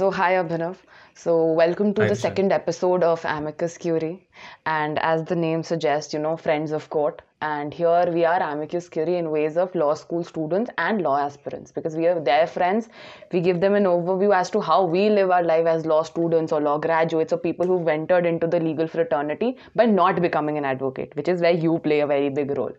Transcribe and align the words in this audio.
So, 0.00 0.10
hi 0.10 0.32
Abhinav. 0.32 0.76
So, 1.12 1.32
welcome 1.52 1.92
to 1.92 2.00
Hi, 2.00 2.08
the 2.08 2.16
second 2.16 2.52
episode 2.52 3.02
of 3.02 3.22
Amicus 3.26 3.76
Curie. 3.76 4.26
And 4.64 4.98
as 4.98 5.24
the 5.24 5.36
name 5.36 5.62
suggests, 5.62 6.14
you 6.14 6.20
know, 6.20 6.38
friends 6.38 6.72
of 6.72 6.88
court. 6.88 7.20
And 7.42 7.74
here 7.74 8.10
we 8.10 8.24
are, 8.24 8.40
Amicus 8.40 8.88
Curie, 8.88 9.18
in 9.18 9.30
ways 9.30 9.58
of 9.58 9.74
law 9.74 9.92
school 9.92 10.24
students 10.24 10.70
and 10.78 11.02
law 11.02 11.18
aspirants 11.18 11.70
because 11.70 11.96
we 11.96 12.06
are 12.06 12.18
their 12.18 12.46
friends. 12.46 12.88
We 13.30 13.40
give 13.42 13.60
them 13.60 13.74
an 13.74 13.84
overview 13.84 14.34
as 14.34 14.48
to 14.52 14.62
how 14.62 14.84
we 14.86 15.10
live 15.10 15.30
our 15.30 15.42
life 15.42 15.66
as 15.66 15.84
law 15.84 16.02
students 16.02 16.50
or 16.50 16.62
law 16.62 16.78
graduates 16.78 17.34
or 17.34 17.38
people 17.38 17.66
who've 17.66 17.86
entered 17.86 18.24
into 18.24 18.46
the 18.46 18.60
legal 18.60 18.86
fraternity 18.86 19.58
by 19.74 19.84
not 19.84 20.22
becoming 20.22 20.56
an 20.56 20.64
advocate, 20.64 21.14
which 21.14 21.28
is 21.28 21.42
where 21.42 21.52
you 21.52 21.78
play 21.78 22.00
a 22.00 22.06
very 22.06 22.30
big 22.30 22.56
role. 22.56 22.72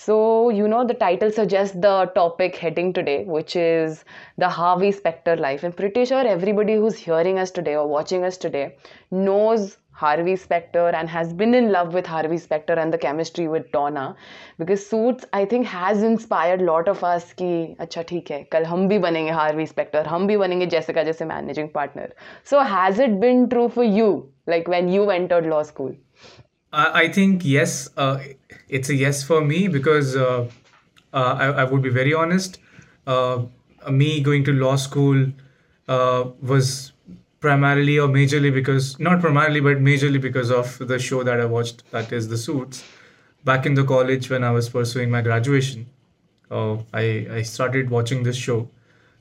So, 0.00 0.50
you 0.50 0.68
know, 0.68 0.84
the 0.86 0.94
title 0.94 1.30
suggests 1.30 1.74
the 1.74 2.10
topic 2.14 2.56
heading 2.56 2.92
today, 2.92 3.24
which 3.24 3.56
is 3.56 4.04
the 4.38 4.48
Harvey 4.48 4.92
Specter 4.92 5.36
life. 5.36 5.64
I'm 5.64 5.72
pretty 5.72 6.04
sure 6.04 6.26
everybody 6.26 6.74
who's 6.74 6.96
hearing 6.96 7.38
us 7.38 7.50
today 7.50 7.76
or 7.76 7.86
watching 7.86 8.24
us 8.24 8.36
today 8.36 8.76
knows 9.10 9.76
Harvey 9.96 10.36
Specter 10.36 10.88
and 10.88 11.08
has 11.08 11.32
been 11.32 11.54
in 11.54 11.72
love 11.72 11.94
with 11.94 12.06
Harvey 12.06 12.36
Specter 12.36 12.74
and 12.74 12.92
the 12.92 12.98
chemistry 12.98 13.48
with 13.48 13.70
Donna 13.72 14.14
because 14.58 14.86
Suits 14.86 15.24
I 15.32 15.46
think 15.46 15.66
has 15.66 16.02
inspired 16.02 16.60
lot 16.60 16.86
of 16.86 17.02
us 17.02 17.32
कि 17.38 17.76
अच्छा 17.80 18.02
ठीक 18.10 18.30
है 18.30 18.42
कल 18.52 18.64
हम 18.72 18.86
भी 18.88 18.98
बनेंगे 19.06 19.32
Harvey 19.38 19.66
Specter 19.72 20.06
हम 20.06 20.26
भी 20.26 20.36
बनेंगे 20.36 20.66
Jessica 20.74 21.04
जैसे 21.04 21.28
managing 21.30 21.70
partner 21.78 22.08
so 22.52 22.60
has 22.74 22.98
it 23.06 23.18
been 23.24 23.48
true 23.54 23.68
for 23.78 23.84
you 23.84 24.10
like 24.54 24.68
when 24.74 24.92
you 24.96 25.08
entered 25.16 25.46
law 25.54 25.62
school 25.62 25.94
I, 26.73 27.07
think 27.09 27.43
yes, 27.43 27.89
uh, 27.97 28.19
it's 28.69 28.89
a 28.89 28.95
yes 28.95 29.23
for 29.23 29.41
me 29.41 29.67
because 29.67 30.15
uh, 30.15 30.49
uh, 31.13 31.17
I, 31.17 31.45
I 31.47 31.63
would 31.65 31.81
be 31.81 31.89
very 31.89 32.13
honest. 32.13 32.59
Uh, 33.05 33.43
me 33.89 34.21
going 34.21 34.43
to 34.45 34.53
law 34.53 34.75
school 34.75 35.25
uh, 35.87 36.25
was 36.41 36.93
primarily 37.39 37.99
or 37.99 38.07
majorly 38.07 38.53
because, 38.53 38.99
not 38.99 39.19
primarily, 39.19 39.59
but 39.59 39.77
majorly 39.77 40.21
because 40.21 40.51
of 40.51 40.77
the 40.87 40.99
show 40.99 41.23
that 41.23 41.39
I 41.39 41.45
watched, 41.45 41.89
that 41.91 42.11
is 42.13 42.29
The 42.29 42.37
Suits. 42.37 42.83
Back 43.43 43.65
in 43.65 43.73
the 43.73 43.83
college 43.83 44.29
when 44.29 44.43
I 44.43 44.51
was 44.51 44.69
pursuing 44.69 45.09
my 45.09 45.21
graduation, 45.21 45.87
uh, 46.51 46.77
I, 46.93 47.27
I 47.31 47.41
started 47.41 47.89
watching 47.89 48.23
this 48.23 48.37
show. 48.37 48.69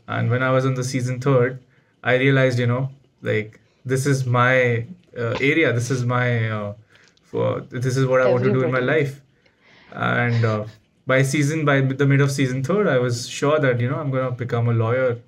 And 0.07 0.31
when 0.31 0.43
I 0.43 0.51
was 0.51 0.67
on 0.67 0.75
the 0.75 0.85
season 0.85 1.21
third, 1.21 1.63
I 2.05 2.15
realized, 2.17 2.59
you 2.59 2.67
know, 2.67 2.91
like 3.23 3.61
this 3.85 4.07
is 4.07 4.27
my 4.27 4.87
area, 5.17 5.73
this 5.73 5.91
is 5.91 6.05
my. 6.05 6.75
For 7.31 7.61
this 7.61 7.97
is 7.97 8.07
what 8.07 8.21
I 8.21 8.29
want 8.29 8.45
to 8.45 8.53
do 8.53 8.63
in 8.65 8.73
my 8.73 8.81
life. 8.81 9.21
And 9.93 10.45
uh, 10.45 10.65
by 11.07 11.23
season, 11.23 11.65
by 11.65 11.81
the 11.81 12.07
mid 12.07 12.21
of 12.21 12.31
season 12.31 12.63
third, 12.65 12.89
I 12.89 12.99
was 12.99 13.29
sure 13.29 13.59
that 13.61 13.81
you 13.81 13.89
know 13.89 13.97
I'm 13.97 14.11
gonna 14.11 14.33
become 14.33 14.69
a 14.69 14.73
lawyer 14.73 15.19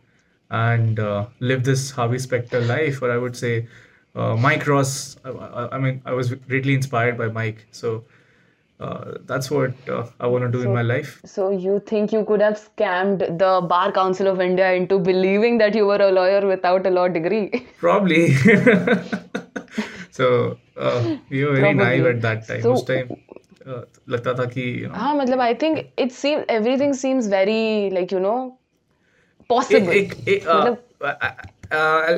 and 0.50 0.98
uh, 1.00 1.27
live 1.41 1.64
this 1.64 1.91
Harvey 1.91 2.19
Specter 2.19 2.61
life, 2.61 3.03
or 3.03 3.11
I 3.11 3.19
would 3.19 3.36
say 3.36 3.69
uh, 4.14 4.34
Mike 4.36 4.67
Ross. 4.67 5.17
I, 5.25 5.30
I, 5.30 5.77
I 5.77 5.78
mean, 5.78 6.03
I 6.05 6.12
was 6.12 6.34
greatly 6.34 6.75
inspired 6.75 7.17
by 7.17 7.28
Mike, 7.28 7.67
so 7.70 8.05
uh, 8.80 9.19
that's 9.27 9.50
what 9.50 9.73
uh, 9.89 10.06
I 10.19 10.27
want 10.27 10.45
to 10.45 10.50
do 10.50 10.62
in 10.62 10.75
my 10.75 10.83
life. 10.83 11.20
So 11.25 11.50
you 11.50 11.80
think 11.86 12.12
you 12.12 12.25
could 12.25 12.41
have 12.41 12.58
scammed 12.58 13.39
the 13.39 13.53
Bar 13.67 13.92
Council 13.92 14.27
of 14.27 14.41
India 14.41 14.73
into 14.73 14.98
believing 14.98 15.58
that 15.58 15.75
you 15.77 15.86
were 15.86 16.03
a 16.03 16.11
lawyer 16.11 16.45
without 16.47 16.86
a 16.86 16.91
law 16.91 17.06
degree? 17.06 17.67
Probably. 17.78 18.34
so 20.11 20.58
uh, 20.77 22.67
उस 22.67 22.84
uh, 22.91 23.83
लगता 24.09 24.34
था 24.34 24.45
कि 24.45 24.87
हाँ 24.95 25.14
मतलब 25.14 25.41
it 26.01 26.12
seems 26.12 26.45
everything 26.48 26.92
seems 26.92 27.27
very 27.27 27.91
like 27.91 28.12
you 28.12 28.20
know 28.20 28.59
possible. 29.51 29.92
एक 29.92 30.29
एक 30.29 30.48
मतलब 30.48 30.79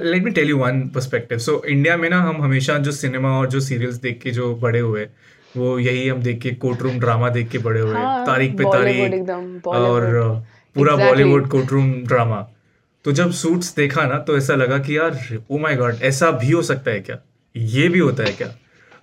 let 0.05 0.25
me 0.25 0.31
tell 0.31 0.49
you 0.51 0.59
one 0.59 0.89
perspective 0.89 1.39
so 1.39 1.63
India 1.65 1.97
में 1.97 2.11
ना 2.11 2.21
हम 2.23 2.43
हमेशा 2.43 2.79
जो 2.79 2.93
सिनेमा 2.93 3.39
और 3.39 3.49
जो 3.49 3.61
सीरियल्स 3.61 3.95
देख 3.95 4.21
के 4.23 4.31
जो 4.31 4.55
बड़े 4.55 4.79
हुए 4.79 5.09
वो 5.57 5.79
यही 5.79 6.09
हम 6.09 6.23
देख 6.23 6.41
के 6.41 6.51
कोर्ट 6.51 6.83
रूम 6.83 6.99
ड्रामा 6.99 7.29
देख 7.29 7.49
के 7.49 7.59
बड़े 7.59 7.81
हुए 7.81 7.95
हाँ, 7.95 8.27
तारीख 8.27 8.57
पे 8.57 8.65
तारीख 8.65 9.67
और 9.67 10.03
uh, 10.37 10.55
पूरा 10.75 10.97
बॉलीवुड 10.97 11.49
कोर्ट 11.49 11.71
रूम 11.71 11.93
ड्रामा 11.93 12.49
तो 13.05 13.13
जब 13.13 13.31
सूट्स 13.31 13.75
देखा 13.77 14.07
ना 14.07 14.19
तो 14.19 14.37
ऐसा 14.37 14.55
लगा 14.55 14.79
कि 14.79 14.99
यार 14.99 15.39
ओ 15.51 15.59
माय 15.59 15.77
गॉड 15.77 15.95
ऐसा 16.03 16.31
भी 16.31 16.51
हो 16.51 16.63
सकता 16.63 16.91
है 16.91 17.01
क्या? 17.01 17.17
ये 17.57 17.89
भी 17.89 17.99
होता 17.99 18.23
है 18.23 18.33
क्या? 18.33 18.55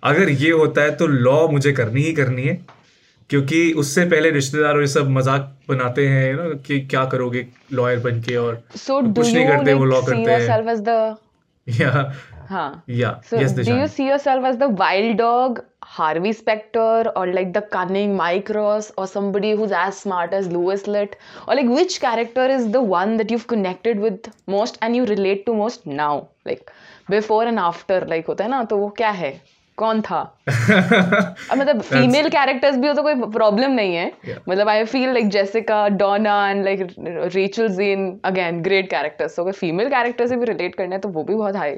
अगर 0.03 0.29
ये 0.29 0.51
होता 0.51 0.81
है 0.81 0.95
तो 0.95 1.07
लॉ 1.07 1.47
मुझे 1.47 1.71
करनी 1.71 2.01
ही 2.01 2.13
करनी 2.13 2.41
है 2.41 2.65
क्योंकि 3.29 3.73
उससे 3.73 4.05
पहले 4.05 4.31
रिश्तेदार 4.31 4.73
और 4.73 4.81
ये 4.81 4.87
सब 4.87 5.09
मज़ाक 5.09 5.57
बनाते 5.69 6.07
हैं 6.07 6.33
ना 6.33 6.43
कि 6.43 6.79
क्या 6.79 7.05
करोगे 7.05 7.47
लॉयर 7.73 7.99
बन 7.99 8.21
के 8.21 8.35
और 8.35 8.63
so 8.77 9.15
कुछ 9.15 9.33
नहीं 9.33 9.47
करते 9.47 9.73
वो 9.73 9.85
लॉ 9.85 10.01
करते 10.01 10.31
हैं। 10.31 11.15
या 11.67 12.11
हाँ। 12.49 12.83
Yeah 12.89 13.21
yes 13.33 13.59
do 13.59 13.75
you 13.75 13.87
see 13.87 14.07
yourself 14.07 14.45
as 14.45 14.55
the 14.55 14.63
wild 14.63 15.21
dog 15.21 15.59
Harvey 15.93 16.31
Specter 16.31 17.11
or 17.21 17.27
like 17.37 17.51
the 17.53 17.61
cunning 17.75 18.15
Mike 18.15 18.49
Ross 18.57 18.91
or 18.97 19.05
somebody 19.13 19.51
who's 19.51 19.71
as 19.83 19.97
smart 19.97 20.33
as 20.33 20.47
Louis 20.47 20.85
Litt 20.87 21.15
or 21.47 21.55
like 21.55 21.71
which 21.77 21.99
character 21.99 22.45
is 22.57 22.67
the 22.71 22.81
one 22.81 23.17
that 23.17 23.29
you've 23.31 23.47
connected 23.47 23.99
with 23.99 24.29
most 24.47 24.77
and 24.81 24.95
you 24.95 25.05
relate 25.05 25.45
to 25.47 25.53
most 25.53 25.85
now 25.85 26.13
like 26.45 26.71
before 27.15 27.43
and 27.53 27.59
after 27.69 27.97
like 28.13 28.27
होता 28.27 28.43
है 28.43 28.49
ना 28.49 28.63
तो 28.71 28.77
वो 28.77 28.89
क्या 28.97 29.09
है 29.23 29.31
कौन 29.77 30.01
था 30.01 30.19
अब 30.49 31.57
मतलब 31.57 31.81
फीमेल 31.81 32.29
कैरेक्टर्स 32.29 32.77
भी 32.77 32.87
हो 32.87 32.93
तो 32.93 33.03
कोई 33.03 33.15
प्रॉब्लम 33.31 33.71
नहीं 33.71 33.95
है 33.95 34.05
Yeah. 34.27 34.39
मतलब 34.49 34.69
I 34.69 34.83
feel 34.85 35.09
like 35.13 35.29
Jessica 35.35 35.87
Donna 36.03 36.35
and 36.49 36.63
like 36.65 36.85
Rachel 37.35 37.67
Zane 37.75 38.05
again 38.25 38.61
great 38.61 38.89
characters 38.89 39.35
तो 39.35 39.43
अगर 39.43 39.51
फीमेल 39.59 39.89
कैरेक्टर 39.89 40.27
से 40.27 40.37
भी 40.37 40.45
रिलेट 40.51 40.75
करना 40.75 40.95
है 40.95 41.01
तो 41.01 41.09
वो 41.09 41.23
भी 41.23 41.35
बहुत 41.35 41.55
हाई 41.55 41.73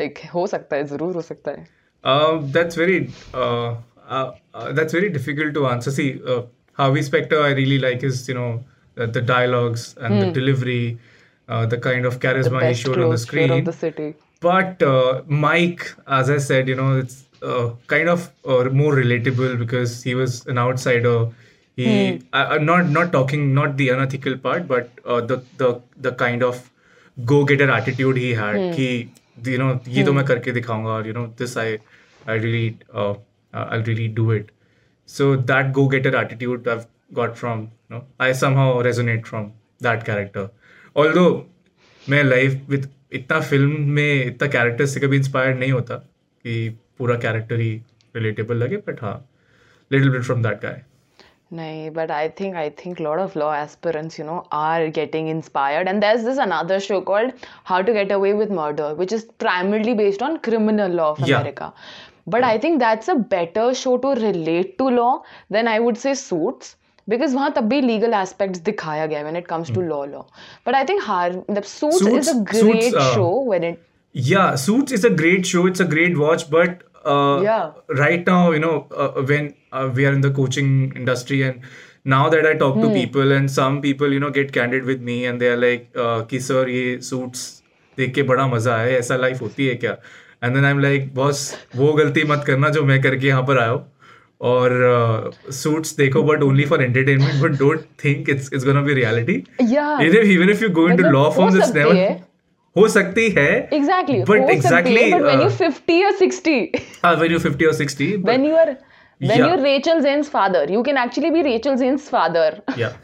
लाइक 0.00 0.18
हो 0.34 0.46
सकता 0.54 0.76
है 0.76 0.84
ज़रूर 0.94 1.14
हो 1.14 1.22
सकता 1.30 1.50
है 1.50 1.79
Uh, 2.02 2.38
that's 2.44 2.74
very 2.74 3.12
uh, 3.34 3.74
uh, 4.08 4.32
uh, 4.54 4.72
that's 4.72 4.92
very 4.92 5.10
difficult 5.10 5.54
to 5.54 5.66
answer. 5.66 5.90
See, 5.90 6.20
uh, 6.26 6.42
Harvey 6.72 7.02
Specter, 7.02 7.40
I 7.42 7.50
really 7.50 7.78
like 7.78 8.00
his 8.00 8.26
you 8.28 8.34
know 8.34 8.64
the, 8.94 9.06
the 9.06 9.20
dialogues 9.20 9.94
and 9.98 10.20
the 10.20 10.26
delivery, 10.26 10.98
uh, 11.48 11.66
the 11.66 11.78
kind 11.78 12.06
of 12.06 12.14
Hmm. 12.14 12.20
charisma 12.20 12.66
he 12.68 12.74
showed 12.74 13.00
on 13.00 13.10
the 13.10 13.18
screen. 13.18 13.64
the 13.64 13.72
But 14.40 14.82
uh, 14.82 15.22
Mike, 15.26 15.94
as 16.06 16.30
I 16.30 16.38
said, 16.38 16.68
you 16.68 16.74
know, 16.74 16.98
it's 16.98 17.24
uh, 17.42 17.70
kind 17.86 18.08
of 18.08 18.32
uh, 18.46 18.64
more 18.70 18.94
relatable 18.94 19.58
because 19.58 20.02
he 20.02 20.14
was 20.14 20.46
an 20.46 20.58
outsider. 20.58 21.28
He, 21.76 22.20
I, 22.32 22.44
I'm 22.56 22.64
not 22.64 22.88
not 22.88 23.12
talking 23.12 23.54
not 23.54 23.76
the 23.76 23.90
unethical 23.90 24.36
part, 24.38 24.66
but 24.68 24.90
uh, 25.04 25.20
the 25.20 25.44
the 25.58 25.80
the 25.96 26.12
kind 26.12 26.42
of 26.42 26.70
go-getter 27.24 27.70
attitude 27.70 28.16
he 28.16 28.34
had. 28.34 28.74
He, 28.74 29.12
you 29.36 29.58
know 29.58 29.68
ये 29.88 30.02
तो 30.02 30.08
hmm. 30.08 30.16
मैं 30.16 30.24
करके 30.26 30.52
दिखाऊँगा 30.52 30.90
और 30.90 31.06
you 31.06 31.12
know 31.12 31.26
this 31.38 31.56
I 31.58 31.76
I 32.28 32.38
really 32.38 32.68
I 32.94 33.82
really 33.82 34.08
do 34.14 34.32
it 34.32 34.50
so 35.08 35.34
that 35.44 35.72
go 35.72 35.86
getter 35.88 36.14
attitude 36.14 36.68
I 36.68 36.84
got 37.14 37.34
from 37.34 37.68
no 37.92 38.06
I 38.20 38.34
somehow 38.56 38.80
resonate 38.82 39.26
from 39.26 39.50
that 39.82 40.02
character 40.02 40.48
all 40.96 41.12
though 41.14 41.26
मैं 42.02 42.22
life 42.24 42.60
with 42.68 42.88
इतना 43.12 43.40
film 43.40 43.88
में 43.90 44.24
इतना 44.24 44.48
character 44.48 44.86
से 44.86 45.00
कभी 45.00 45.16
inspire 45.16 45.54
नहीं 45.54 45.72
होता 45.72 45.94
कि 45.94 46.68
पूरा 46.98 47.16
कैरेक्टर 47.18 47.60
ही 47.60 47.72
रिलेटेबल 48.16 48.56
लगे 48.56 48.76
बट 48.88 49.02
हाँ 49.02 49.16
little 49.90 50.10
bit 50.10 50.22
from 50.22 50.42
that 50.42 50.62
guy 50.62 50.82
Nahi, 51.53 51.93
but 51.93 52.11
I 52.11 52.29
think 52.29 52.55
I 52.55 52.69
think 52.69 52.99
a 52.99 53.03
lot 53.03 53.19
of 53.19 53.35
law 53.35 53.53
aspirants, 53.53 54.17
you 54.17 54.23
know, 54.23 54.45
are 54.51 54.89
getting 54.89 55.27
inspired. 55.27 55.87
And 55.87 56.01
there's 56.01 56.23
this 56.23 56.37
another 56.37 56.79
show 56.79 57.01
called 57.01 57.33
How 57.63 57.81
to 57.81 57.93
Get 57.93 58.11
Away 58.11 58.33
with 58.33 58.49
Murder, 58.49 58.95
which 58.95 59.11
is 59.11 59.25
primarily 59.37 59.93
based 59.93 60.21
on 60.21 60.37
criminal 60.37 60.89
law 60.91 61.11
of 61.11 61.19
Yeah. 61.19 61.39
America. 61.39 61.73
But 62.27 62.43
I 62.43 62.57
think 62.57 62.79
that's 62.79 63.07
a 63.07 63.15
better 63.15 63.73
show 63.73 63.97
to 63.97 64.07
relate 64.07 64.77
to 64.79 64.83
law 64.83 65.23
than 65.51 65.67
I 65.67 65.79
would 65.79 65.97
say 65.97 66.13
Suits. 66.13 66.75
Because 67.07 67.33
वहाँ 67.35 67.53
तब 67.53 67.69
भी 67.69 67.81
legal 67.81 68.13
aspects 68.13 68.59
दिखाया 68.59 69.05
गया 69.05 69.19
है 69.19 69.25
when 69.25 69.35
it 69.41 69.47
comes 69.49 69.69
to 69.73 69.81
law 69.89 70.03
law. 70.03 70.25
But 70.67 70.75
I 70.75 70.83
think 70.83 71.03
Har 71.03 71.29
the 71.31 71.61
Suits, 71.61 72.01
is 72.01 72.17
a 72.17 72.23
Suits- 72.23 72.51
great 72.51 72.83
Suits, 72.83 72.95
uh, 72.95 73.13
show 73.13 73.45
when 73.51 73.63
it 73.63 73.79
Yeah, 74.13 74.55
Suits 74.55 74.91
is 74.91 75.05
a 75.05 75.09
great 75.09 75.45
show. 75.45 75.65
It's 75.67 75.81
uh, 77.04 77.40
Yeah. 77.42 77.70
right 77.88 78.26
now, 78.26 78.50
you 78.52 78.60
know, 78.60 78.86
uh, 78.96 79.22
when 79.22 79.54
uh, 79.72 79.90
we 79.94 80.06
are 80.06 80.12
in 80.12 80.20
the 80.20 80.30
coaching 80.30 80.92
industry, 80.96 81.42
and 81.42 81.60
now 82.04 82.28
that 82.30 82.46
I 82.46 82.54
talk 82.54 82.74
Hmm. 82.76 82.82
to 82.82 82.90
people, 82.94 83.32
and 83.32 83.50
some 83.50 83.80
people, 83.80 84.12
you 84.12 84.20
know, 84.20 84.30
get 84.30 84.52
candid 84.52 84.84
with 84.84 85.00
me, 85.10 85.16
and 85.26 85.40
they 85.40 85.50
are 85.54 85.60
like, 85.64 85.86
uh, 86.06 86.22
"कि 86.30 86.40
sir, 86.40 86.66
ये 86.68 86.98
Suits 87.10 87.46
देख 87.98 88.14
के 88.14 88.22
बड़ा 88.32 88.46
मज़ा 88.46 88.74
आया 88.76 88.96
ऐसा 88.98 89.16
life 89.16 89.40
होती 89.42 89.66
है 89.66 89.74
क्या?" 89.84 89.96
And 90.44 90.56
then 90.56 90.66
I'm 90.72 90.82
like, 90.86 91.08
"boss, 91.14 91.42
वो 91.76 91.92
गलती 91.92 92.24
मत 92.24 92.44
करना 92.46 92.68
जो 92.78 92.84
मैं 92.84 93.00
करके 93.02 93.26
यहाँ 93.26 93.42
पर 93.46 93.58
आया 93.58 93.70
हूँ." 93.70 93.86
और 94.48 94.72
सूट्स 95.52 95.96
देखो 95.96 96.22
but 96.22 96.42
only 96.42 96.64
for 96.66 96.82
entertainment 96.82 97.42
but 97.42 97.58
don't 97.58 97.80
think 98.04 98.28
it's 98.30 98.50
it's 98.54 98.64
gonna 98.64 98.82
be 98.82 98.94
reality 98.94 99.34
Yeah. 99.72 100.00
Even 100.34 100.50
if 100.50 100.62
you 100.62 100.68
go 100.68 100.88
into 100.88 101.02
मतलब 101.02 101.12
लॉ 101.12 101.30
फॉर्म्स 101.30 101.56
इट्स 101.56 101.74
नेवर 101.74 101.94
है। 102.77 102.81
हो 102.81 102.87
सकती 102.93 103.29
है 103.37 103.47
exactly 103.79 104.19
but 104.31 104.39
हो 104.39 104.47
सकती 104.47 104.55
exactly 104.57 105.03
है, 105.03 105.11
but 105.11 105.27
when 105.27 105.39
uh, 105.39 105.43
you're 105.43 105.57
50 105.59 106.03
or 106.09 106.13
60 106.21 106.57
uh, 107.03 107.15
when 107.21 107.31
you're 107.35 107.45
50 107.47 107.69
or 107.71 107.73
60 107.73 108.09
but, 108.17 108.31
when 108.33 108.45
you 108.51 108.55
are 108.65 108.69
when 109.19 109.39
Yeah. 109.39 109.47
you're 109.47 109.61
Rachel 109.63 110.01
Zane's 110.05 110.29
father, 110.31 110.61
you 110.69 110.83
can 110.83 110.97
actually 111.03 111.29
be 111.35 111.43
Rachel 111.43 111.77
Zane's 111.81 112.07
father. 112.15 112.47
yeah 112.77 112.97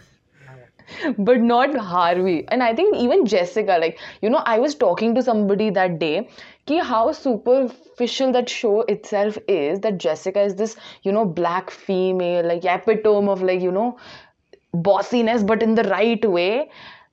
but 1.17 1.39
not 1.39 1.75
Harvey. 1.75 2.45
And 2.49 2.61
I 2.63 2.75
think 2.75 2.97
even 2.97 3.25
Jessica, 3.25 3.77
like, 3.79 3.99
you 4.21 4.29
know, 4.29 4.41
I 4.45 4.59
was 4.59 4.75
talking 4.75 5.15
to 5.15 5.21
somebody 5.23 5.69
that 5.69 5.99
day, 5.99 6.29
ki 6.65 6.79
how 6.79 7.11
superficial 7.13 8.33
that 8.33 8.49
show 8.49 8.81
itself 8.81 9.37
is, 9.47 9.79
that 9.81 9.97
Jessica 9.97 10.41
is 10.41 10.55
this, 10.55 10.75
you 11.03 11.11
know, 11.11 11.25
black 11.25 11.71
female, 11.71 12.45
like 12.45 12.65
epitome 12.65 13.29
of 13.29 13.41
like, 13.41 13.61
you 13.61 13.71
know, 13.71 13.97
bossiness, 14.73 15.43
but 15.43 15.63
in 15.63 15.75
the 15.75 15.83
right 15.83 16.25
way. 16.29 16.69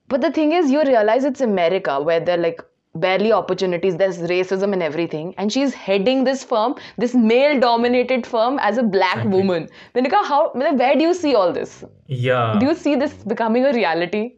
but 0.08 0.20
the 0.20 0.30
thing 0.30 0.52
is 0.52 0.70
you 0.70 0.82
realize 0.84 1.24
it's 1.24 1.40
america 1.40 2.00
where 2.00 2.20
they're 2.20 2.44
like 2.48 2.62
barely 2.94 3.32
opportunities 3.32 3.96
there's 3.96 4.18
racism 4.18 4.72
and 4.72 4.82
everything. 4.82 5.34
And 5.36 5.52
she's 5.52 5.74
heading 5.74 6.24
this 6.24 6.44
firm 6.44 6.76
this 6.96 7.14
male 7.14 7.58
dominated 7.60 8.26
firm 8.26 8.58
as 8.60 8.78
a 8.78 8.82
black 8.82 9.16
exactly. 9.16 9.38
woman. 9.38 9.68
Then 9.94 10.10
how 10.10 10.50
where 10.52 10.94
do 10.94 11.02
you 11.02 11.14
see 11.14 11.34
all 11.34 11.52
this? 11.52 11.84
Yeah. 12.06 12.56
Do 12.58 12.66
you 12.66 12.74
see 12.74 12.94
this 12.94 13.12
becoming 13.12 13.64
a 13.64 13.72
reality? 13.72 14.34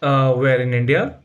Uh 0.00 0.32
where 0.34 0.60
in 0.60 0.74
india? 0.74 1.18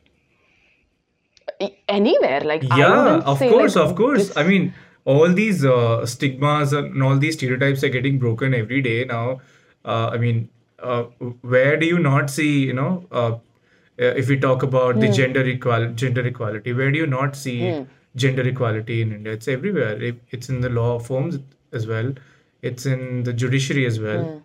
Anywhere 1.87 2.41
like 2.41 2.63
yeah 2.63 3.21
of 3.25 3.39
course 3.39 3.75
like, 3.75 3.85
of 3.85 3.95
course. 3.95 4.27
this... 4.27 4.37
i 4.37 4.43
mean 4.43 4.73
all 5.05 5.31
these 5.33 5.65
uh, 5.65 6.05
stigmas 6.05 6.71
and 6.71 7.03
all 7.03 7.17
these 7.17 7.33
stereotypes 7.33 7.83
are 7.83 7.89
getting 7.89 8.17
broken 8.19 8.53
every 8.53 8.81
day 8.81 9.03
now. 9.05 9.41
Uh, 9.85 10.09
i 10.13 10.17
mean 10.17 10.49
uh, 10.79 11.03
where 11.41 11.77
do 11.77 11.85
you 11.85 11.99
not 11.99 12.29
see 12.29 12.65
you 12.65 12.73
know 12.73 13.05
uh, 13.11 13.33
if 13.97 14.27
we 14.29 14.37
talk 14.37 14.63
about 14.63 14.95
Hmm. 14.95 15.01
the 15.01 15.09
gender 15.09 15.43
equal 15.45 15.87
gender 15.93 16.25
equality, 16.25 16.73
where 16.73 16.91
do 16.91 16.97
you 16.97 17.07
not 17.07 17.35
see 17.35 17.85
gender 18.15 18.47
equality 18.47 19.01
in 19.01 19.11
India? 19.13 19.33
It's 19.33 19.47
everywhere. 19.47 20.01
It, 20.01 20.19
it's 20.31 20.49
in 20.49 20.61
the 20.61 20.69
law 20.69 20.99
forms 20.99 21.39
as 21.71 21.87
well. 21.87 22.13
It's 22.61 22.85
in 22.85 23.23
the 23.23 23.33
judiciary 23.33 23.85
as 23.85 23.99
well. 23.99 24.23
Hmm. 24.23 24.37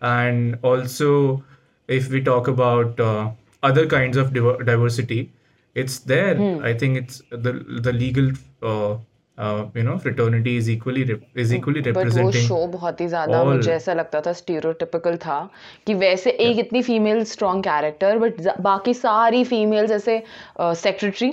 And 0.00 0.58
also, 0.62 1.44
if 1.88 2.10
we 2.10 2.20
talk 2.22 2.48
about 2.48 3.00
uh, 3.00 3.30
other 3.62 3.86
kinds 3.86 4.16
of 4.16 4.32
diver- 4.32 4.62
diversity, 4.62 5.32
it's 5.74 5.98
there. 6.00 6.34
Hmm. 6.36 6.64
I 6.64 6.74
think 6.74 6.96
it's 6.96 7.22
the 7.30 7.52
the 7.88 7.92
legal, 7.92 8.32
uh, 8.62 8.96
uh, 9.38 9.66
you 9.74 9.82
know, 9.82 9.98
fraternity 9.98 10.56
is 10.56 10.68
equally 10.68 11.02
equally 11.02 11.42
is 11.42 11.52
equally 11.52 11.82
but 11.82 11.96
वो 11.96 12.02
representing 12.02 12.46
show 12.48 12.66
बहुत 12.66 13.00
ही 13.00 13.06
ज़्यादा 13.08 13.40
all. 13.40 13.46
मुझे 13.46 13.72
ऐसा 13.72 13.94
लगता 13.94 14.20
था 14.20 14.32
stereotypical 14.32 15.16
था 15.16 15.38
कि 15.86 15.94
वैसे 15.94 16.30
एक 16.30 16.58
इतनी 16.58 16.82
फीमेल 16.82 17.24
स्ट्रॉन्ग 17.24 17.64
कैरेक्टर 17.64 18.18
बट 18.18 18.40
बाकी 18.60 18.94
सारी 18.94 19.44
फीमेल्स 19.44 19.90
ऐसे 19.90 20.22
सेक्रेटरी 20.60 21.30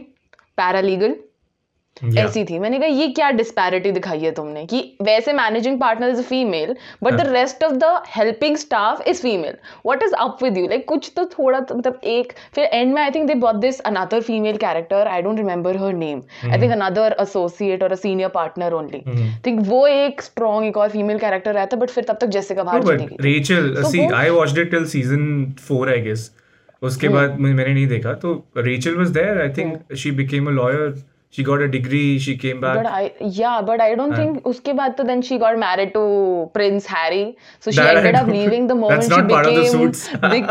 पैरालीगल 0.57 1.15
Yeah. 2.03 2.17
ऐसी 2.17 2.43
थी। 2.43 2.59
मैंने 2.59 2.79
कहा 2.79 2.87
ये 2.87 3.07
क्या 3.07 3.29
डिस्पैरिटी 3.31 3.91
दिखाई 3.91 4.19
है 4.19 4.31
तुमने 4.31 4.65
कि 4.65 4.97
वैसे 5.01 5.33
managing 5.33 5.79
partner 5.79 6.09
is 6.09 6.21
female 6.21 6.75
but 7.03 7.13
the 7.13 7.27
rest 7.27 7.63
of 7.63 7.73
the 7.73 8.01
helping 8.07 8.57
staff 8.57 9.07
is 9.07 9.21
female 9.21 9.53
what 9.85 10.03
is 10.03 10.13
up 10.13 10.43
with 10.43 10.57
you 10.57 10.67
like 10.67 10.87
कुछ 10.87 11.11
तो 11.15 11.25
थोड़ा 11.25 11.59
तो, 11.59 11.75
मतलब 11.75 11.99
एक 12.03 12.33
फिर 12.55 12.65
एंड 12.65 12.93
में 12.93 13.01
I 13.01 13.11
think 13.11 13.27
they 13.27 13.35
brought 13.35 13.55
this 13.55 13.79
another 13.79 14.21
female 14.21 14.57
character 14.57 15.07
I 15.07 15.21
don't 15.21 15.37
remember 15.37 15.77
her 15.77 15.93
name 15.93 16.21
I 16.51 16.61
think 16.61 16.71
another 16.71 17.15
associate 17.21 17.83
और 17.83 17.91
a 17.91 17.95
senior 17.95 18.29
partner 18.29 18.73
only 18.73 19.03
think 19.45 19.67
वो 19.67 19.87
एक 19.87 20.21
स्ट्रॉन्ग 20.21 20.67
एक 20.67 20.77
और 20.77 20.89
फीमेल 20.89 21.19
कैरेक्टर 21.19 21.53
रहता 21.53 21.77
बट 21.77 21.89
फिर 21.89 22.03
तब 22.03 22.17
तक 22.21 22.27
जैसे 22.27 22.53
बाहर 22.53 22.81
No, 22.81 22.87
चली 22.87 22.97
but 22.97 23.21
गई 23.21 23.39
Rachel, 23.39 23.71
So 23.77 23.89
see, 23.91 24.01
वो- 24.01 24.13
I 24.13 24.27
watched 24.39 24.61
it 24.63 24.75
till 24.75 24.85
season 24.95 25.47
four, 25.71 26.17
उसके 26.83 27.09
बाद 27.09 27.39
मैंने 27.39 27.73
नहीं 27.73 27.87
देखा 27.87 28.13
तो 28.13 28.45
Rachel 28.57 28.95
was 28.97 29.11
there. 29.17 29.35
I 29.47 29.49
think 29.57 29.97
she 29.97 30.15
became 30.21 30.53
a 30.53 30.55
lawyer. 30.61 30.93
She 31.36 31.42
got 31.46 31.60
a 31.64 31.68
degree. 31.72 32.18
She 32.26 32.34
came 32.42 32.60
back. 32.60 32.76
But 32.82 32.86
I 32.98 33.12
yeah, 33.38 33.60
but 33.70 33.80
I 33.86 33.94
don't 34.00 34.14
think 34.20 34.44
उसके 34.52 34.72
बाद 34.82 34.96
तो 35.00 35.06
then 35.12 35.20
she 35.30 35.38
got 35.42 35.58
married 35.62 35.92
to 35.96 36.04
Prince 36.54 36.86
Harry. 36.96 37.24
So 37.60 37.70
she 37.70 37.80
That 37.80 37.96
I 37.96 38.00
ended 38.00 38.14
up 38.20 38.26
don't- 38.26 38.36
leaving 38.38 38.66
the 38.72 38.78
moment 38.84 39.02
That's 39.02 39.14
she 39.14 39.20
not 39.20 39.28
part 39.34 39.46
of 39.50 39.54
the 39.54 39.60
became 39.60 39.78
suits. 39.78 40.08
big. 40.36 40.46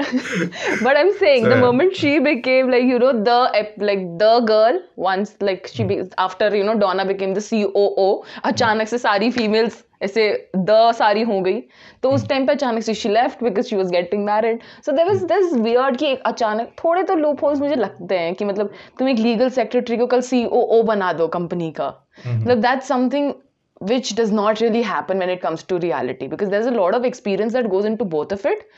but 0.83 0.97
I'm 0.97 1.11
saying 1.19 1.43
the 1.45 1.55
So- 1.55 1.61
moment 1.61 1.95
she 1.95 2.19
became 2.19 2.69
like 2.69 2.83
you 2.83 2.99
know 2.99 3.11
the 3.29 3.37
ep- 3.61 3.77
like 3.89 4.01
the 4.23 4.31
girl 4.51 4.79
once 4.95 5.35
like 5.39 5.69
she 5.73 5.83
be, 5.91 6.01
after 6.17 6.53
you 6.55 6.63
know 6.69 6.77
Donna 6.77 7.05
became 7.05 7.33
the 7.33 7.43
COO 7.49 8.07
अचानक 8.51 8.87
से 8.93 8.97
सारी 9.07 9.31
females 9.39 9.83
ऐसे 10.00 10.28
the 10.56 10.76
सारी 10.96 11.22
हो 11.22 11.40
गई। 11.40 11.60
तो 12.02 12.10
उस 12.10 12.20
हम्म। 12.20 12.28
Time 12.28 12.46
पे 12.46 12.52
अचानक 12.52 12.82
से 12.82 12.94
she 12.94 13.08
left 13.08 13.44
because 13.44 13.66
she 13.66 13.76
was 13.76 13.90
getting 13.92 14.24
married 14.24 14.60
so 14.86 14.92
there 14.92 15.10
is 15.10 15.24
this 15.26 15.52
weird 15.54 15.96
कि 15.96 16.06
एक 16.06 16.22
अचानक 16.26 16.72
थोड़े 16.78 17.02
तो 17.02 17.14
लूप 17.16 17.44
होल्स 17.44 17.60
मुझे 17.60 17.76
लगते 17.76 18.18
हैं 18.18 18.34
कि 18.34 18.44
मतलब 18.44 18.72
तुम 18.98 19.08
एक 19.08 19.18
लीगल 19.18 19.50
सेक्रेटरी 19.50 19.96
को 19.96 20.06
कल 20.06 20.20
सी 20.22 20.46
बना 20.86 21.12
दो 21.12 21.28
कंपनी 21.28 21.70
का। 21.72 21.92
हम्म। 22.24 22.40
मतलब 22.40 22.60
that 22.62 22.82
something 22.82 23.32
which 23.80 24.12
does 24.16 24.32
not 24.32 24.60
really 24.62 24.82
happen 24.82 25.18
when 25.18 25.30
it 25.30 25.40
comes 25.42 25.64
to 25.68 25.76
reality 25.78 26.28
because 26.28 26.50
there 26.50 26.60
is 26.60 26.68
a 26.68 26.72
lot 26.72 26.96
of 26.96 27.04
experience 27.06 27.52
that 27.52 27.66
goes 27.68 27.86
in 27.86 27.96
both 28.02 28.32
of 28.32 28.46
it 28.48 28.68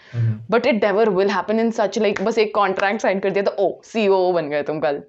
but 0.50 0.66
it 0.66 0.80
never 0.80 1.08
will 1.10 1.30
happen 1.30 1.60
in 1.60 1.70
such 1.70 1.98
like 1.98 2.22
बस 2.24 2.38
एक 2.38 2.54
contract 2.54 3.02
sign 3.02 3.20
कर 3.20 3.30
दिया 3.30 3.44
था 3.44 3.56
ओ 3.58 3.70
सी 3.84 4.08
बन 4.08 4.48
गए 4.48 4.62
तुम 4.62 4.80
कल. 4.80 5.02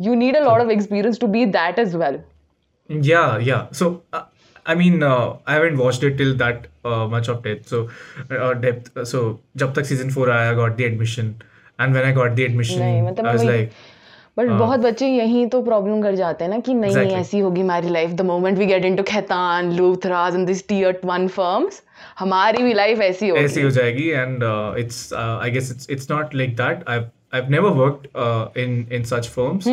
You 0.00 0.14
need 0.14 0.36
a 0.36 0.40
lot 0.40 0.62
of 0.62 0.70
experience 0.70 1.20
to 1.20 1.26
be 1.26 1.44
that 1.48 1.78
is 1.78 1.96
well 1.96 2.20
Yeah, 2.91 3.37
yeah. 3.39 3.67
So, 3.71 4.03
uh, 4.13 4.23
I 4.65 4.75
mean, 4.75 5.03
uh, 5.03 5.37
I 5.45 5.53
haven't 5.55 5.77
watched 5.77 6.03
it 6.03 6.17
till 6.17 6.33
that 6.35 6.67
uh, 6.85 7.07
much 7.07 7.27
of 7.27 7.41
depth. 7.43 7.67
So, 7.67 7.89
uh, 8.31 8.53
depth. 8.53 8.91
So, 9.07 9.39
जब 9.57 9.73
तक 9.73 9.85
season 9.91 10.11
four 10.17 10.29
आया, 10.29 10.51
I 10.51 10.55
got 10.55 10.77
the 10.77 10.85
admission, 10.85 11.33
and 11.79 11.97
when 11.99 12.07
I 12.09 12.13
got 12.19 12.35
the 12.39 12.45
admission, 12.49 12.79
नहीं, 12.81 13.01
मतलब 13.07 13.25
I 13.25 13.33
was 13.37 13.43
वही- 13.43 13.51
like, 13.51 13.75
but 14.37 14.49
बहुत 14.57 14.79
बच्चे 14.79 15.07
यहीं 15.07 15.45
तो 15.49 15.61
प्रॉब्लम 15.63 16.01
कर 16.01 16.15
जाते 16.15 16.43
हैं 16.43 16.51
ना 16.51 16.59
कि 16.65 16.73
नहीं 16.73 16.91
Exactly. 16.93 17.19
ऐसी 17.19 17.39
होगी 17.39 17.61
हमारी 17.61 17.89
life 17.89 18.11
the 18.17 18.21
moment 18.31 18.57
we 18.57 18.65
get 18.65 18.85
into 18.85 19.03
Khaitan 19.11 19.71
Luthras 19.77 20.35
and 20.35 20.45
this 20.47 20.67
tier 20.67 20.99
one 21.05 21.27
firms 21.37 21.81
हमारी 22.19 22.63
भी 22.63 22.73
लाइफ 22.73 22.99
ऐसी 23.01 23.31
ऐसी 23.31 23.61
होगी 23.61 23.61
हो 23.61 23.69
जाएगी 23.77 24.09
and 24.23 24.43
uh, 24.49 24.81
it's 24.83 24.99
uh, 25.21 25.37
I 25.45 25.49
guess 25.55 25.71
it's 25.75 25.89
it's 25.95 26.09
not 26.13 26.35
like 26.41 26.53
that. 26.61 26.83
I've 26.95 27.07
I've 27.37 27.49
never 27.55 27.71
worked 27.79 28.05
uh, 28.25 28.65
in 28.65 28.77
in 28.99 29.07
such 29.13 29.29
firms, 29.37 29.71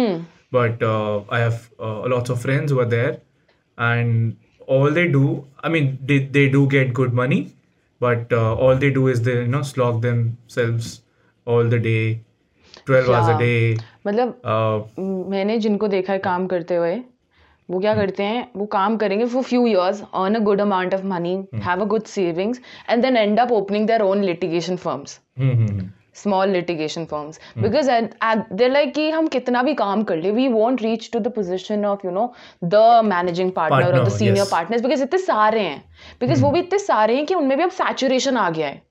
but 0.53 0.83
uh, 0.83 1.23
I 1.31 1.41
have 1.41 1.61
uh, 1.81 2.09
lots 2.15 2.31
of 2.31 2.41
friends 2.43 2.73
who 2.73 2.81
are 2.81 2.91
there, 2.97 3.13
and 3.79 4.37
all 4.69 4.91
they 4.91 5.07
do, 5.09 5.23
I 5.63 5.69
mean, 5.69 5.89
they 6.11 6.19
they 6.37 6.45
do 6.49 6.67
get 6.75 6.93
good 7.01 7.17
money, 7.23 7.41
but 8.01 8.33
uh, 8.33 8.55
all 8.67 8.77
they 8.85 8.91
do 8.91 9.09
is 9.15 9.23
they 9.23 9.35
you 9.41 9.49
know 9.57 9.63
slog 9.73 10.03
themselves 10.03 10.93
all 11.47 11.75
the 11.75 11.81
day, 11.89 12.21
twelve 12.87 13.11
hours 13.11 13.29
a 13.29 13.35
Yeah. 13.35 13.43
day. 13.47 13.83
मतलब 14.07 14.37
Uh, 14.55 15.03
मैंने 15.35 15.59
जिनको 15.67 15.89
देखा 15.89 16.13
है 16.13 16.19
काम 16.29 16.47
करते 16.55 16.77
हुए 16.85 16.95
वो 17.69 17.79
क्या 17.81 17.95
करते 17.95 18.23
हैं 18.23 18.41
वो 18.57 18.65
काम 18.73 18.97
करेंगे 19.03 19.27
for 19.35 19.43
few 19.43 19.67
years 19.67 20.03
earn 20.23 20.35
a 20.35 20.39
good 20.49 20.61
amount 20.61 20.95
of 20.95 21.05
money 21.13 21.35
have 21.65 21.81
a 21.81 21.85
good 21.93 22.03
savings 22.15 22.61
and 22.91 23.03
then 23.03 23.17
end 23.17 23.39
up 23.41 23.53
opening 23.53 23.87
their 23.87 24.03
own 24.03 24.25
litigation 24.25 24.77
firms 24.85 25.19
small 26.16 26.50
litigation 26.50 27.06
firms 27.06 27.40
because 27.58 27.90
there 28.54 28.72
like 28.72 28.94
कि 28.94 29.10
हम 29.10 29.28
कितना 29.28 29.64
भी 29.64 29.74
काम 29.74 30.04
कर 30.04 30.18
ले 30.18 30.32
we 30.32 30.48
won't 30.48 30.82
reach 30.82 31.10
to 31.14 31.20
the 31.20 31.32
position 31.36 31.86
of 31.86 32.06
you 32.06 32.12
know 32.12 32.32
the 32.64 33.02
managing 33.06 33.52
partner 33.52 34.00
और 34.00 34.10
senior 34.10 34.46
partner 34.52 34.82
because 34.82 35.04
इतने 35.04 35.20
सारे 35.20 35.60
हैं। 35.60 35.84
बिकॉज़ 36.22 36.42
वो 36.44 36.52
भी 36.52 36.60
इतने 36.60 36.80
सारे 36.80 37.16
हैं 37.16 37.26
कि 37.26 37.36
उनमें 37.36 37.58
भी 37.58 37.64
अब 37.64 37.70
सैचुरेशन 37.72 38.38
आ 38.38 38.50
गया 38.50 38.68
है। 38.68 38.82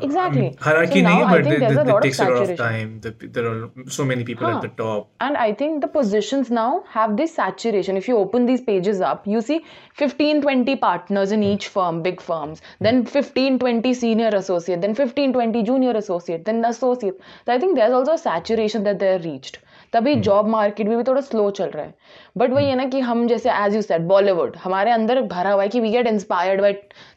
There's 0.00 0.14
a 0.14 0.16
lot 0.16 0.36
of 0.36 0.36
hierarchy. 0.36 0.46
Exactly. 0.46 0.46
I 0.46 0.50
mean, 0.50 0.56
hierarchy 0.60 1.00
So 1.00 1.00
now 1.02 1.18
nahi, 1.20 1.24
I 1.24 1.36
but 1.36 1.44
think 1.44 1.56
it, 1.56 1.60
there's 1.60 1.76
a 1.76 1.84
lot 1.84 2.04
of 2.06 2.08
takes 2.08 2.20
a 2.20 2.26
lot 2.26 2.42
of 2.42 2.56
time. 2.56 3.00
The, 3.00 3.10
there 3.20 3.46
are 3.46 3.70
so 3.88 4.04
many 4.04 4.24
people 4.24 4.46
at 4.48 4.60
the 4.60 4.68
top. 4.68 5.10
and 5.20 5.36
I 5.36 5.54
think 5.54 5.80
the 5.82 5.88
positions 5.88 6.50
now 6.50 6.84
have 6.88 7.16
this 7.16 7.34
saturation. 7.34 7.96
If 7.96 8.08
you 8.08 8.16
open 8.16 8.46
these 8.46 8.60
pages 8.60 9.00
up, 9.00 9.26
you 9.26 9.40
see 9.40 9.64
15 9.94 10.42
20 10.42 10.76
partners 10.76 11.32
in 11.32 11.42
each 11.42 11.68
firm, 11.68 12.02
big 12.02 12.20
firms, 12.20 12.62
then 12.80 13.04
15 13.06 13.58
20 13.58 13.94
senior 13.94 14.28
associate, 14.28 14.80
then 14.80 14.94
15 14.94 15.32
20 15.32 15.62
junior 15.62 15.92
associate, 15.92 16.44
then 16.44 16.64
associate. 16.64 17.20
So 17.46 17.52
I 17.52 17.58
think 17.58 17.76
there's 17.76 17.92
also 17.92 18.12
a 18.14 18.18
saturation 18.18 18.84
that 18.84 18.98
they're 18.98 19.18
reached. 19.20 19.58
तभी 19.92 20.14
job 20.16 20.48
market 20.48 20.88
भी, 20.88 20.96
भी 20.96 21.02
थोड़ा 21.02 21.20
slow 21.20 21.50
चल 21.50 21.70
रहा 21.70 21.84
है। 21.84 21.94
But 22.36 22.50
वही 22.50 22.66
है 22.66 22.74
ना 22.76 22.84
कि 22.86 23.00
हम 23.00 23.26
जैसे 23.28 23.50
एज 23.54 23.74
यू 23.74 23.82
सेट 23.82 24.00
बॉलीवुड 24.08 24.56
हमारे 24.64 24.90
अंदर 24.90 25.20
भरा 25.22 25.52
हुआ 25.52 25.62
है 25.62 25.68
कि 25.68 25.80
we 25.80 25.90
get 25.90 26.06
inspired 26.06 26.60
by 26.60 26.72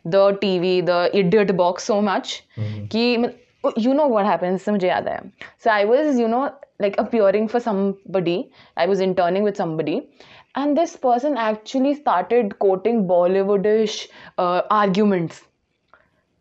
the 0.08 0.38
TV 0.60 0.82
the 0.82 1.10
idiot 1.16 1.52
box 1.54 1.88
so 1.88 2.00
much 2.02 2.42
कि 2.60 3.04
यू 3.80 3.94
नो 3.94 4.08
वट 4.10 4.26
है 4.26 4.52
मुझे 4.70 4.88
याद 4.88 5.08
आया। 5.08 5.22
So 5.64 5.70
I 5.72 5.86
was 5.86 6.22
you 6.22 6.28
know 6.28 6.46
like 6.82 7.00
a 7.00 7.04
pouring 7.12 7.48
for 7.48 7.62
somebody 8.12 8.44
I 8.78 8.88
was 8.88 9.04
interning 9.04 9.46
with 9.46 9.54
somebody 9.54 9.96
and 10.58 10.76
this 10.80 10.96
person 11.04 11.38
actually 11.40 11.94
started 11.94 12.54
quoting 12.60 13.02
Bollywoodish 13.08 14.08
arguments 14.40 15.42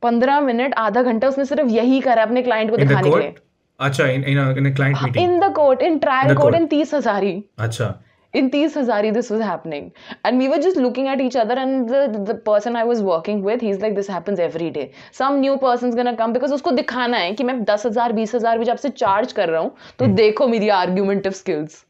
पंद्रह 0.03 0.41
minute 0.41 0.75
आधा 0.79 1.03
घंटा 1.03 1.29
उसने 1.29 1.45
सिर्फ़ 1.45 1.69
यही 1.71 2.01
करा 2.01 2.23
अपने 2.23 2.43
क्लाइंट 2.43 2.71
को 2.71 2.77
दिखाने 2.77 3.11
के 3.11 3.19
लिए। 3.19 3.35
Court? 3.83 3.99
Acha, 3.99 4.15
in, 4.15 4.25
in, 4.25 4.39
a, 4.39 4.49
in 4.63 4.67
a 4.67 4.73
client 4.81 5.03
meeting. 5.03 5.23
In 5.25 5.39
the 5.41 5.53
court 5.57 5.83
in 5.83 5.99
trial 5.99 6.29
the 6.29 6.41
court 6.41 6.55
court. 6.55 6.63
In 6.63 6.67
Tis 6.67 6.95
Hazari 6.95 7.43
Acha. 7.67 7.93
in 8.35 8.47
Tees 8.51 8.75
Hazari 8.75 9.09
this 9.15 9.27
was 9.31 9.41
happening 9.43 9.89
and 10.25 10.39
we 10.39 10.47
were 10.49 10.59
just 10.59 10.77
looking 10.77 11.09
at 11.15 11.21
each 11.21 11.35
other 11.37 11.55
and 11.55 11.89
the, 11.89 11.99
the 12.29 12.35
person 12.35 12.77
I 12.77 12.85
was 12.91 13.03
working 13.03 13.43
with 13.43 13.61
he's 13.61 13.81
like 13.81 13.95
this 13.95 14.07
happens 14.07 14.39
every 14.39 14.71
day 14.71 14.85
some 15.11 15.41
new 15.41 15.59
person's 15.65 15.95
gonna 15.95 16.15
come 16.21 16.33
because 16.33 16.53
उसको 16.53 16.71
दिखाना 16.79 17.17
है 17.17 17.33
कि 17.35 17.45
मैं 17.45 17.63
दस 17.65 17.87
हज़ार 17.87 18.13
बीस 18.13 18.35
हज़ार 18.35 18.59
भी 18.59 18.65
जब 18.65 18.77
से 18.77 18.91
चार्ज 19.03 19.33
कर 19.33 19.49
रहा 19.49 19.61
हूँ 19.61 19.75
तो 19.99 20.07
देखो 20.23 20.49
argumentative 20.79 21.37
skills 21.43 21.85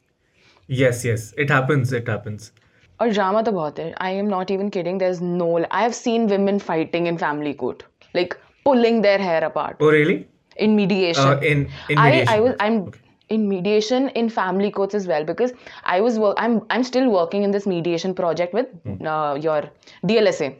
Yes, 0.68 1.04
yes. 1.04 1.32
It 1.37 1.50
happens. 1.50 1.92
It 1.92 2.08
happens. 2.08 2.50
और 3.00 3.08
ड्रामा 3.08 3.42
तो 3.42 3.52
बहुत 3.52 3.78
है 3.78 3.92
I 4.00 4.14
am 4.14 4.26
not 4.28 4.50
even 4.50 4.68
kidding 4.68 4.99
there 4.99 5.11
is 5.12 5.22
no 5.22 5.56
I 5.58 5.82
have 5.82 5.92
seen 5.92 6.28
women 6.28 6.61
fighting 6.66 7.08
in 7.12 7.16
family 7.22 7.54
court 7.62 7.82
like 8.16 8.37
pulling 8.68 9.00
their 9.06 9.18
hair 9.18 9.40
apart 9.46 9.82
Oh, 9.82 9.90
really? 9.90 10.18
In 10.56 10.76
mediation 10.76 11.28
Uh, 11.32 11.40
in 11.52 11.68
in 11.88 11.99
I, 11.99 12.25
I 12.28 12.40
was 12.40 12.54
I'm 12.61 12.82
Okay. 12.88 13.00
in 13.28 13.49
mediation 13.49 14.09
in 14.21 14.28
family 14.28 14.71
courts 14.71 14.94
as 14.94 15.06
well 15.06 15.25
because 15.25 15.52
I 15.85 16.00
was 16.00 16.18
work 16.18 16.37
I'm 16.38 16.61
I'm 16.71 16.85
still 16.85 17.09
working 17.11 17.42
in 17.44 17.50
this 17.50 17.66
mediation 17.66 18.14
project 18.14 18.52
with 18.54 18.66
Hmm. 18.85 19.06
uh, 19.06 19.35
your 19.47 19.62
DLSA. 20.04 20.50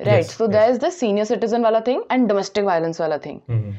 Right. 0.00 0.06
Yes, 0.06 0.34
so 0.34 0.48
there 0.48 0.68
is 0.70 0.78
the 0.78 0.90
senior 0.90 1.24
citizen 1.24 1.62
wala 1.62 1.80
thing 1.82 2.02
and 2.10 2.28
domestic 2.28 2.64
violence 2.64 2.98
wala 2.98 3.18
thing. 3.26 3.40
Mhm. 3.48 3.74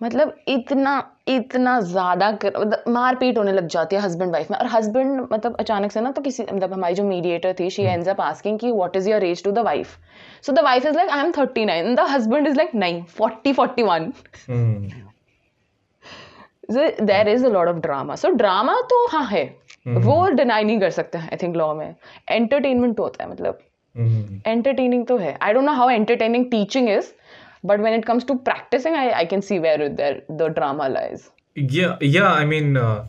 मतलब 0.00 0.34
इतना 0.48 0.92
इतना 1.28 1.78
ज़्यादा 1.80 2.30
कर, 2.32 2.52
मतलब 2.58 2.84
मारपीट 2.88 3.38
होने 3.38 3.52
लग 3.52 3.66
जाती 3.68 3.96
है 3.96 4.02
हस्बैंड 4.02 4.32
वाइफ 4.32 4.50
में। 4.50 4.58
और 4.58 4.66
हस्बैंड 4.66 5.20
मतलब 5.32 5.56
अचानक 5.60 5.92
से 5.92 6.00
ना 6.00 6.10
तो 6.10 6.22
किसी 6.22 6.42
मतलब 6.42 6.72
हमारी 6.72 6.94
जो 6.94 7.04
मीडिएटर 7.04 7.54
थी 7.60 7.68
शी 7.70 7.82
एंड्स 7.84 8.08
अप 8.08 8.20
आस्किंग 8.20 8.58
कि 8.58 8.70
what 8.70 8.96
is 8.96 9.10
your 9.10 9.24
age 9.24 9.42
to 9.44 9.52
the 9.52 9.58
wife 9.66 9.96
so 10.46 10.52
the 10.52 10.64
wife 10.64 10.86
is 10.86 10.96
like 10.96 11.10
I 11.10 11.24
am 11.24 11.32
39 11.32 11.94
the 11.96 12.06
husband 12.10 12.46
is 12.48 12.56
like 12.56 12.70
9 12.76 13.02
40 13.20 13.54
41 13.54 14.10
Mhm. 14.50 15.06
There 17.02 17.28
is 17.28 17.44
a 17.46 17.48
lot 17.48 17.68
of 17.68 17.76
drama 17.76 18.14
so 18.16 18.28
drama 18.30 18.74
तो 18.90 19.06
हाँ 19.08 19.24
है। 19.26 19.44
Hmm. 19.86 20.00
वो 20.02 20.28
deny 20.30 20.64
नहीं 20.64 20.80
कर 20.80 20.90
सकते 20.90 21.18
I 21.18 21.36
think 21.42 21.56
law 21.56 21.72
में। 21.74 21.94
Entertainment 22.30 22.96
तो 22.96 23.02
होता 23.02 23.24
है 23.24 23.30
मतलब. 23.30 23.58
एंटरटेनिंग 24.46 25.06
तो 25.06 25.16
है। 25.16 25.36
I 25.42 25.52
don't 25.52 25.64
know 25.64 25.72
how 25.72 25.88
entertaining 25.90 26.44
teaching 26.50 26.88
is 26.88 27.06
But 27.65 27.79
when 27.79 27.95
it 27.97 28.05
comes 28.05 28.25
to 28.27 28.33
practicing 28.49 28.95
I 28.95 29.09
I 29.09 29.25
can 29.33 29.41
see 29.49 29.59
where 29.59 29.87
there 29.87 30.21
the 30.31 30.51
drama 30.59 30.87
lies 30.97 31.29
Yeah, 31.55 31.91
yeah. 32.11 32.29
I 32.43 32.45
mean, 32.51 32.69
uh, 32.81 33.01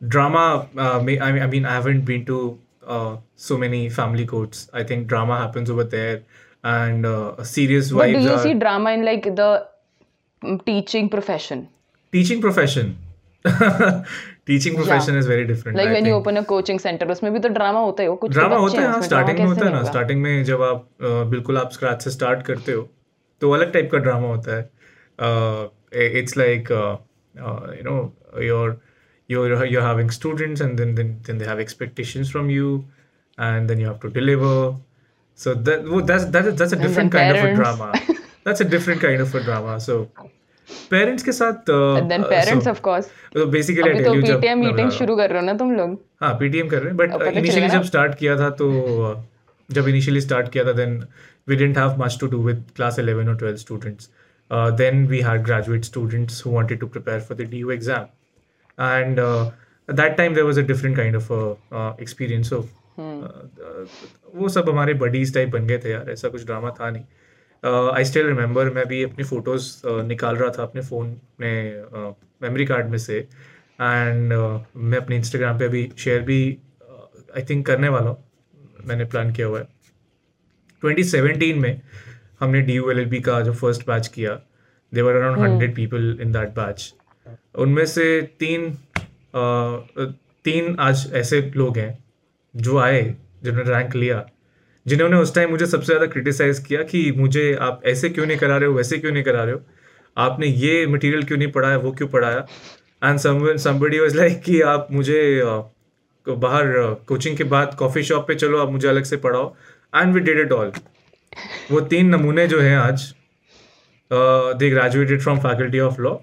drama. 0.00 0.42
Uh, 0.84 1.00
may, 1.08 1.14
I 1.24 1.26
mean, 1.32 1.42
I 1.46 1.48
mean, 1.54 1.64
I 1.70 1.72
haven't 1.74 2.04
been 2.10 2.22
to 2.28 2.36
uh, 2.94 3.10
so 3.46 3.58
many 3.62 3.80
family 3.96 4.24
courts. 4.30 4.62
I 4.82 4.84
think 4.90 5.04
drama 5.10 5.36
happens 5.40 5.72
over 5.74 5.84
there, 5.94 6.14
and 6.70 7.08
uh, 7.10 7.44
serious 7.50 7.90
But 7.98 8.06
do 8.06 8.14
vibes 8.14 8.28
you 8.28 8.30
are 8.36 8.38
see 8.46 8.54
drama 8.62 8.94
in 8.98 9.04
like 9.08 9.28
the 9.42 9.48
mm, 10.42 10.56
teaching 10.70 11.10
profession? 11.16 11.66
teaching 12.12 12.40
profession. 12.46 12.94
teaching 14.46 14.80
profession 14.80 15.16
is 15.16 15.26
very 15.26 15.46
different. 15.52 15.78
Like 15.82 15.92
I 15.92 15.98
when 15.98 16.10
you 16.10 16.14
think. 16.14 16.22
open 16.22 16.42
a 16.42 16.44
coaching 16.54 16.82
center, 16.86 17.10
उसमें 17.16 17.32
भी 17.32 17.38
तो 17.48 17.48
drama 17.58 17.80
होता 17.90 18.02
है 18.02 18.08
वो 18.08 18.16
कुछ 18.24 18.34
तो 18.34 18.38
drama 18.40 18.58
बच्चे 18.64 18.64
होता 18.64 18.80
है 18.80 18.86
हैं 18.86 18.92
हाँ 18.92 18.98
उसमें, 18.98 19.08
स्टार्टिंग 19.08 19.38
drama 19.38 19.48
में 19.48 19.54
होता 19.54 19.64
है 19.66 19.70
कैसे 19.70 19.70
ना 19.70 19.76
नहीं 19.76 19.82
होगा? 19.82 19.90
स्टार्टिंग 19.92 20.22
में 20.22 20.44
जब 20.54 20.62
आप 20.72 20.88
अ, 21.02 21.30
बिल्कुल 21.36 21.58
आप 21.66 21.78
स्क्रैच 21.78 22.02
से 22.02 22.10
स्टार्ट 22.18 22.42
करते 22.50 22.72
हो 22.72 22.88
तो 23.41 23.51
अलग 23.51 23.71
टाइप 23.73 23.89
का 23.91 23.97
ड्रामा 23.97 24.27
होता 24.27 24.55
है। 24.55 24.69
It's 26.19 26.37
like 26.37 26.71
you 26.71 27.83
know 27.89 27.97
your 28.43 28.79
your 29.29 29.65
you're 29.67 29.83
having 29.83 30.09
students 30.11 30.61
and 30.61 30.77
then 30.77 30.95
then 30.95 31.13
then 31.27 31.37
they 31.37 31.45
have 31.45 31.59
expectations 31.59 32.31
from 32.31 32.49
you 32.51 32.77
and 33.37 33.67
then 33.67 33.79
you 33.79 33.87
have 33.87 33.99
to 34.01 34.07
deliver 34.19 34.77
so 35.39 35.53
that 35.69 35.85
वो 35.87 36.01
that's 36.01 36.23
that's 36.35 36.53
that's 36.53 36.73
a 36.73 36.77
different 36.81 37.11
kind 37.13 37.37
of 37.37 37.45
a 37.45 37.53
drama 37.53 37.91
that's 38.09 38.61
a 38.61 38.65
different 38.69 39.01
kind 39.01 39.21
of 39.21 39.37
a 39.37 39.39
drama 39.43 39.77
so 39.87 40.01
parents 40.91 41.23
के 41.23 41.31
साथ 41.31 41.69
and 41.69 42.09
then 42.09 42.23
parents 42.23 42.67
of 42.67 42.81
course 42.81 43.09
तो 43.33 43.45
basically 43.45 43.89
I 43.89 43.93
tell 43.95 44.15
you 44.15 44.21
जब 44.21 44.35
PTM 44.35 44.59
meeting 44.59 44.91
शुरू 44.91 45.15
कर 45.17 45.29
रहे 45.29 45.39
हो 45.39 45.45
ना 45.45 45.53
तुम 45.57 45.71
लोग? 45.75 45.97
हाँ 46.21 46.33
पीटीएम 46.39 46.67
कर 46.69 46.77
रहे 46.77 46.87
हैं 46.87 46.97
बट 46.97 47.37
इनिशियली 47.37 47.69
जब 47.69 47.83
स्टार्ट 47.83 48.15
किया 48.19 48.35
था 48.39 48.49
तो 48.61 48.69
जब 49.69 49.87
इनिशियली 49.87 50.21
स्टार्ट 50.21 50.49
किया 50.51 50.63
था 50.65 50.73
then 50.73 50.97
we 51.47 51.55
didn't 51.55 51.77
have 51.77 52.01
much 52.03 52.17
to 52.21 52.27
do 52.27 52.43
with 52.43 52.63
class 52.75 52.99
11 52.99 53.27
और 53.27 53.37
12 53.43 53.57
students 53.57 54.09
then 54.77 55.05
we 55.07 55.21
had 55.21 55.43
graduate 55.43 55.83
students 55.83 56.45
who 56.45 56.51
wanted 56.51 56.79
to 56.79 56.87
prepare 56.87 57.21
for 57.21 57.37
the 57.37 57.49
DU 57.49 57.71
exam 57.71 58.03
and 58.79 59.19
that 59.89 60.17
time 60.17 60.33
there 60.35 60.43
was 60.43 60.59
a 60.59 60.63
different 60.63 60.95
kind 60.97 61.15
of 61.15 61.31
experience 62.01 62.49
so 62.49 62.67
वो 62.99 64.49
सब 64.49 64.69
हमारे 64.69 64.93
buddies 65.01 65.33
type 65.33 65.49
बन 65.49 65.67
गए 65.67 65.77
थे 65.83 65.89
यार 65.91 66.09
ऐसा 66.11 66.29
कुछ 66.29 66.45
ड्रामा 66.45 66.69
था 66.79 66.89
नहीं. 66.89 67.03
आई 67.93 68.03
स्टिल 68.05 68.27
रिमेंबर 68.27 68.69
मैं 68.73 68.85
भी 68.87 69.03
अपनी 69.03 69.23
फ़ोटोज़ 69.23 69.65
uh, 69.87 70.03
निकाल 70.03 70.35
रहा 70.35 70.49
था 70.57 70.63
अपने 70.63 70.81
फ़ोन 70.81 71.15
में 71.39 71.83
मेमोरी 72.41 72.65
कार्ड 72.65 72.89
में 72.89 72.97
से. 72.97 73.17
एंड 73.81 74.33
uh, 74.33 74.59
मैं 74.75 74.97
अपने 74.97 75.15
इंस्टाग्राम 75.15 75.59
पे 75.59 75.65
अभी 75.65 75.89
शेयर 75.97 76.21
भी 76.21 76.39
आई 77.37 77.43
थिंक 77.49 77.65
करने 77.65 77.89
वाला 77.89 78.09
हूँ. 78.09 78.23
मैंने 78.87 79.05
प्लान 79.05 79.31
किया 79.31 79.47
हुआ 79.47 79.59
है। 79.59 79.67
2017 80.83 81.55
में 81.55 81.81
हमने 82.39 82.61
डी 82.61 82.73
यू 82.73 82.91
का 83.21 83.41
जो 83.41 83.53
फ़र्स्ट 83.53 83.87
बैच 83.87 84.07
किया 84.07 84.39
there were 84.93 85.15
around 85.15 85.39
hundred 85.39 85.75
people 85.75 86.17
in 86.21 86.31
that 86.31 86.49
batch 86.49 86.93
उनमें 87.55 87.85
से 87.85 88.21
तीन 88.39 88.69
अ, 88.69 90.13
तीन 90.45 90.75
आज 90.79 91.11
ऐसे 91.13 91.41
लोग 91.55 91.77
हैं 91.77 92.03
जो 92.55 92.77
आए 92.77 93.15
जिन्होंने 93.43 93.71
रैंक 93.71 93.95
लिया 93.95 94.25
जिन्होंने 94.87 95.17
उस 95.17 95.35
टाइम 95.35 95.49
मुझे 95.49 95.65
सबसे 95.65 95.85
ज़्यादा 95.85 96.05
क्रिटिसाइज 96.05 96.59
किया 96.59 96.83
कि 96.83 97.11
मुझे 97.11 97.53
आप 97.61 97.81
ऐसे 97.85 98.09
क्यों 98.09 98.25
नहीं 98.25 98.37
करा 98.37 98.57
रहे 98.57 98.69
हो 98.69 98.75
वैसे 98.75 98.97
क्यों 98.97 99.11
नहीं 99.11 99.23
करा 99.23 99.43
रहे 99.43 99.53
हो? 99.53 99.61
आपने 100.17 100.47
ये 100.47 100.85
मटेरियल 100.87 101.23
क्यों 101.23 101.37
नहीं 101.37 101.51
पढ़ाया 101.51 101.77
वो 101.77 101.91
क्यों 101.91 102.07
पढ़ाया? 102.07 102.47
एंड 103.03 103.17
समबडी 103.57 103.99
वाज 103.99 104.15
लाइक 104.15 104.41
कि 104.41 104.61
आप 104.61 104.87
मुझे 104.91 105.41
को 105.43 105.76
बाहर 106.35 106.73
कोचिंग 107.07 107.37
के 107.37 107.43
बाद 107.53 107.75
कॉफ़ी 107.79 108.03
शॉप 108.03 108.27
पे 108.27 108.35
चलो 108.35 108.59
आप 108.61 108.69
मुझे 108.71 108.87
अलग 108.87 109.03
से 109.03 109.17
पढ़ाओ। 109.17 109.53
And 109.93 110.13
we 110.13 110.19
did 110.19 110.39
it 110.39 110.51
all 110.51 110.71
वो 111.71 111.79
तीन 111.91 112.15
नमूने 112.15 112.47
जो 112.47 112.59
हैं 112.61 112.75
आज 112.77 113.13
they 114.11 114.69
graduated 114.69 115.21
from 115.21 115.39
faculty 115.39 115.79
of 115.79 116.01
law 116.01 116.15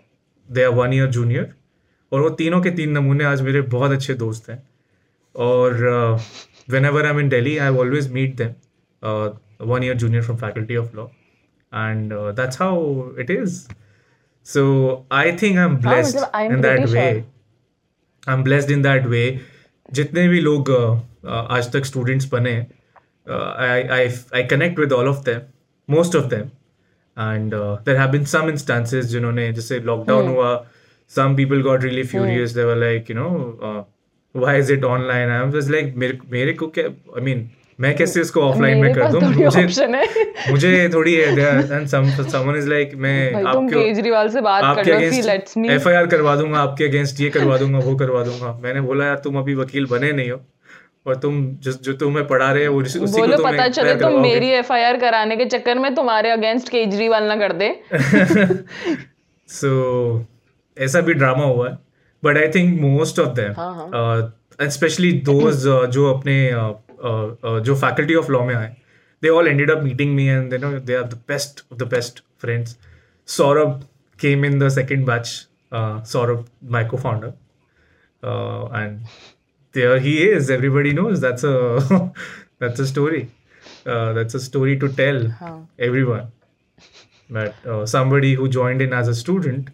they 0.49 0.65
are 0.65 0.71
one 0.75 0.93
year 0.93 1.07
junior 1.11 1.53
और 2.13 2.21
वो 2.21 2.31
तीनों 2.39 2.61
के 2.63 2.71
तीन 2.71 2.91
नमूने 2.99 3.25
आज 3.25 3.41
मेरे 3.43 3.61
बहुत 3.75 3.93
अच्छे 3.93 4.15
दोस्त 4.15 4.51
हैं। 4.51 4.63
और 5.35 5.75
whenever 6.85 7.05
I 7.05 7.11
am 7.13 7.21
in 7.21 7.29
Delhi 7.29 7.57
I 7.59 7.77
always 7.77 8.11
meet 8.13 8.37
them 8.37 8.53
one 9.71 9.85
year 9.85 9.97
junior 9.97 10.23
from 10.23 10.37
faculty 10.39 10.77
of 10.77 10.97
law 10.97 11.07
and 11.73 12.13
that's 12.13 12.61
how 12.63 13.05
it 13.21 13.31
is 13.31 13.61
so 14.47 14.63
I 15.13 15.33
think 15.33 15.59
I 15.59 15.65
am 15.65 15.77
blessed 15.79 16.19
I 16.19 16.43
in 16.43 16.61
that 16.61 16.87
way. 16.89 17.01
I 17.01 18.35
am 18.35 18.43
blessed 18.45 18.71
in 18.71 18.83
that 18.83 19.07
way 19.07 19.25
जितने 19.93 20.27
भी 20.29 20.41
लोग 20.41 20.71
आज 21.27 21.73
तक 21.73 21.85
students 21.85 22.27
बने 22.33 22.55
I 23.29 24.43
connect 24.45 24.79
with 24.79 24.93
all 24.93 25.09
of 25.09 25.25
them 25.25 25.41
most 25.89 26.17
of 26.17 26.27
them 26.27 26.51
and 27.17 27.55
there 27.55 27.97
have 27.97 28.11
been 28.11 28.25
some 28.27 28.49
instances 28.51 29.07
जिन्होंने 29.07 29.53
जैसे 29.53 29.81
lockdown 29.81 30.25
hmm. 30.25 30.35
हुआ 30.35 30.67
some 31.11 31.37
people 31.37 31.63
got 31.63 31.83
really 31.83 32.03
furious 32.05 32.51
they were 32.51 32.77
like 32.77 33.11
you 33.11 33.17
know 33.17 33.89
why 34.35 34.59
is 34.59 34.73
it 34.73 34.85
online 34.85 35.31
I 35.31 35.43
am 35.43 35.53
like 35.71 35.95
मेरे 36.31 36.53
को 36.53 36.67
क्या 36.69 36.85
I 36.85 37.23
mean 37.25 37.49
मैं 37.81 37.95
कैसे 37.97 38.21
इसको 38.21 38.41
offline 38.41 38.79
में 38.79 38.93
कर 38.95 39.11
दूँ? 39.11 39.21
मुझे 39.21 39.85
है। 39.85 40.51
मुझे 40.51 40.89
थोड़ी 40.95 41.15
and 41.15 41.87
some 41.87 42.05
someone 42.23 42.57
is 42.57 42.69
like 42.69 42.95
मैं 42.97 43.45
आपके 43.45 43.75
केजरीवाल 43.75 44.29
से 44.29 44.41
बात 44.41 44.63
कर 44.63 44.69
आपके 44.69 44.93
लो 44.93 45.11
सी 45.11 45.23
लेट्स 45.23 45.57
मी 45.57 45.69
अगेंस्ट 45.69 45.83
एफआईआर 45.83 46.07
करवा 46.07 46.35
दूँगा 46.37 46.59
आपके 46.59 46.85
अगेंस्ट 46.85 47.21
ये 47.21 47.31
करवा 47.31 47.57
दूँगा 47.59 47.79
वो 47.79 47.95
करवा 47.97 48.23
दूँगा। 48.25 48.53
मैंने 48.63 48.81
बोला 48.81 49.07
यार 49.07 49.17
तुम 49.25 49.39
अभी 49.39 49.55
वकील 49.55 49.87
बने 49.87 50.13
नहीं 50.13 50.31
हो 50.31 50.41
और 51.07 51.17
तुम 51.17 51.45
जिस 51.63 51.81
जो 51.83 51.93
तुम्हें 51.93 52.27
पढ़ा 52.27 52.51
रहे 52.53 52.67
हो 52.67 52.77
उसी 52.81 52.99
उसी 52.99 53.13
को 53.13 53.19
बोलो 53.19 53.37
तुम 53.37 53.51
पता 53.51 53.69
चले 53.69 53.95
तुम 53.95 54.21
मेरी 54.23 54.51
एफआईआर 54.51 54.97
कराने 54.97 55.37
के 55.37 55.45
चक्कर 55.47 55.79
में 55.79 55.95
तुम्हारे 55.95 56.31
अगेंस्ट 56.31 56.69
केजरीवाल 56.69 57.25
ना 57.25 57.37
कर 57.37 57.53
दे। 57.53 57.69
सो 59.49 59.71
ऐसा 60.77 61.01
भी 61.01 61.15
ड्रामा 61.15 61.45
हुआ 61.45 61.69
है 61.69 61.79
but 62.23 62.39
I 62.39 62.49
think 62.49 62.81
most 62.81 63.19
of 63.19 63.35
them. 63.41 64.69
Specially 64.71 65.13
those 65.27 65.67
जो 65.91 66.13
अपने 66.15 66.37
uh, 66.53 66.73
जो 67.66 67.76
फैकल्टी 67.76 68.16
ऑफ 68.16 68.30
लॉ 68.30 68.44
में 68.46 68.56
आए 68.56 68.76
they 69.22 69.30
all 69.30 69.48
ended 69.48 69.72
up 69.72 69.84
meeting 69.84 70.16
me 70.16 70.26
and 70.28 70.50
they 70.52 70.58
know 70.58 70.72
they 70.80 70.96
are 70.96 71.04
the 71.04 71.22
best 71.28 71.64
of 71.72 71.78
the 71.78 71.88
best 71.94 72.24
friends 72.42 72.78
Saurabh 73.38 73.80
came 74.20 74.44
in 74.44 74.60
the 74.60 74.70
second 74.70 75.06
batch 75.06 75.46
uh, 75.72 76.02
Saurabh 76.02 76.46
my 76.62 76.84
co-founder 76.84 77.34
uh, 78.24 78.66
and 78.66 79.02
there 79.76 80.00
he 80.00 80.16
is 80.30 80.50
everybody 80.50 80.94
knows 80.94 81.22
that's 81.22 81.44
a 81.44 82.12
that's 82.60 82.80
a 82.80 82.88
story 82.88 83.32
uh, 83.86 84.14
that's 84.14 84.34
a 84.34 84.44
story 84.50 84.78
to 84.78 84.90
tell 85.02 85.22
हाँ 85.42 85.58
everyone 85.90 86.28
but 87.30 87.68
uh, 87.74 87.86
somebody 87.86 88.34
who 88.34 88.48
joined 88.50 88.82
in 88.82 88.94
as 89.02 89.08
a 89.08 89.16
student 89.16 89.70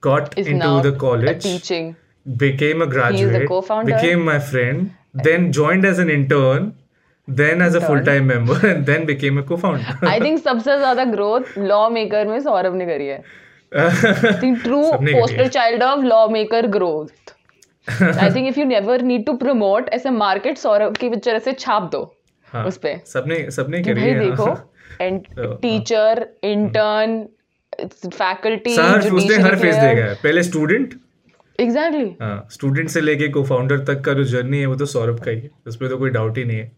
got 0.00 0.38
is 0.38 0.46
into 0.46 0.66
now 0.66 0.80
the 0.80 0.94
a 0.94 0.98
college 1.06 1.42
teaching 1.42 1.96
became 2.44 2.82
a 2.82 2.86
graduate 2.86 3.48
co-founder. 3.48 3.94
became 3.94 4.24
my 4.24 4.38
friend 4.38 4.94
then 5.15 5.51
joined 5.51 5.85
as 5.85 5.99
an 5.99 6.09
intern 6.09 6.71
then 7.27 7.61
as 7.61 7.75
a 7.75 7.81
full-time 7.81 8.25
member 8.27 8.55
and 8.69 8.85
then 8.85 9.05
became 9.05 9.37
a 9.37 9.43
co-founder. 9.43 10.05
I 10.07 10.19
think 10.19 10.39
सबसे 10.43 10.77
ज़्यादा 10.77 11.03
growth 11.11 11.57
law 11.57 11.89
maker 11.89 12.27
में 12.27 12.39
सौरभ 12.39 12.75
ने 12.75 12.85
करी 12.85 13.07
है. 13.07 13.21
True 13.73 14.83
सबने 14.91 15.11
करी 15.11 15.19
poster 15.19 15.41
है। 15.41 15.47
Child 15.49 15.83
of 15.83 15.99
law 16.05 16.27
maker 16.29 16.67
growth 16.75 17.31
I 18.01 18.29
think 18.35 18.47
if 18.47 18.59
you 18.59 18.65
never 18.65 19.01
need 19.01 19.25
to 19.25 19.33
promote 19.37 19.89
ऐसे 19.93 20.09
मार्केट 20.09 20.57
सौरभ 20.57 20.97
की 20.97 21.09
पिक्चर 21.09 21.35
ऐसे 21.35 21.53
छाप 21.53 21.89
दो 21.91 22.03
हाँ, 22.47 22.65
उस 22.65 22.77
पे. 22.77 23.01
सबने 23.05 23.49
सबने 23.51 23.81
करी 23.83 24.01
है. 24.01 24.19
देखो 24.19 24.49
एंड 25.01 25.25
टीचर 25.61 26.27
इंटर्न 26.43 27.25
फैकल्टी 28.09 28.75
हर 28.75 29.01
फेस 29.01 29.75
देखा 29.75 29.85
है. 29.85 30.13
पहले 30.13 30.43
स्टूडेंट 30.43 30.93
एग्जैक्टली 31.59 32.05
हाँ 32.21 32.47
स्टूडेंट 32.51 32.89
से 32.89 33.01
लेके 33.01 33.27
को 33.29 33.43
फाउंडर 33.45 33.83
तक 33.85 34.01
का 34.05 34.13
जो 34.13 34.23
जर्नी 34.25 34.59
है 34.59 34.65
वो 34.65 34.75
तो 34.75 34.85
सौरभ 34.85 35.19
का 35.23 35.31
ही 35.31 35.39
है। 35.39 35.49
उसमें 35.67 35.89
तो 35.89 35.97
कोई 35.97 36.09
डाउट 36.09 36.37
ही 36.37 36.43
नहीं 36.45 36.57
है। 36.57 36.71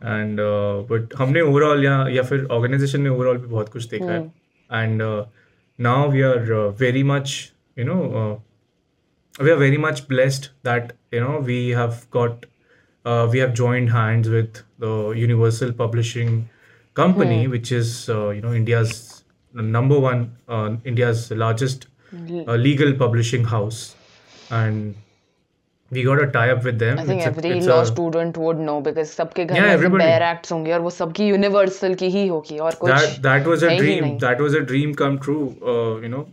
एंड 0.00 0.40
बट 0.90 1.12
uh, 1.12 1.18
हमने 1.18 1.40
ओवरऑल 1.40 1.84
या 1.84 2.06
या 2.10 2.22
फिर 2.22 2.44
ऑर्गेनाइजेशन 2.52 3.00
ने 3.00 3.08
ओवरऑल 3.08 3.36
भी 3.38 3.46
बहुत 3.48 3.68
कुछ 3.68 3.88
देखा 3.88 4.12
है। 4.12 4.22
And 4.70 5.02
now 5.78 6.10
we 6.10 6.22
are 6.22 6.52
very 6.80 7.02
much 7.02 7.52
you 7.78 7.84
know 7.84 7.94
we 9.34 9.50
are 9.50 9.56
very 9.58 9.76
much 9.78 10.04
blessed 10.08 10.50
that 10.64 10.92
you 11.14 11.20
know 11.20 11.38
we 11.42 11.58
have 11.70 11.96
got 12.12 12.46
we 13.04 13.38
have 13.38 13.50
joined 13.62 13.90
hands 13.90 14.28
with 14.28 14.58
the 14.80 15.12
universal 15.16 15.72
publishing 15.78 16.42
company 16.96 17.46
which 17.46 17.72
is 17.72 17.94
you 18.10 18.42
know 18.42 18.54
India's 18.54 18.92
number 19.54 19.96
one 20.02 20.80
India's 20.86 21.28
largest 21.32 21.88
uh, 22.47 22.55
legal 22.67 22.93
publishing 23.03 23.45
house 23.53 23.81
and 24.59 24.95
we 25.91 26.01
got 26.07 26.19
a 26.23 26.25
tie 26.33 26.49
up 26.55 26.65
with 26.69 26.79
them 26.81 26.99
I 26.99 27.05
think 27.07 27.19
It's 27.21 27.27
a- 27.27 27.31
every 27.33 27.51
it's 27.57 27.67
law 27.67 27.79
a- 27.81 27.85
student 27.91 28.37
would 28.37 28.59
know 28.69 28.79
because 28.87 29.05
सबके 29.07 29.45
घर 29.45 29.55
Yeah, 29.55 29.67
में 29.67 29.75
everybody. 29.75 30.03
Bear 30.05 30.23
acts 30.23 30.51
होंगे 30.51 30.73
और 30.73 30.79
वो 30.81 30.89
सबकी 30.97 31.27
universal 31.27 31.93
की 32.01 32.09
ही 32.17 32.27
होगी 32.27 32.57
और 32.67 32.75
कुछ 32.81 32.89
that 32.91 33.21
that 33.27 33.47
was 33.53 33.63
a 33.67 33.69
है 33.69 33.75
ही 33.75 33.79
dream 33.85 34.01
नहीं। 34.03 34.19
that 34.25 34.43
was 34.47 34.57
a 34.59 34.65
dream 34.73 34.93
come 35.03 35.17
true 35.27 35.45
uh, 35.73 35.93
you 36.07 36.11
know 36.15 36.25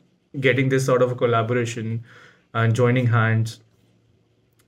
getting 0.48 0.72
this 0.74 0.88
sort 0.90 1.06
of 1.08 1.14
a 1.16 1.20
collaboration 1.24 1.94
and 2.62 2.78
joining 2.82 3.06
hands 3.14 3.54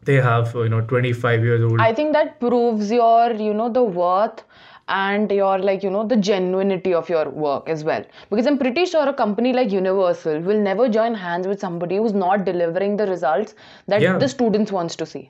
they 0.08 0.16
have 0.28 0.54
uh, 0.56 0.62
you 0.66 0.72
know 0.75 0.80
25 0.94 1.44
years 1.50 1.64
old 1.68 1.80
I 1.87 1.92
think 2.00 2.12
that 2.16 2.34
proves 2.42 2.90
your, 2.96 3.32
you 3.46 3.54
know, 3.60 3.68
the 3.78 3.82
worth 4.00 4.42
and 4.89 5.31
your, 5.31 5.57
like, 5.59 5.83
you 5.83 5.89
know, 5.89 6.05
the 6.05 6.15
genuinity 6.15 6.93
of 6.93 7.09
your 7.09 7.29
work 7.29 7.69
as 7.69 7.83
well. 7.83 8.03
Because 8.29 8.45
I'm 8.47 8.57
pretty 8.57 8.85
sure 8.85 9.07
a 9.07 9.13
company 9.13 9.53
like 9.53 9.71
Universal 9.71 10.41
will 10.41 10.59
never 10.59 10.89
join 10.89 11.13
hands 11.13 11.47
with 11.47 11.59
somebody 11.59 11.97
who's 11.97 12.13
not 12.13 12.43
delivering 12.45 12.97
the 12.97 13.07
results 13.07 13.55
that 13.87 14.01
Yeah. 14.01 14.17
the 14.17 14.27
students 14.27 14.71
wants 14.71 14.95
to 14.97 15.05
see. 15.05 15.29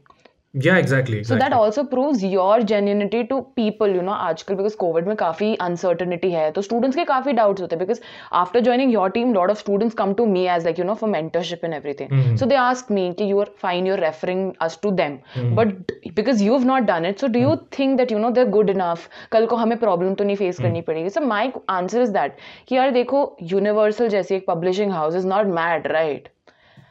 Yeah 0.56 0.78
exactly, 0.78 1.18
exactly, 1.18 1.24
So 1.24 1.36
that 1.36 1.54
also 1.54 1.84
proves 1.84 2.24
your 2.24 2.60
genuinity 2.60 3.28
to 3.30 3.42
people, 3.56 3.88
you 3.88 4.02
know, 4.02 4.14
आजकल 4.14 4.58
because 4.58 4.76
COVID 4.76 5.08
में 5.08 5.16
काफ़ी 5.18 5.58
uncertainty 5.68 6.30
है 6.32 6.52
तो 6.52 6.62
students 6.62 6.96
के 6.96 7.06
काफ़ी 7.06 7.34
doubts 7.34 7.62
होते 7.62 7.76
हैं 7.76 7.86
because 7.86 8.02
after 8.42 8.62
joining 8.62 8.92
your 8.92 9.10
team, 9.10 9.34
lot 9.34 9.50
of 9.50 9.58
students 9.58 9.98
come 10.02 10.14
to 10.16 10.28
me 10.28 10.48
as 10.48 10.68
like 10.70 10.78
you 10.78 10.86
know 10.90 10.96
for 10.96 11.10
mentorship 11.16 11.64
and 11.64 11.74
everything. 11.74 12.10
mm-hmm. 12.10 12.36
So 12.36 12.46
they 12.46 12.60
ask 12.66 12.92
me 12.92 13.14
कि 13.14 13.28
you 13.30 13.40
are 13.40 13.48
fine, 13.64 13.86
you're 13.86 14.02
referring 14.04 14.56
us 14.68 14.78
to 14.78 14.92
them, 14.92 15.20
mm-hmm. 15.34 15.56
but 15.56 15.94
because 16.22 16.42
you've 16.42 16.66
not 16.66 16.86
done 16.86 17.06
it, 17.06 17.20
so 17.20 17.28
do 17.28 17.40
you 17.40 17.56
think 17.72 17.98
that 17.98 18.12
you 18.12 18.20
know 18.20 18.32
they're 18.32 18.54
good 18.60 18.70
enough? 18.70 19.10
कल 19.32 19.46
को 19.46 19.56
हमें 19.56 19.78
problem 19.80 20.16
तो 20.16 20.24
नहीं 20.24 20.38
face 20.38 20.62
करनी 20.62 20.82
पड़ेगी. 20.82 21.10
So 21.10 21.26
my 21.34 21.44
answer 21.80 22.04
is 22.04 22.14
that 22.20 22.30
कि 22.68 22.76
यार 22.76 22.92
देखो 22.92 23.26
Universal 23.44 24.10
जैसी 24.10 24.36
एक 24.36 24.46
publishing 24.52 24.96
house 25.00 25.20
is 25.24 25.26
not 25.26 25.48
mad, 25.60 25.92
right? 25.98 26.30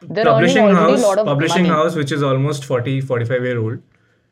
They're 0.09 0.25
publishing 0.25 0.69
house 0.77 1.01
lot 1.03 1.19
of 1.19 1.25
publishing 1.25 1.63
money. 1.63 1.75
house 1.75 1.95
which 1.95 2.11
is 2.11 2.23
almost 2.23 2.65
40 2.65 3.01
45 3.01 3.43
year 3.49 3.59
old 3.59 3.81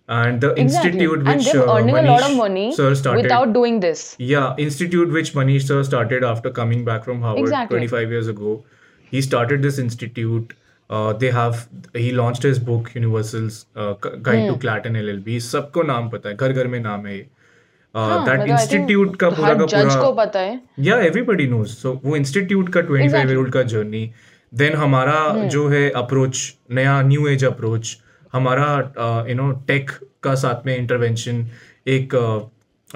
and 0.09 0.41
the 0.41 0.49
exactly. 0.61 0.89
institute 0.91 1.25
which 1.27 1.45
they're 1.51 1.67
uh, 1.67 1.75
earning 1.77 1.95
Manish 1.95 2.07
a 2.07 2.11
lot 2.11 2.23
of 2.29 2.37
money 2.37 2.63
sir 2.79 2.93
started 3.01 3.23
without 3.23 3.53
doing 3.57 3.79
this. 3.85 4.05
yeah 4.31 4.55
institute 4.69 5.11
which 5.17 5.33
manish 5.41 5.67
sir 5.71 5.81
started 5.89 6.23
after 6.31 6.51
coming 6.61 6.83
back 6.89 7.03
from 7.09 7.21
harvard 7.27 7.43
Exactly. 7.43 7.77
25 7.77 8.15
years 8.17 8.27
ago 8.33 8.55
he 9.13 9.21
started 9.27 9.61
this 9.67 9.77
institute 9.85 10.55
uh, 10.89 11.13
they 11.21 11.29
have 11.37 11.61
he 12.05 12.11
launched 12.21 12.43
his 12.49 12.59
book 12.71 12.89
universal's 12.95 13.59
uh, 13.75 13.93
guide 14.01 14.41
Hmm. 14.41 14.49
to 14.53 14.57
clat 14.65 14.89
and 14.91 15.01
llb 15.03 15.37
सबको 15.51 15.83
नाम 15.91 16.09
पता 16.15 16.29
है 16.29 16.35
घर 16.35 16.53
घर 16.53 16.67
में 16.75 16.79
नाम 16.89 17.05
है 17.11 17.15
ये 17.17 17.23
हाँ, 17.95 18.09
uh, 18.09 18.25
that 18.27 18.39
मतलब 18.41 18.57
institute 18.57 19.15
का 19.21 19.29
पूरा 19.37 19.53
का 19.61 19.65
जज 19.65 19.95
को 19.95 20.01
पूरा 20.01 20.11
पता 20.25 20.39
है 20.49 20.59
या 20.89 20.97
एवरीबडी 21.07 21.47
नोज़ 21.53 21.69
सो 21.85 21.99
वो 22.03 22.15
इंस्टीट्यूट 22.15 22.69
का 22.73 22.81
25 22.89 23.01
Exactly. 23.05 23.29
ईयर 23.29 23.37
ओल्ड 23.39 23.53
का 23.53 23.63
जर्नी 23.75 24.03
देन 24.53 24.73
हमारा 24.73 25.47
जो 25.47 25.67
है 25.69 25.89
अप्रोच 25.89 26.39
नया 26.71 27.01
न्यू 27.01 27.27
एज 27.27 27.43
अप्रोच 27.45 27.97
हमारा 28.33 29.25
यू 29.29 29.35
नो 29.35 29.51
टेक 29.67 29.91
का 30.23 30.33
साथ 30.35 30.65
में 30.65 30.75
इंटरवेंशन 30.77 31.45
एक 31.87 32.15
uh, 32.15 32.39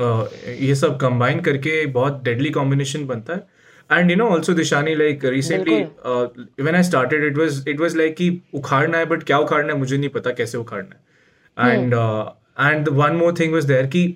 uh, 0.01 0.27
ये 0.61 0.75
सब 0.75 0.97
कंबाइन 0.99 1.39
करके 1.41 1.85
बहुत 1.85 2.21
डेडली 2.23 2.49
कॉम्बिनेशन 2.49 3.05
बनता 3.07 3.33
है। 3.33 3.99
And 3.99 4.11
you 4.11 4.17
know 4.17 4.27
also 4.29 4.53
Dishani 4.53 4.95
like 4.95 5.25
recently 5.25 5.81
when 6.63 6.75
I 6.75 6.83
started 6.83 7.23
it 7.23 7.37
was 7.37 7.63
it 7.67 7.79
was 7.79 7.95
like 7.97 8.15
कि 8.15 8.29
उखाड़ना 8.53 8.97
है 8.97 9.05
बट 9.05 9.23
क्या 9.23 9.37
उखाड़ना 9.37 9.73
है 9.73 9.79
मुझे 9.79 9.97
नहीं 9.97 10.09
पता 10.09 10.31
कैसे 10.31 10.57
उखाड़ना 10.57 10.95
है। 11.63 11.73
And 11.73 11.93
and 11.93 12.89
one 12.89 13.15
more 13.15 13.33
thing 13.39 13.53
was 13.53 13.65
there 13.65 13.87
कि 13.87 14.07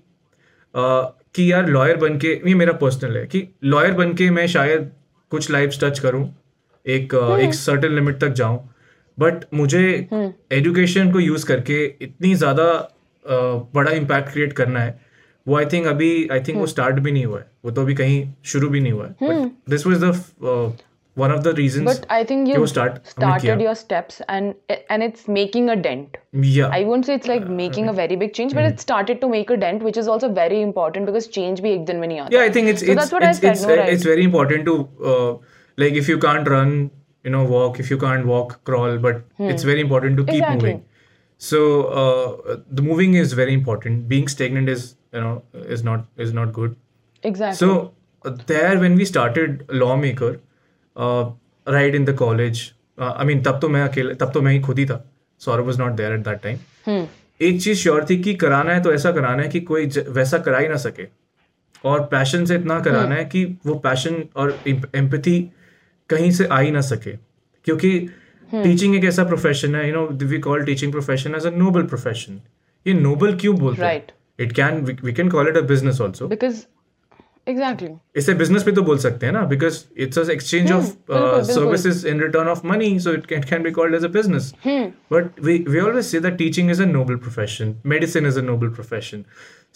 uh, 0.74 1.06
कि 1.36 1.52
यार 1.52 1.68
लॉयर 1.70 1.98
बन 1.98 2.18
के 2.18 2.34
ये 2.48 2.54
मेरा 2.56 2.74
पर्सनल 2.74 3.18
है 3.18 3.26
कि 3.28 3.48
लॉयर 3.64 3.92
बन 3.94 4.14
के 4.14 4.30
मैं 4.32 4.48
शायद 4.48 4.92
कुछ 5.32 5.50
लाइफ 5.52 5.78
टच 5.84 6.00
करूँ। 6.00 6.28
एक 6.90 7.14
एक 7.42 7.54
सर्टेन 7.56 7.96
लिमिट 7.96 8.20
तक 8.22 8.34
जाऊँ। 8.42 8.60
बट 9.18 9.46
मुझे 9.54 9.84
एजुकेशन 10.54 11.12
को 11.12 11.20
यूज़ 11.20 11.46
करके 11.46 11.84
इतनी 12.02 12.34
ज़्यादा 12.36 12.66
बड़ा 13.76 13.92
इम्पैक्ट 13.94 14.32
क्रिएट 14.32 14.54
करना 14.54 14.80
है। 14.80 15.00
वो 15.46 15.58
आई 15.58 15.66
थिंक 15.74 15.88
अभी 15.88 16.12
आई 16.32 16.40
थिंक 16.48 16.58
वो 16.58 16.68
स्टार्ट 16.68 17.00
भी 17.00 17.12
नहीं 17.12 17.26
हुआ 17.26 17.40
है। 17.40 17.46
वो 17.66 17.72
तो 17.72 17.82
अभी 17.82 17.96
कहीं 17.96 18.22
शुरू 18.46 18.70
भी 18.70 18.80
नहीं 18.80 18.94
हुआ 18.94 19.08
है। 19.22 19.46
This 19.70 19.88
was 19.88 20.04
the 20.04 20.78
one 21.18 21.32
of 21.32 21.42
the 21.44 21.54
reasons 21.56 22.02
I 22.12 22.24
think 22.24 22.48
you 22.50 22.66
start 22.66 23.08
started 23.10 23.62
your 23.62 23.74
steps 23.76 24.22
and 24.22 24.54
and 24.72 25.04
it's 25.04 25.30
making 25.30 25.70
a 25.70 25.74
dent 25.88 26.18
I 26.64 26.84
won't 26.86 27.06
say 27.06 27.14
it's 27.14 27.28
like 27.28 27.44
making 27.60 27.88
a 27.88 27.92
very 27.94 28.16
big 28.16 28.30
change 28.32 28.54
but 28.56 28.72
it's 28.72 28.82
started 28.82 29.22
to 29.22 29.28
make 29.30 29.52
a 29.52 29.56
dent 29.66 29.82
which 29.84 29.98
is 29.98 30.10
also 30.10 30.30
very 30.36 30.62
important 30.62 31.06
because 31.06 31.28
change 31.30 31.60
भी 31.60 31.72
एक 31.72 31.86
दिन 31.86 31.96
में 31.96 32.08
नहीं 32.08 32.20
आता। 32.20 32.36
Yeah 32.36 32.42
I 32.42 32.50
think 32.56 32.70
it's 32.70 32.84
it's 32.84 33.44
it's 33.44 34.06
very 34.06 34.24
important 34.24 34.66
to 34.66 34.78
like 35.84 35.98
if 36.04 36.08
you 36.12 36.18
can't 36.28 36.48
run 36.54 36.72
you 37.28 37.32
know 37.36 37.44
walk 37.56 37.80
if 37.84 37.90
you 37.94 37.98
can't 38.04 38.26
walk 38.34 38.54
crawl 38.70 38.98
but 39.08 39.22
hmm. 39.38 39.50
it's 39.54 39.64
very 39.72 39.82
important 39.88 40.18
to 40.22 40.26
keep 40.32 40.44
Hmm. 40.44 40.54
Exactly. 40.54 40.70
moving 40.70 40.86
so 41.42 41.60
uh, 42.02 42.58
the 42.80 42.86
moving 42.90 43.14
is 43.24 43.34
very 43.42 43.54
important 43.60 44.08
being 44.14 44.28
stagnant 44.36 44.72
is 44.76 44.88
you 45.18 45.22
know 45.26 45.36
is 45.78 45.84
not 45.90 46.26
is 46.28 46.34
not 46.40 46.54
good 46.60 46.76
Exactly. 47.24 47.60
so 47.62 47.70
uh, 48.26 48.32
there 48.54 48.74
when 48.84 48.98
we 49.04 49.06
started 49.14 49.64
lawmaker 49.84 50.32
uh, 50.96 51.24
right 51.78 51.96
in 52.02 52.06
the 52.12 52.16
college 52.24 52.64
uh, 52.98 53.14
i 53.18 53.30
mean 53.30 53.44
तब 53.44 53.60
तो 53.62 53.70
मैं 53.76 53.82
अकेले 53.90 54.16
तब 54.24 54.32
तो 54.34 54.42
मैं 54.48 54.54
ही 54.54 54.60
खुद 54.68 54.80
ही 54.80 54.86
था 54.92 55.00
Saurabh 55.42 55.72
was 55.72 55.80
not 55.84 55.96
there 56.02 56.14
at 56.20 56.28
that 56.32 56.44
time 56.48 56.60
Hmm. 56.90 57.06
एक 57.42 57.62
चीज़ 57.62 57.78
श्योर 57.80 58.06
थी 58.10 58.18
कि 58.24 58.34
कराना 58.40 58.74
है 58.74 58.82
तो 58.84 58.92
ऐसा 58.94 59.12
कराना 59.12 59.44
है 59.44 59.50
कि 59.50 59.60
कोई 59.68 59.86
वैसा 60.18 60.38
करा 60.48 60.58
ही 60.60 60.68
ना 60.68 60.76
सके 60.86 61.04
और 61.90 62.02
पैशन 62.12 62.46
से 62.46 62.56
इतना 62.56 62.80
कराना 62.88 63.16
है 63.16 63.26
कि 63.34 63.44
वो 63.66 63.76
पैशन 63.86 64.24
और 64.44 64.58
एम्पैथी 64.68 65.36
कहीं 66.10 66.32
से 66.32 66.46
आ 66.46 66.60
ही 66.60 66.72
ना 66.72 66.82
सके। 66.82 67.12
क्योंकि 67.66 68.00
टीचिंग 68.54 68.96
एक 68.96 69.04
ऐसा 69.06 69.24
प्रोफेशन 69.24 69.76
है 69.76 69.88
you 69.88 69.94
know 69.96 70.08
we 70.26 70.40
call 70.40 70.64
teaching 70.66 70.92
profession 70.92 71.36
as 71.36 71.46
a 71.46 71.50
noble 71.58 71.84
profession 71.94 72.42
ये 72.88 72.94
नोबल 72.94 73.36
क्यों 73.38 73.56
बोलते 73.60 73.86
हैं. 73.86 74.04
It 74.40 74.52
can 74.56 74.84
we 75.04 75.14
can 75.14 75.30
call 75.30 75.48
it 75.48 75.58
a 75.58 75.62
business 75.72 76.02
also 76.02 76.28
because 76.28 76.60
exactly. 77.52 77.90
इसे 78.16 78.34
बिज़नेस 78.40 78.66
भी 78.66 78.72
तो 78.72 78.82
बोल 78.90 78.98
सकते 78.98 79.26
हैं 79.26 79.34
ना 79.34 79.42
because 79.52 79.78
it's 80.04 80.30
exchange 80.30 80.72
of. 80.72 80.86
Services 81.52 82.08
in 82.08 82.22
return 82.22 82.48
of 82.48 82.66
money 82.68 83.00
so 83.00 83.14
it 83.14 83.26
can 83.26 83.64
be 83.64 83.72
called 83.78 83.96
as 83.96 84.06
a 84.06 84.08
business 84.18 84.54
but 85.14 85.40
we, 85.46 85.54
we 85.74 85.80
always 85.86 86.12
say 86.14 86.20
that 86.26 86.38
teaching 86.42 86.70
is 86.74 86.84
a 86.86 86.88
noble 86.90 87.18
profession 87.28 87.74
medicine 87.94 88.28
is 88.32 88.38
a 88.38 88.44
noble 88.50 88.70
profession. 88.80 89.26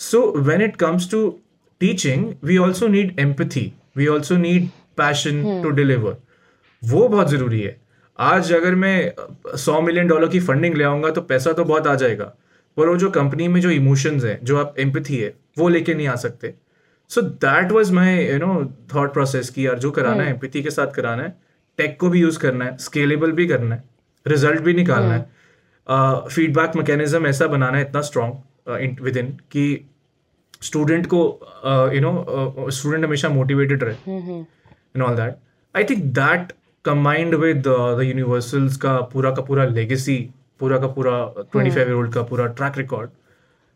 So 0.09 0.19
when 0.49 0.61
it 0.67 0.77
comes 0.83 1.07
to 1.13 1.21
teaching 1.81 2.27
we 2.51 2.59
also 2.65 2.89
need 2.95 3.19
empathy. 3.25 3.65
We 4.01 4.05
also 4.11 4.35
need 4.43 4.69
passion 4.99 5.43
to 5.63 5.69
deliver 5.71 6.15
वो 6.81 7.07
बहुत 7.07 7.29
ज़रूरी 7.29 7.61
है। 7.61 7.75
आज 8.19 8.51
अगर 8.53 8.75
मैं 8.75 9.57
सौ 9.57 9.79
million 9.81 10.07
dollar 10.07 10.29
की 10.29 10.39
funding 10.41 10.75
ले 10.75 10.83
आऊँगा 10.83 11.09
तो 11.11 11.21
पैसा 11.23 11.53
तो 11.53 11.65
बहुत 11.65 11.87
आ 11.87 11.95
जाएगा। 11.95 12.25
पर 12.77 12.87
वो 12.87 12.95
जो 12.97 13.09
कंपनी 13.11 13.47
में 13.47 13.59
जो 13.61 13.69
इमोशंस 13.71 14.23
है 14.23 14.39
जो 14.43 14.57
आप 14.57 14.75
एम्पथी 14.79 15.17
है 15.17 15.33
वो 15.57 15.69
लेके 15.69 15.93
नहीं 15.93 16.07
आ 16.07 16.15
सकते। 16.17 16.53
So 17.11 17.21
that 17.21 17.71
was 17.71 17.91
my 17.91 18.31
you 18.31 18.37
know 18.39 18.63
thought 18.95 19.13
process 19.13 19.49
कि 19.49 19.65
यार 19.67 19.79
जो 19.79 19.91
कराना 19.91 20.23
है 20.23 20.29
एम्पथी 20.29 20.63
के 20.63 20.69
साथ 20.71 20.93
कराना 20.95 21.23
है 21.23 21.35
टेक 21.79 21.99
को 21.99 22.09
भी 22.09 22.19
यूज़ 22.21 22.39
करना 22.39 22.65
है 22.65 22.77
स्केलेबल 22.79 23.31
भी 23.31 23.47
करना 23.47 23.75
है 23.75 23.83
रिज़ल्ट 24.25 24.61
भी 24.61 24.73
निकालना 24.73 25.13
है। 25.13 25.21
फीडबैक 26.27 26.75
मैकेनिज्म 26.75 27.27
ऐसा 27.27 27.47
बनाना 27.47 27.77
है 27.77 27.83
इतना 27.83 28.01
स्ट्रॉन्ग 28.01 29.01
विद 29.01 29.17
इन 29.17 29.31
कि 29.51 29.65
स्टूडेंट 30.61 31.07
को 31.13 31.21
यू 31.93 32.01
नो 32.01 32.69
स्टूडेंट 32.69 33.05
हमेशा 33.05 33.29
मोटिवेटेड 33.29 33.83
रहे। 33.83 34.41
And 34.95 35.03
all 35.03 35.15
that 35.15 35.35
I 35.75 35.83
think 35.89 36.03
that 36.19 36.51
combined 36.85 37.35
with 37.35 37.63
the 37.67 38.01
universals 38.03 38.77
का 38.77 38.99
पूरा 39.13 39.31
का 39.35 39.41
पूरा 39.41 39.65
लेगेसी 39.65 40.17
पूरा 40.59 40.77
का 40.79 40.87
पूरा 40.97 41.13
ट्वेंटी 41.51 41.71
फाइव 41.71 41.87
ईयर 41.87 41.95
ओल्ड 41.97 42.13
का 42.13 42.21
पूरा 42.31 42.45
track 42.59 42.77
record 42.77 43.09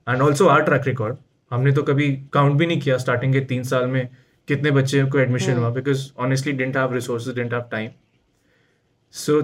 and 0.08 0.22
also 0.22 0.48
our 0.48 0.64
track 0.64 0.88
record 0.88 1.18
हमने 1.52 1.72
तो 1.72 1.84
कभी 1.84 2.12
काउंट 2.34 2.58
भी 2.58 2.66
नहीं 2.66 2.82
किया 2.82 2.98
स्टार्टिंग 2.98 3.34
के 3.34 3.40
तीन 3.52 3.64
साल 3.64 3.86
में 3.88 4.08
कितने 4.48 4.72
बच्चे 4.72 5.04
को 5.06 5.20
एडमिशन 5.20 5.58
हुआ 5.58 5.70
because 5.80 6.10
honestly 6.26 6.54
don't 6.54 6.78
have 6.78 6.94
resources 6.94 7.36
don't 7.36 7.54
have 7.54 7.64
time 7.72 7.90
so 9.14 9.36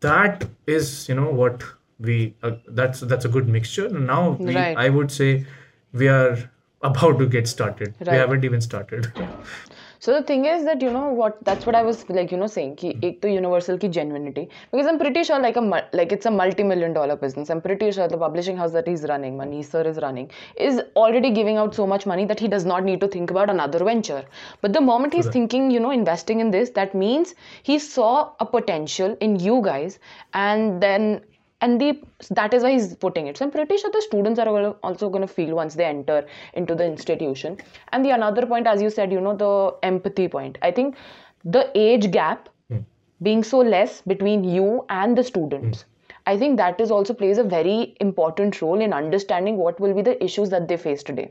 that 0.00 0.44
is 0.66 1.08
you 1.08 1.14
know 1.14 1.30
what 1.30 1.64
we 2.00 2.34
uh, 2.42 2.52
that's 2.68 3.00
that's 3.02 3.24
a 3.24 3.28
good 3.28 3.48
mixture. 3.48 3.88
Now 3.88 4.30
we, 4.30 4.54
Right. 4.54 4.76
i 4.76 4.88
would 4.88 5.10
say 5.10 5.46
we 5.94 6.08
are 6.08 6.50
about 6.82 7.18
to 7.18 7.26
get 7.26 7.48
started. 7.48 7.94
We 8.00 8.16
haven't 8.16 8.44
even 8.44 8.60
started. 8.60 9.12
so 9.98 10.12
the 10.12 10.22
thing 10.22 10.44
is 10.44 10.64
that 10.64 10.80
you 10.82 10.90
know 10.90 11.08
what 11.20 11.38
that's 11.44 11.66
what 11.66 11.74
i 11.74 11.82
was 11.82 12.08
like 12.08 12.30
you 12.30 12.36
know 12.36 12.46
saying 12.46 12.74
ki 12.76 12.92
ek 13.02 13.20
to 13.22 13.30
universal 13.30 13.78
ki 13.78 13.88
genuinity. 13.88 14.48
Because 14.70 14.86
i'm 14.86 14.98
pretty 14.98 15.22
sure 15.24 15.38
like 15.40 15.56
a 15.56 15.64
like 15.92 16.12
it's 16.12 16.26
a 16.26 16.30
multi-million 16.30 16.92
dollar 16.92 17.16
business. 17.16 17.50
I'm 17.50 17.60
pretty 17.60 17.90
sure 17.92 18.08
the 18.08 18.18
publishing 18.18 18.56
house 18.56 18.72
that 18.72 18.86
he's 18.86 19.02
running 19.02 19.36
mani 19.36 19.62
sir 19.62 19.82
is 19.82 19.98
running 20.06 20.30
is 20.56 20.80
already 20.96 21.30
giving 21.30 21.56
out 21.56 21.74
so 21.74 21.86
much 21.86 22.06
money 22.06 22.24
that 22.26 22.40
he 22.40 22.48
does 22.48 22.64
not 22.64 22.84
need 22.84 23.00
to 23.00 23.08
think 23.08 23.30
about 23.30 23.50
another 23.50 23.84
venture. 23.84 24.24
But 24.60 24.72
the 24.72 24.80
moment 24.80 25.14
he's 25.14 25.28
thinking 25.28 25.70
you 25.70 25.80
know 25.80 25.90
investing 25.90 26.40
in 26.40 26.50
this 26.50 26.70
that 26.70 26.94
means 26.94 27.34
he 27.62 27.78
saw 27.78 28.32
a 28.40 28.46
potential 28.46 29.16
in 29.20 29.38
you 29.38 29.62
guys 29.62 29.98
and 30.34 30.82
then 30.82 31.20
and 31.60 31.80
the 31.80 31.98
that 32.30 32.54
is 32.54 32.62
why 32.62 32.72
he's 32.72 32.94
putting 32.96 33.26
it. 33.26 33.36
So 33.36 33.44
i'm 33.44 33.50
pretty 33.50 33.76
sure 33.78 33.90
the 33.90 34.02
students 34.02 34.38
are 34.38 34.44
gonna- 34.46 34.76
also 34.82 35.08
going 35.08 35.26
to 35.26 35.32
feel 35.32 35.54
once 35.54 35.74
they 35.74 35.84
enter 35.84 36.26
into 36.54 36.74
the 36.74 36.84
institution. 36.84 37.58
And 37.92 38.04
the 38.04 38.10
another 38.10 38.46
point 38.46 38.66
as 38.66 38.82
you 38.82 38.90
said 38.90 39.12
you 39.12 39.20
know 39.20 39.36
the 39.36 39.74
empathy 39.82 40.28
point. 40.28 40.58
I 40.62 40.70
think 40.70 40.96
the 41.44 41.70
age 41.74 42.10
gap 42.10 42.48
hmm. 42.68 42.78
being 43.22 43.42
so 43.44 43.58
less 43.58 44.02
between 44.02 44.44
you 44.44 44.84
and 44.88 45.16
the 45.16 45.22
students 45.22 45.82
hmm. 45.82 46.12
i 46.32 46.36
think 46.36 46.56
that 46.56 46.80
is 46.84 46.90
also 46.90 47.14
plays 47.14 47.38
a 47.38 47.44
very 47.44 47.96
important 48.00 48.60
role 48.60 48.80
in 48.86 48.92
understanding 48.92 49.56
what 49.56 49.78
will 49.84 49.94
be 49.98 50.02
the 50.02 50.16
issues 50.28 50.50
that 50.50 50.66
they 50.66 50.76
face 50.76 51.04
today 51.10 51.30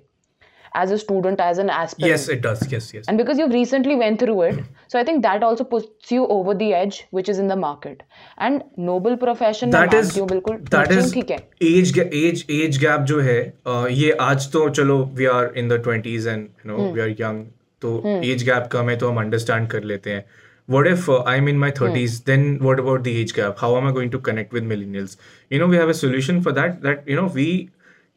as 0.82 0.94
a 0.96 0.98
student 1.04 1.42
as 1.48 1.60
an 1.64 1.70
aspirant 1.78 2.10
Yes, 2.12 2.28
it 2.36 2.42
does. 2.46 2.64
Yes, 2.74 2.88
yes. 2.98 3.06
and 3.08 3.22
because 3.24 3.42
you've 3.42 3.56
recently 3.58 3.96
went 4.04 4.20
through 4.24 4.38
it 4.48 4.60
so 4.94 5.00
i 5.00 5.04
think 5.10 5.22
that 5.26 5.44
also 5.50 5.66
puts 5.74 6.12
you 6.16 6.28
over 6.38 6.56
the 6.62 6.70
edge 6.80 7.00
which 7.20 7.30
is 7.34 7.42
in 7.44 7.52
the 7.54 7.58
market 7.66 8.04
and 8.48 8.64
noble 8.92 9.18
profession 9.26 9.76
that 9.76 9.94
is 10.00 10.14
हूँ 10.20 10.28
बिल्कुल 10.30 10.58
that 10.78 10.96
is 10.98 11.14
है 11.34 11.38
age 11.74 12.00
age 12.24 12.46
age 12.60 12.80
gap 12.86 13.06
जो 13.12 13.20
है 13.30 13.38
uh, 13.68 13.86
ये 14.00 14.12
आज 14.30 14.52
तो 14.58 14.68
चलो 14.80 14.98
we 15.22 15.30
are 15.36 15.46
in 15.64 15.72
the 15.76 15.82
20s 15.90 16.28
and 16.34 16.50
you 16.64 16.72
know 16.72 16.90
we 16.98 17.06
are 17.08 17.12
young 17.26 17.44
तो 17.86 17.94
age 18.32 18.44
gap 18.50 18.68
कम 18.72 18.90
है 18.90 18.98
तो 19.06 19.10
हम 19.12 19.24
understand 19.26 19.70
कर 19.72 19.84
लेते 19.94 20.12
हैं 20.18 20.26
what 20.74 20.88
if 20.92 21.08
uh, 21.14 21.16
I'm 21.32 21.48
in 21.50 21.60
my 21.64 21.68
30s 21.80 22.14
Hmm. 22.20 22.22
then 22.30 22.46
what 22.68 22.80
about 22.84 23.04
the 23.08 23.12
age 23.24 23.34
gap 23.40 23.60
how 23.64 23.68
am 23.80 23.90
I 23.90 23.92
going 23.98 24.12
to 24.14 24.20
connect 24.28 24.56
with 24.58 24.64
millennials 24.70 25.12
you 25.56 25.60
know 25.64 25.68
we 25.74 25.80
have 25.82 25.92
a 25.94 25.98
solution 26.00 26.40
for 26.48 26.54
that 26.60 26.80
that 26.86 27.12
you 27.14 27.18
know 27.20 27.26
we 27.40 27.46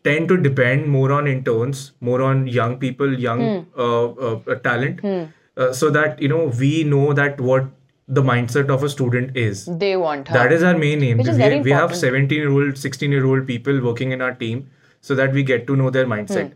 tend 0.09 0.29
to 0.33 0.37
depend 0.49 0.87
more 0.99 1.09
on 1.17 1.33
interns 1.33 1.83
more 2.11 2.21
on 2.29 2.47
young 2.59 2.77
people 2.85 3.19
young 3.27 3.41
mm. 3.41 3.65
uh, 3.87 4.29
uh, 4.29 4.55
talent 4.69 5.03
mm. 5.03 5.25
uh, 5.57 5.73
so 5.73 5.91
that 5.99 6.23
you 6.27 6.31
know 6.35 6.45
we 6.63 6.73
know 6.95 7.13
that 7.23 7.45
what 7.51 7.75
the 8.09 8.23
mindset 8.23 8.71
of 8.71 8.83
a 8.83 8.89
student 8.89 9.37
is 9.37 9.67
they 9.67 9.97
want 9.97 10.29
her. 10.29 10.35
that 10.35 10.53
is 10.53 10.63
our 10.63 10.77
main 10.79 11.03
aim. 11.03 11.19
We, 11.19 11.25
we 11.25 11.71
have 11.71 11.91
important. 11.91 11.97
17 11.97 12.39
year 12.39 12.51
old, 12.51 12.79
16 12.79 13.13
year 13.13 13.27
old 13.27 13.47
people 13.47 13.81
working 13.83 14.13
in 14.13 14.23
our 14.23 14.35
team 14.35 14.71
so 15.01 15.15
that 15.15 15.33
we 15.33 15.43
get 15.43 15.67
to 15.67 15.77
know 15.77 15.91
their 15.91 16.07
mindset. 16.07 16.53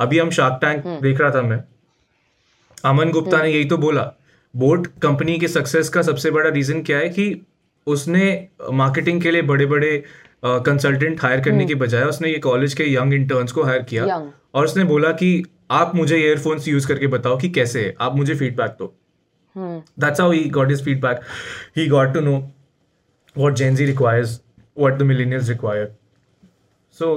अभी 0.00 0.18
हम 0.18 0.30
shark 0.30 0.58
tank 0.60 0.86
देख 1.02 1.20
रहा 1.20 1.30
था 1.34 1.42
मैं 1.42 1.62
अमन 2.84 3.10
गुप्ता 3.10 3.42
ने 3.42 3.50
यही 3.50 3.64
तो 3.64 3.76
बोला 3.84 4.02
बोट 4.56 4.86
कंपनी 5.02 5.38
के 5.38 5.48
सक्सेस 5.48 5.88
का 5.88 6.02
सबसे 6.02 6.30
बड़ा 6.30 6.50
रीजन 6.50 6.82
क्या 6.82 6.98
है 6.98 7.08
कि 7.08 7.24
उसने 7.86 8.26
मार्केटिंग 8.72 9.20
के 9.22 9.30
लिए 9.30 9.42
बड़े 9.42 9.66
बड़े 9.66 9.92
कंसल्टेंट 10.42 11.22
हायर 11.22 11.40
करने 11.40 11.56
हम्म। 11.56 11.68
के 11.68 11.74
बजाय 11.74 12.02
उसने 12.04 12.28
ये 12.28 12.38
कॉलेज 12.38 12.74
के 12.74 12.84
यंग 12.94 13.14
इंटर्न्स 13.14 13.52
को 13.52 13.62
हायर 13.62 13.82
किया 13.82 14.16
और 14.54 14.64
उसने 14.64 14.84
बोला 14.84 15.12
कि 15.12 15.30
आप 15.70 15.94
मुझे 15.94 16.16
ईयरफोन्स 16.16 16.68
यूज़ 16.68 16.86
करके 16.88 17.06
बताओ 17.06 17.38
कि 17.38 17.48
कैसे 17.50 17.84
है 17.84 17.94
आप 18.00 18.16
मुझे 18.16 18.34
फीडबैक 18.34 18.76
दो। 18.78 18.94
That's 19.56 20.20
how 20.20 20.30
he 20.32 20.44
got 20.50 20.70
is 20.70 20.82
feedback 20.84 21.20
he 21.76 21.86
got 21.88 22.12
to 22.14 22.20
know 22.20 22.36
what 23.36 23.54
Gen Z 23.54 23.86
requires 23.86 24.40
what 24.76 24.98
the 24.98 25.02
millennials 25.02 25.48
require 25.48 25.94
so 26.96 27.08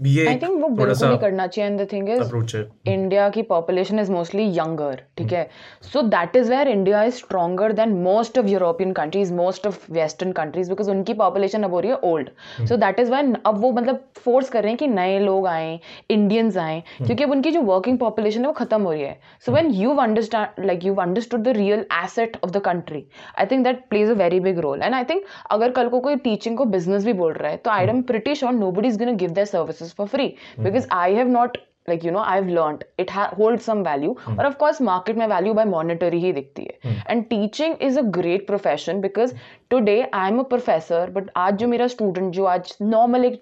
ये 0.00 0.26
आई 0.28 0.34
थिंक 0.38 0.60
वो 0.62 0.68
बिल्कुल 0.68 0.94
सा 0.94 1.08
ही 1.10 1.16
करना 1.18 1.46
चाहिए 1.46 1.70
and 1.70 1.80
the 1.80 1.86
thing 1.92 2.08
is 2.08 2.56
India 2.88 3.28
की 3.28 3.42
पॉपुलेशन 3.42 3.98
इज़ 3.98 4.10
मोस्टली 4.12 4.44
यंगर 4.58 5.00
ठीक 5.18 5.32
है? 5.32 5.48
So 5.92 6.02
that 6.02 6.36
is 6.36 6.50
where 6.50 6.68
India 6.68 7.02
is 7.04 7.14
stronger 7.14 7.72
than 7.80 7.92
most 8.02 8.38
of 8.38 8.46
European 8.46 8.92
countries 8.92 9.32
most 9.34 9.66
of 9.66 9.90
western 9.92 10.32
countries 10.32 10.70
because 10.70 10.90
उनकी 10.90 11.14
पॉपुलेशन 11.22 11.62
अब 11.62 11.72
हो 11.74 11.80
रही 11.80 11.90
है 11.90 11.96
old 12.10 12.28
so 12.68 12.76
that 12.76 13.00
is 13.00 13.10
when 13.12 13.36
अब 13.46 13.58
वो 13.62 13.70
मतलब 13.72 14.04
फोर्स 14.24 14.48
कर 14.50 14.62
रहे 14.62 14.70
हैं 14.70 14.78
कि 14.78 14.86
नए 14.86 15.18
लोग 15.20 15.46
आए 15.46 15.78
इंडियंस 16.10 16.56
आए 16.58 16.82
क्योंकि 16.98 17.24
अब 17.24 17.30
उनकी 17.30 17.50
जो 17.50 17.62
वर्किंग 17.62 17.98
पॉपुलेशन 17.98 18.40
है 18.40 18.46
वो 18.46 18.52
खत्म 18.52 18.82
हो 18.82 18.92
रही 18.92 19.02
है। 19.02 19.18
So 19.46 19.52
when 19.52 19.70
you 19.72 19.94
understand 19.96 20.64
like 20.66 20.84
you 20.84 20.94
understood 21.06 21.42
the 21.42 21.56
real 21.56 21.84
asset 22.04 22.36
of 22.44 22.50
the 22.50 22.62
country 22.70 23.04
I 23.38 23.46
think 23.46 23.64
that 23.64 23.84
plays 23.90 24.10
a 24.10 24.14
very 24.22 24.40
big 24.40 24.58
role 24.68 24.82
and 24.82 24.94
I 24.94 25.04
think 25.10 25.24
अगर 25.50 25.70
कल 25.80 25.88
को 25.88 26.00
कोई 26.00 26.16
टीचिंग 26.28 26.56
को 26.58 26.64
बिज़नेस 26.76 27.04
भी 27.04 27.12
बोल 27.24 27.32
रहा 27.32 27.50
है 27.50 27.56
तो 27.56 27.70
I 27.70 27.86
am 27.88 28.02
pretty 28.04 28.34
sure 28.34 28.52
nobody 28.70 28.88
is 28.88 29.02
give 29.04 29.30
their 29.30 29.46
services 29.46 29.87
for 29.96 30.06
free 30.06 30.34
because 30.60 30.86
I 30.92 31.14
have 31.14 31.28
not 31.28 31.58
like 31.88 32.04
you 32.04 32.10
know 32.10 32.22
i've 32.30 32.48
learned 32.48 32.84
it 32.98 33.10
ha- 33.10 33.30
holds 33.36 33.64
some 33.64 33.82
value 33.84 34.14
mm-hmm. 34.14 34.38
और 34.38 34.46
of 34.46 34.56
course 34.58 34.80
market 34.80 35.16
में 35.16 35.26
value 35.26 35.54
by 35.58 35.64
monetary 35.64 36.20
ही 36.22 36.32
दिखती 36.32 36.62
है 36.62 37.04
and 37.10 37.28
teaching 37.30 37.76
is 37.88 37.96
a 37.96 38.04
great 38.18 38.46
profession 38.50 39.00
because 39.00 39.34
today 39.74 39.96
i'm 40.12 40.40
a 40.40 40.46
professor 40.54 41.00
but 41.16 41.30
आज 41.36 41.56
जो 41.56 41.68
मेरा 41.68 41.86
student 41.86 42.30
जो 42.30 42.44
आज 42.44 42.76
normal 42.82 43.24
एक 43.24 43.40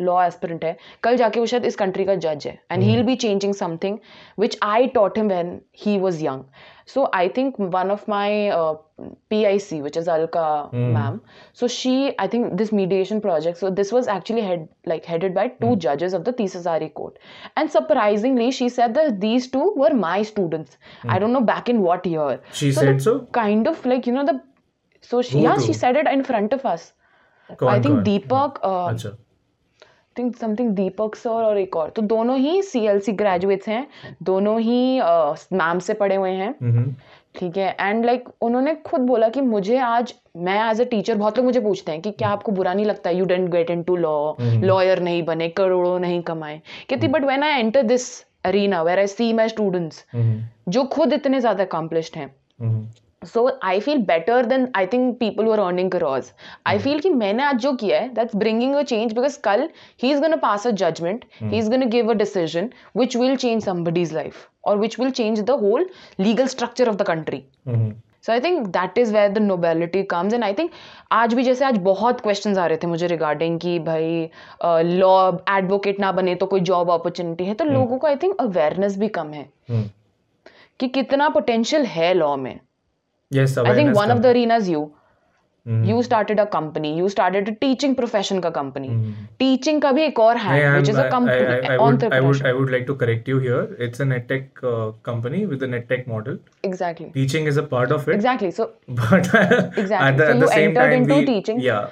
law 0.00 0.18
aspirant 0.26 0.64
है 0.64 0.76
कल 1.02 1.16
जाके 1.16 1.40
वो 1.40 1.46
शायद 1.46 1.64
इस 1.64 1.78
country 1.78 2.06
का 2.06 2.16
judge 2.26 2.46
है 2.46 2.58
and 2.70 2.82
he'll 2.82 3.06
be 3.10 3.16
changing 3.26 3.56
something 3.62 3.98
which 4.38 4.58
I 4.62 4.86
taught 4.98 5.22
him 5.22 5.34
when 5.34 5.60
he 5.84 5.98
was 6.06 6.22
young 6.22 6.44
So 6.86 7.08
I 7.12 7.28
think 7.28 7.58
one 7.58 7.90
of 7.90 8.06
my 8.06 8.48
uh, 8.48 8.76
PIC, 9.30 9.82
which 9.82 9.96
is 9.96 10.06
Alka 10.06 10.68
mm. 10.72 10.92
ma'am, 10.92 11.20
so 11.52 11.66
she, 11.66 12.14
I 12.18 12.26
think 12.26 12.58
this 12.58 12.72
mediation 12.72 13.20
project, 13.20 13.58
so 13.58 13.70
this 13.70 13.90
was 13.90 14.06
actually 14.06 14.42
head 14.42 14.68
like 14.84 15.04
headed 15.04 15.34
by 15.34 15.48
two 15.48 15.66
mm. 15.66 15.78
judges 15.78 16.12
of 16.12 16.24
the 16.24 16.32
Tisasari 16.32 16.92
court, 16.92 17.18
and 17.56 17.70
surprisingly, 17.70 18.50
she 18.50 18.68
said 18.68 18.94
that 18.94 19.20
these 19.20 19.48
two 19.48 19.72
were 19.76 19.94
my 19.94 20.22
students. 20.22 20.76
Mm. 21.02 21.10
I 21.10 21.18
don't 21.18 21.32
know 21.32 21.40
back 21.40 21.68
in 21.68 21.80
what 21.80 22.04
year. 22.04 22.40
She 22.52 22.70
so 22.72 22.82
said 22.82 23.02
so. 23.02 23.20
Kind 23.32 23.66
of 23.66 23.84
like 23.86 24.06
you 24.06 24.12
know 24.12 24.26
the, 24.26 24.42
so 25.00 25.22
she, 25.22 25.40
yeah, 25.40 25.58
she 25.58 25.72
said 25.72 25.96
it 25.96 26.06
in 26.06 26.22
front 26.22 26.52
of 26.52 26.66
us. 26.66 26.92
Go 27.56 27.68
I 27.68 27.76
on, 27.76 27.82
think 27.82 28.04
Deepak. 28.04 28.58
Uh, 28.62 29.14
think 30.18 30.36
something 30.36 30.70
Deepak 30.70 31.14
sir 31.14 31.30
और 31.30 31.58
एक 31.58 31.76
और। 31.76 31.90
तो 31.90 32.02
दोनों 32.04 32.38
ही 32.38 32.62
C 32.62 32.84
L 32.86 33.00
C 33.00 33.12
graduates 33.14 33.68
हैं। 33.68 33.86
दोनों 34.22 34.58
ही 34.60 35.00
ma'am 35.00 35.78
से 35.78 35.94
पढ़े 35.94 36.16
हुए 36.16 36.30
हैं। 36.32 36.54
हम्म 36.62 36.94
ठीक 37.34 37.56
है? 37.56 37.76
एंड 37.80 38.04
लाइक 38.04 38.28
उन्होंने 38.42 38.74
खुद 38.86 39.00
बोला 39.00 39.28
कि 39.28 39.40
मुझे 39.40 39.78
आज 39.78 40.14
मैं 40.36 40.58
एज 40.70 40.80
अ 40.80 40.84
टीचर 40.84 41.14
बहुत 41.14 41.38
लोग 41.38 41.44
मुझे 41.46 41.60
पूछते 41.60 41.92
हैं 41.92 42.00
कि 42.00 42.10
क्या 42.12 42.28
आपको 42.28 42.52
बुरा 42.52 42.74
नहीं 42.74 42.86
लगता? 42.86 43.10
You 43.10 43.24
don't 43.24 43.48
get 43.50 43.70
in 43.70 43.82
to 43.82 43.96
law 43.96 44.34
lawyer 44.40 45.00
नहीं 45.00 45.22
बने 45.24 45.48
करोड़ों 45.50 45.98
नहीं 46.00 46.22
कमाए। 46.22 46.60
कहती 46.90 47.08
but 47.08 47.24
when 47.24 47.42
I 47.42 47.60
enter 47.60 47.82
this 47.84 48.08
arena 48.44 48.82
where 48.82 48.98
I 48.98 49.06
see 49.06 49.32
my 49.32 49.48
students 49.48 50.04
hmm 50.12 50.72
जो 50.72 50.84
खुद 50.92 51.12
इतने 51.12 51.40
ज़्यादा 51.40 51.64
अकम्पलिश्ड 51.64 52.16
हैं 52.16 52.34
हम्म। 52.60 52.86
So 53.24 53.58
I 53.62 53.80
feel 53.80 53.98
better 53.98 54.46
than 54.46 54.68
I 54.76 54.86
think 54.86 55.18
people 55.18 55.44
were 55.44 55.58
earning 55.58 55.90
crores 55.90 56.32
I 56.66 56.78
feel 56.78 57.00
कि 57.00 57.10
मैंने 57.10 57.42
आज 57.42 57.56
जो 57.56 57.72
किया 57.72 58.00
है 58.00 58.08
that's 58.08 58.36
bringing 58.36 58.74
a 58.74 58.82
change 58.82 59.12
because 59.12 59.38
कल 59.44 59.68
he 60.02 60.10
is 60.10 60.20
gonna 60.20 60.36
pass 60.36 60.66
a 60.66 60.70
judgement 60.70 61.24
he 61.42 61.58
is 61.58 61.70
gonna 61.70 61.86
give 61.86 62.10
a 62.10 62.14
decision 62.14 62.70
which 62.96 63.16
will 63.16 63.36
change 63.36 63.64
somebody's 63.64 64.14
life 64.14 64.48
और 64.64 64.78
which 64.78 64.98
will 65.00 65.10
change 65.10 65.40
the 65.40 65.50
whole 65.50 65.88
legal 66.20 66.46
structure 66.46 66.88
of 66.88 66.96
the 66.96 67.02
country 67.02 67.44
so 67.68 68.32
I 68.32 68.40
think 68.40 68.66
that 68.66 68.98
is 68.98 69.12
where 69.14 69.30
the 69.30 69.38
nobility 69.38 70.02
comes 70.02 70.34
and 70.34 70.44
I 70.44 70.52
think 70.52 70.70
आज 71.12 71.34
भी 71.34 71.42
जैसे 71.42 71.64
आज 71.64 71.78
बहुत 71.78 72.20
questions 72.20 72.58
आ 72.58 72.66
रहे 72.66 72.76
थे 72.76 72.86
मुझे 72.86 73.06
regarding 73.06 73.60
कि 73.60 73.78
भाई 73.78 74.30
लॉ 74.84 75.32
एडवोकेट 75.58 76.00
ना 76.00 76.12
बने 76.12 76.34
तो 76.34 76.46
कोई 76.46 76.60
जॉब 76.60 76.90
अपॉर्चुनिटी 76.90 77.44
है 77.44 77.54
तो 77.54 77.64
लोगों 77.64 77.98
को 77.98 78.06
आई 78.06 78.16
थिंक 78.16 78.36
अवेयरनेस 78.40 78.98
भी 78.98 79.08
कम 79.08 79.32
है 79.32 79.48
हम्म 79.70 79.90
कि 80.80 80.88
कितना 80.88 81.28
पोटेंशियल 81.28 81.84
है 81.86 82.14
लॉ 82.14 82.36
में। 82.36 82.60
yes 83.30 83.56
i 83.58 83.74
think 83.74 83.94
one 83.94 84.08
company. 84.08 84.16
of 84.16 84.22
the 84.22 84.30
arenas 84.30 84.68
you 84.68 84.92
Mm-hmm. 85.66 85.84
You 85.84 86.02
started 86.02 86.38
a 86.38 86.46
company. 86.46 86.94
You 86.94 87.08
started 87.08 87.48
a 87.48 87.54
teaching 87.54 87.94
profession 87.94 88.42
ka 88.42 88.50
company. 88.50 88.88
Mm-hmm. 88.88 89.12
Teaching 89.38 89.80
ka 89.80 89.92
bhi 89.98 90.02
ek 90.08 90.18
aur 90.24 90.34
hai, 90.36 90.56
am, 90.60 90.74
which 90.76 90.90
is 90.90 90.98
a 90.98 91.08
company. 91.08 91.46
I, 91.46 91.54
I, 91.54 91.74
I, 91.74 91.78
would, 91.78 92.04
I 92.04 92.20
would 92.20 92.42
I 92.50 92.52
would 92.52 92.70
like 92.74 92.86
to 92.88 92.94
correct 92.94 93.30
you 93.32 93.38
here. 93.38 93.62
It's 93.78 94.00
a 94.00 94.04
net 94.04 94.30
uh, 94.62 94.90
company 95.08 95.46
with 95.46 95.60
the 95.60 95.66
net 95.66 95.88
tech 95.88 96.06
model. 96.06 96.36
Exactly. 96.70 97.10
Teaching 97.14 97.46
is 97.46 97.56
a 97.56 97.62
part 97.62 97.92
of 97.92 98.06
it. 98.08 98.14
Exactly. 98.14 98.50
So. 98.50 98.72
But 98.88 99.30
exactly. 99.32 99.94
at 99.94 100.18
the, 100.18 100.26
so 100.26 100.32
at 100.32 100.40
the 100.40 100.48
same 100.48 100.74
time, 100.74 100.92
into 100.98 101.14
we, 101.14 101.24
teaching. 101.24 101.60
Yeah. 101.60 101.88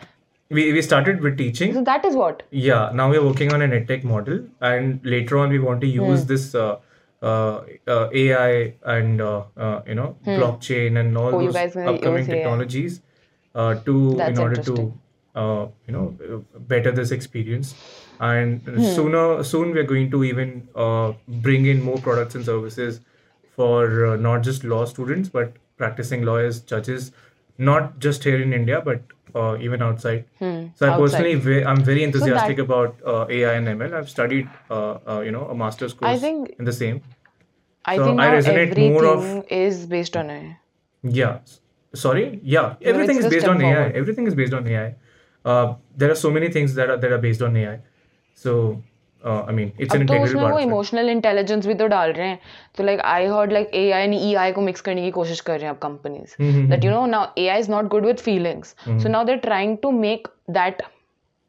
We, 0.50 0.70
we 0.74 0.82
started 0.82 1.22
with 1.22 1.38
teaching. 1.38 1.72
So 1.72 1.82
that 1.82 2.04
is 2.04 2.14
what. 2.14 2.42
Yeah. 2.50 2.90
Now 2.92 3.10
we 3.10 3.16
are 3.16 3.24
working 3.24 3.54
on 3.54 3.62
an 3.62 3.70
edtech 3.70 4.04
model, 4.04 4.44
and 4.60 5.00
later 5.02 5.38
on 5.38 5.48
we 5.48 5.58
want 5.58 5.80
to 5.80 5.86
use 5.86 6.20
hmm. 6.20 6.34
this. 6.34 6.54
Uh, 6.54 6.76
AI 7.22 8.74
and 8.84 9.20
uh, 9.20 9.44
uh, 9.56 9.82
you 9.86 9.94
know 9.94 10.16
blockchain 10.26 10.98
and 10.98 11.16
all 11.16 11.30
Hmm. 11.30 11.36
Oh, 11.36 11.40
those 11.46 11.56
upcoming 11.84 12.28
technologies 12.28 13.00
uh, 13.54 13.74
to 13.74 14.16
That's 14.16 14.28
in 14.30 14.38
order 14.38 14.58
to 14.58 15.00
uh, 15.34 15.66
you 15.86 15.92
know 15.92 16.16
uh, 16.30 16.58
better 16.60 16.90
this 16.92 17.10
experience. 17.10 17.76
And 18.20 18.62
Hmm. 18.76 18.84
sooner 18.84 19.42
soon 19.42 19.72
we're 19.72 19.84
going 19.84 20.10
to 20.12 20.24
even 20.24 20.68
uh, 20.74 21.12
bring 21.26 21.66
in 21.66 21.80
more 21.82 22.00
products 22.00 22.34
and 22.34 22.44
services 22.44 23.00
for 23.56 24.06
uh, 24.06 24.16
not 24.16 24.42
just 24.42 24.64
law 24.64 24.84
students 24.84 25.28
but 25.28 25.56
practicing 25.76 26.22
lawyers, 26.24 26.60
judges, 26.60 27.12
not 27.58 27.98
just 27.98 28.24
here 28.24 28.40
in 28.40 28.52
India 28.52 28.80
but 28.80 29.02
uh, 29.34 29.56
even 29.60 29.82
outside. 29.82 30.24
So 30.38 30.46
I 30.46 30.48
Hmm. 30.48 30.66
outside. 30.84 30.98
personally, 31.00 31.64
I'm 31.64 31.82
very 31.84 32.00
that- 32.00 32.04
enthusiastic 32.06 32.58
about 32.58 32.96
uh, 33.06 33.26
AI 33.28 33.52
and 33.54 33.68
ML. 33.68 33.94
I've 33.94 34.08
studied, 34.10 34.48
uh, 34.70 34.98
uh, 35.08 35.20
you 35.20 35.32
know, 35.32 35.46
a 35.48 35.54
master's 35.54 35.92
course 35.94 36.20
think- 36.20 36.54
in 36.58 36.64
the 36.64 36.72
same. 36.72 37.02
I 37.84 37.96
So 37.96 38.04
think 38.06 38.20
I 38.20 38.28
resonate 38.34 38.58
everything 38.70 38.92
more 38.92 39.06
of- 39.06 39.44
is 39.50 39.86
based 39.86 40.16
on 40.16 40.30
AI. 40.30 40.56
Yeah. 41.02 41.38
Sorry. 41.94 42.40
Yeah. 42.42 42.74
Everything 42.80 43.16
it's 43.16 43.26
is 43.26 43.32
based 43.32 43.48
on 43.48 43.60
AI. 43.62 43.74
forward. 43.74 43.96
Everything 44.02 44.26
is 44.26 44.34
based 44.34 44.54
on 44.54 44.66
AI. 44.74 44.94
Uh, 45.44 45.74
there 45.96 46.10
are 46.10 46.20
so 46.26 46.30
many 46.30 46.48
things 46.56 46.74
that 46.74 46.88
are 46.90 46.96
that 46.96 47.12
are 47.12 47.18
based 47.18 47.42
on 47.42 47.56
AI. 47.56 47.80
So 48.34 48.82
uh, 49.24 49.44
I 49.48 49.52
mean, 49.52 49.72
it's 49.78 49.94
तो 49.94 50.22
उसमें 50.22 50.42
वो 50.42 50.58
emotional 50.58 51.08
intelligence 51.10 51.66
भी 51.66 51.74
तो 51.74 51.86
डाल 51.88 52.12
रहे 52.12 52.28
हैं 52.28 52.38
तो 52.76 52.84
like 52.84 53.00
I 53.00 53.26
heard 53.26 53.52
like 53.52 53.70
AI 53.74 54.02
and 54.02 54.14
EI 54.14 54.52
को 54.52 54.60
मिक्स 54.60 54.80
करने 54.88 55.02
की 55.02 55.10
कोशिश 55.18 55.40
कर 55.40 55.58
रहे 55.58 55.68
हैं 55.68 55.74
अब 55.74 55.78
companies 55.82 56.34
hmm, 56.40 56.68
that 56.70 56.84
you 56.86 56.94
know 56.94 57.04
now 57.12 57.22
AI 57.44 57.60
is 57.64 57.70
not 57.74 57.92
good 57.94 58.10
with 58.10 58.24
feelings. 58.30 58.74
So 59.04 59.14
now 59.14 59.22
they're 59.28 59.44
trying 59.46 59.78
to 59.86 59.92
make 60.00 60.28
that 60.58 60.82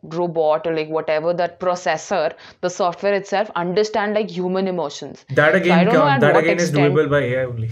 robot 0.04 0.68
or 0.68 0.76
like 0.76 0.90
whatever 0.90 1.34
that 1.34 1.60
processor, 1.60 2.34
the 2.62 2.70
software 2.70 3.14
itself, 3.14 3.52
understand 3.56 4.14
like 4.14 4.30
human 4.30 4.68
emotions. 4.68 5.26
That 5.30 5.56
again, 5.56 5.86
don't 5.86 5.96
know 5.96 6.20
that 6.20 6.38
again 6.38 6.60
is 6.60 6.72
doable 6.72 7.10
by 7.10 7.22
AI 7.22 7.46
only. 7.46 7.70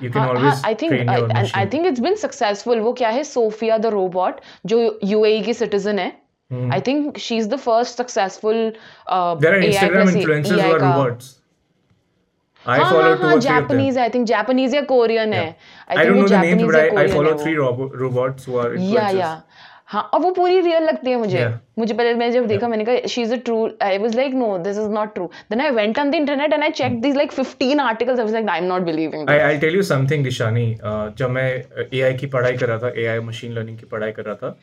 You 0.00 0.10
can 0.10 0.22
हाँ, 0.22 0.28
always 0.28 0.42
हाँ, 0.42 0.60
I 0.64 0.74
think 0.74 0.92
I, 0.92 1.20
and 1.20 1.50
I 1.54 1.66
think 1.66 1.86
it's 1.86 2.00
been 2.00 2.16
successful. 2.16 2.80
वो 2.80 2.92
क्या 3.00 3.08
है 3.08 3.24
Sophia 3.24 3.78
the 3.78 3.86
robot 3.94 4.40
जो 4.66 4.78
UAE 5.04 5.40
की 5.42 5.54
citizen 5.54 5.98
है 5.98 6.12
I 6.52 6.80
think 6.86 7.18
she 7.18 7.36
is 7.36 7.48
the 7.48 7.56
first 7.56 7.98
successful 7.98 8.72
There 9.42 9.54
are 9.54 9.60
Instagram 9.68 10.14
influencers 10.14 10.60
who 10.60 10.70
are 10.70 10.80
robots. 10.86 11.36
I 12.66 12.78
हाँ 12.78 12.90
follow 12.90 13.02
हाँ 13.02 13.16
two 13.16 13.24
हाँ 13.24 13.34
or. 13.34 13.40
Japanese 13.40 13.98
I 13.98 14.08
think 14.14 14.26
Japanese 14.26 14.74
या 14.74 14.80
कोरियन 14.88 15.32
है. 15.32 15.44
I 15.90 15.96
I 15.98 16.06
don't 16.06 16.16
think 16.16 16.16
know 16.16 16.22
वो 16.22 16.28
the 16.28 16.42
names, 16.42 16.60
Japanese 16.62 16.66
but 16.66 16.76
या 16.76 16.82
I, 16.82 16.88
I 16.88 17.14
Korean 17.14 17.16
follow 17.16 17.38
है. 17.38 17.44
three 17.44 17.56
वो 17.58 17.68
robo- 17.68 17.92
robots 18.02 18.48
who 18.48 18.58
are 18.64 18.72
या. 18.94 19.08
या 19.18 19.42
हाँ 19.92 20.02
और 20.14 20.20
वो 20.20 20.30
पूरी 20.30 20.60
रियल 20.60 20.82
लगती 20.84 21.10
है 21.10 21.16
मुझे. 21.18 21.38
Yeah. 21.38 21.54
मुझे 21.78 21.94
पहले 21.94 22.14
मैंने 22.14 22.32
जब 22.32 22.46
देखा 22.46 22.68
मैंने 22.68 22.84
कहा 22.84 23.06
she 23.14 23.22
is 23.22 23.32
a 23.34 23.36
true 23.46 23.56
I 23.82 23.98
was 23.98 24.16
like 24.16 24.34
no 24.34 24.56
this 24.66 24.78
is 24.78 24.88
not 24.88 25.14
true 25.14 25.24
then 25.50 25.60
I 25.60 25.70
went 25.78 25.98
on 25.98 26.10
the 26.10 26.14
internet 26.14 26.52
and 26.52 26.62
I 26.62 26.70
check 26.80 27.00
these 27.02 27.16
like 27.16 27.32
15 27.32 27.80
articles 27.80 28.18
I 28.18 28.24
was 28.24 28.34
like 28.34 28.48
I 28.48 28.58
am 28.58 28.64
not 28.64 28.82
believing 28.82 29.28
something, 29.90 30.24
Dishani. 30.28 30.68
Uh, 30.90 31.16
जब 31.18 31.30
मैं 31.30 31.48
AI 31.88 32.18
की 32.20 32.26
पढ़ाई 32.36 32.56
कर 32.56 32.68
रहा 32.68 32.78
था, 32.78 32.92
AI 32.94 33.18
machine 33.30 33.58
learning 33.58 33.80
की 33.80 33.86
पढ़ाई 33.86 34.12
कर 34.12 34.24
रहा 34.24 34.34
था, 34.34 34.56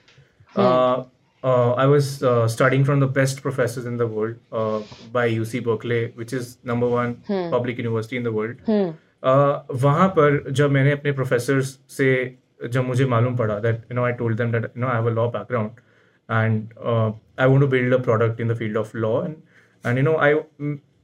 uh, 1.46 1.46
uh, 1.52 1.72
I 1.84 1.86
was 1.86 2.08
uh, 2.22 2.48
studying 2.48 2.84
from 2.84 3.00
the 3.00 3.06
best 3.20 3.42
professors 3.42 3.86
in 3.92 3.96
the 3.96 4.06
world 4.06 4.36
uh, 4.52 4.80
by 5.12 5.24
UC 5.30 5.62
Berkeley, 5.64 6.02
which 6.14 6.32
is 6.32 6.50
number 6.72 6.88
one 6.88 7.14
public 7.56 7.78
university 7.78 8.16
in 8.16 8.22
the 8.28 8.32
world. 8.40 8.60
Uh, 9.22 9.62
वहाँ 9.86 10.08
पर 10.18 10.38
जब 10.60 10.70
मैंने 10.70 10.92
अपने 10.92 11.12
प्रोफेसर्स 11.18 11.78
से 11.96 12.06
जब 12.76 12.84
मुझे 12.86 13.04
मालूम 13.14 13.36
पड़ा 13.36 13.60
that 13.66 13.82
you 13.90 13.96
know 13.98 14.04
I 14.04 14.12
told 14.20 14.36
them 14.42 14.52
that 14.54 14.68
you 14.74 14.82
know 14.84 14.88
I 14.92 14.94
have 15.00 15.06
a 15.06 15.14
law 15.18 15.26
background 15.36 15.80
and 16.28 16.72
uh, 16.92 17.10
I 17.38 17.46
want 17.52 17.60
to 17.66 17.68
build 17.74 17.92
a 17.92 18.00
product 18.08 18.40
in 18.40 18.48
the 18.52 18.56
field 18.62 18.76
of 18.82 18.94
law 19.04 19.14
and 19.22 19.36
and 19.84 19.96
you 20.02 20.04
know 20.08 20.16
I 20.28 20.32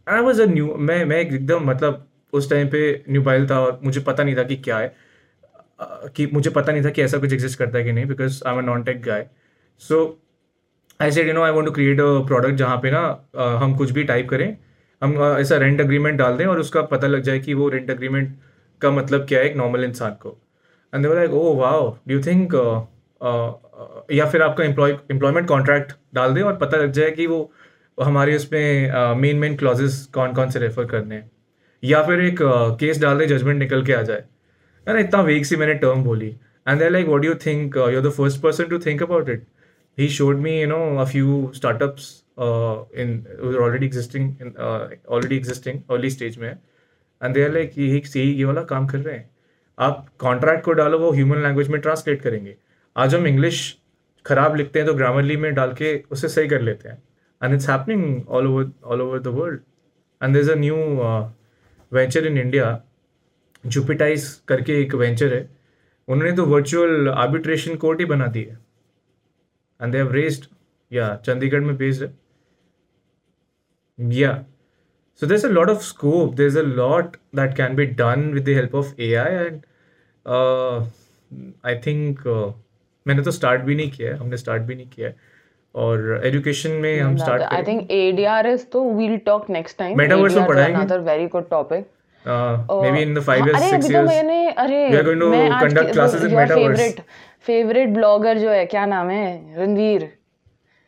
I 0.07 0.21
was 0.29 0.43
a 0.45 0.47
new 0.55 0.75
मैं 0.91 1.05
मैं 1.13 1.21
एकदम 1.21 1.65
मतलब 1.71 2.05
उस 2.41 2.49
time 2.51 2.69
पे 2.75 2.81
न्यूबाइल 3.11 3.47
था 3.51 3.59
और 3.67 3.79
मुझे 3.85 4.01
पता 4.11 4.25
नहीं 4.25 4.37
था 4.37 4.43
कि 4.51 4.57
क्या 4.69 4.79
है 4.79 4.89
अ, 5.81 6.07
कि 6.17 6.27
मुझे 6.33 6.51
पता 6.51 6.73
नहीं 6.73 6.85
था 6.85 6.91
कि 6.99 7.03
ऐसा 7.03 7.19
कुछ 7.19 7.33
एग्जिस्ट 7.33 7.59
करता 7.59 7.79
है 7.79 7.85
कि 7.85 7.93
नहीं 7.93 8.07
because 8.07 8.43
I 8.47 8.53
am 8.53 8.59
a 8.59 8.63
non 8.67 8.83
tech 8.91 9.03
guy 9.03 9.27
so 9.83 10.01
I 11.04 11.12
said 11.12 11.28
you 11.28 11.34
know 11.34 11.42
I 11.44 11.52
want 11.52 11.66
to 11.66 11.72
create 11.72 12.00
a 12.00 12.04
product 12.28 12.56
जहाँ 12.56 12.78
पे 12.84 12.92
ना 12.92 13.00
हम 13.62 13.76
कुछ 13.78 13.90
भी 13.92 14.04
टाइप 14.04 14.30
करें, 14.30 14.58
हम 15.02 15.16
ऐसा 15.40 15.58
रेंट 15.58 15.82
अग्रीमेंट 15.82 16.18
डाल 16.20 16.38
दें 16.38 16.46
और 16.46 16.60
उसका 16.60 16.82
पता 16.92 17.08
लग 17.08 17.22
जाए 17.22 17.40
कि 17.40 17.54
वो 17.54 17.68
रेंट 17.70 17.90
अग्रीमेंट 17.92 18.36
का 18.82 18.92
मतलब 18.92 19.26
क्या 19.28 19.40
है 19.40 19.46
एक 19.46 19.56
नॉर्मल 19.58 19.84
इंसान 19.84 20.12
को। 20.22 20.38
And 20.94 21.06
like 21.06 21.34
oh 21.34 21.54
wow 21.56 21.90
do 22.08 22.14
you 22.14 22.22
think 22.24 22.54
या 24.12 24.26
फिर 24.26 24.42
आपका 24.42 24.64
एम्प्लॉय 24.64 24.92
एम्प्लॉयमेंट 25.12 25.48
कॉन्ट्रैक्ट 25.48 25.92
डाल 26.16 26.34
दें 26.34 26.42
और 26.42 26.56
पता 26.58 26.78
लग 26.78 26.92
जाए 26.92 27.12
कि 27.12 27.28
वो 27.28 27.40
हमारे 27.98 28.36
उसमें 28.36 29.16
मेन 29.22 29.38
मेन 29.38 29.56
क्लॉजेस 29.56 30.06
कौन 30.14 30.34
कौन 30.34 30.50
से 30.50 30.60
रेफर 30.60 30.86
करने 30.86 31.16
हैं। 31.16 31.30
या 31.84 32.04
फिर 32.04 32.22
एक 32.22 32.40
केस 32.80 33.02
डाल 33.02 33.18
दें 33.18 33.28
जजमेंट 33.28 33.60
निकल 33.60 33.86
के 33.86 33.94
आ 33.94 34.02
जाए। 34.02 34.24
यार 34.88 34.98
इतना 34.98 35.22
वेग 35.24 35.44
सी 35.44 35.56
मैंने 35.56 35.74
टर्म 35.84 36.04
बोली। 36.04 36.36
And 36.68 36.80
they 36.80 36.90
like 36.90 37.08
what 37.08 37.26
you 37.26 37.34
think 37.46 37.78
you 37.78 37.84
are 37.86 38.02
the 38.02 38.12
first 38.12 38.42
person 38.42 38.64
to 38.66 38.80
think 38.80 39.04
about 39.04 39.30
it 39.30 39.46
he 39.98 40.08
showed 40.10 40.40
me 40.44 40.52
you 40.60 40.68
know 40.68 40.84
a 41.00 41.06
few 41.06 41.52
startups 41.54 42.06
uh, 42.38 42.84
in 42.94 43.12
were 43.42 43.62
already 43.64 43.86
existing 43.86 44.30
in 44.42 44.56
uh, 44.58 44.90
already 45.08 45.38
existing 45.38 45.84
early 45.90 46.10
stage 46.10 46.38
में. 46.38 46.58
And 47.22 47.36
they 47.36 47.44
are 47.48 47.54
like 47.56 47.78
ये 47.78 48.02
ये 48.16 48.24
ये 48.24 48.46
वाला 48.46 48.62
काम 48.72 48.88
कर 48.88 48.98
रहे 49.00 49.16
हैं। 49.16 49.30
आप 49.78 50.06
कॉन्ट्रैक्ट 50.20 50.64
को 50.66 50.74
डालो 50.80 51.00
वो 51.00 51.12
ह्यूमन 51.12 51.42
लैंग्वेज 51.44 51.70
में 51.70 51.80
ट्रांसलेट 51.82 52.22
करेंगे। 52.22 52.56
आज 52.96 53.16
हम 53.16 53.28
इंग्लिश 53.28 53.60
खराब 54.26 54.56
लिखते 54.56 54.80
हैं 54.80 54.88
तो 54.88 54.94
ग्रामरली 54.94 55.38
में 55.38 55.54
डाल 55.54 55.74
के 55.74 55.96
उसे 56.12 56.28
सही 56.28 56.48
कर 56.48 56.62
लेते 56.62 56.90
हैं. 56.90 57.02
And 57.44 57.54
it's 57.54 57.70
happening 57.70 58.28
all 58.30 58.48
over 58.48 58.72
all 58.84 59.02
over 59.02 59.20
the 59.20 59.28
world 59.38 59.60
and 60.22 60.36
there 60.36 60.52
a 60.52 60.56
new 60.56 60.76
venture 61.92 62.26
in 62.28 62.38
India 62.38 62.80
जुपिटाइज 63.66 64.28
करके 64.48 64.82
एक 64.82 64.96
वेंचर 64.96 65.34
है। 65.34 65.50
उन्होंने 66.08 66.36
तो 66.36 66.46
वर्चुअल 66.46 67.10
आर्बिट्रेशन 67.10 67.76
कोर्ट 67.76 68.00
ही 68.00 68.06
बना 68.06 68.28
दी 68.28 68.44
है 68.44 68.58
and 69.83 69.93
they 69.93 69.99
have 69.99 70.13
raised 70.13 70.47
yeah 70.91 71.17
chandigarh 71.29 71.63
mein 71.65 71.77
based 71.77 72.03
hai 72.03 72.11
yeah 73.99 74.39
so 75.23 75.27
there's 75.27 75.45
a 75.45 75.53
lot 75.53 75.71
of 75.71 75.83
scope 75.83 76.37
there's 76.37 76.57
a 76.57 76.67
lot 76.81 77.17
that 77.33 77.57
can 77.57 77.75
be 77.75 77.87
done 78.03 78.25
with 78.35 78.45
the 78.45 78.55
help 78.55 78.75
of 78.75 78.93
ai 78.99 79.29
and 79.39 79.67
uh, 80.27 80.77
i 81.65 81.75
think 81.87 82.27
uh, 82.27 82.49
मैंने 83.07 83.23
तो 83.23 83.31
start 83.31 83.63
भी 83.63 83.75
नहीं 83.75 83.91
किया 83.91 84.11
है 84.11 84.17
हमने 84.17 84.37
start 84.37 84.63
भी 84.63 84.75
नहीं 84.75 84.87
किया 84.87 85.09
है 85.09 85.17
और 85.75 86.21
एजुकेशन 86.25 86.71
में 86.71 87.01
हम 87.01 87.17
स्टार्ट 87.17 87.43
I 87.43 87.63
think 87.63 87.91
ADRS 87.91 88.71
तो 88.73 88.83
we'll 88.99 89.21
talk 89.29 89.51
next 89.57 89.79
time. 89.83 89.97
Metaverse 89.99 90.35
में 90.35 90.41
ADR 90.41 90.49
पढ़ाएंगे? 90.49 90.79
Another 90.79 91.01
very 91.01 91.29
good 91.37 91.49
topic. 91.53 91.87
Maybe 92.93 92.99
in 92.99 93.15
the 93.15 93.21
five 93.21 93.41
हाँ, 93.41 93.49
इयर्स 93.49 93.63
अरे 93.63 93.71
सिक्स 93.71 93.85
अभी 93.85 93.95
तो 93.95 94.01
इयर्स 94.01 94.15
मैंने 94.15 94.51
अरे 94.51 94.89
We 94.91 94.97
are 95.01 95.07
going 95.07 95.21
to 95.21 95.31
मैं 95.31 95.51
आज 95.51 95.63
conduct 95.63 95.87
के- 95.87 97.03
favourite 97.46 97.90
blogger 97.90 98.38
जो 98.38 98.50
है 98.50 98.66
क्या 98.66 98.86
नाम 98.86 99.10
है? 99.10 99.56
रणवीर। 99.58 100.12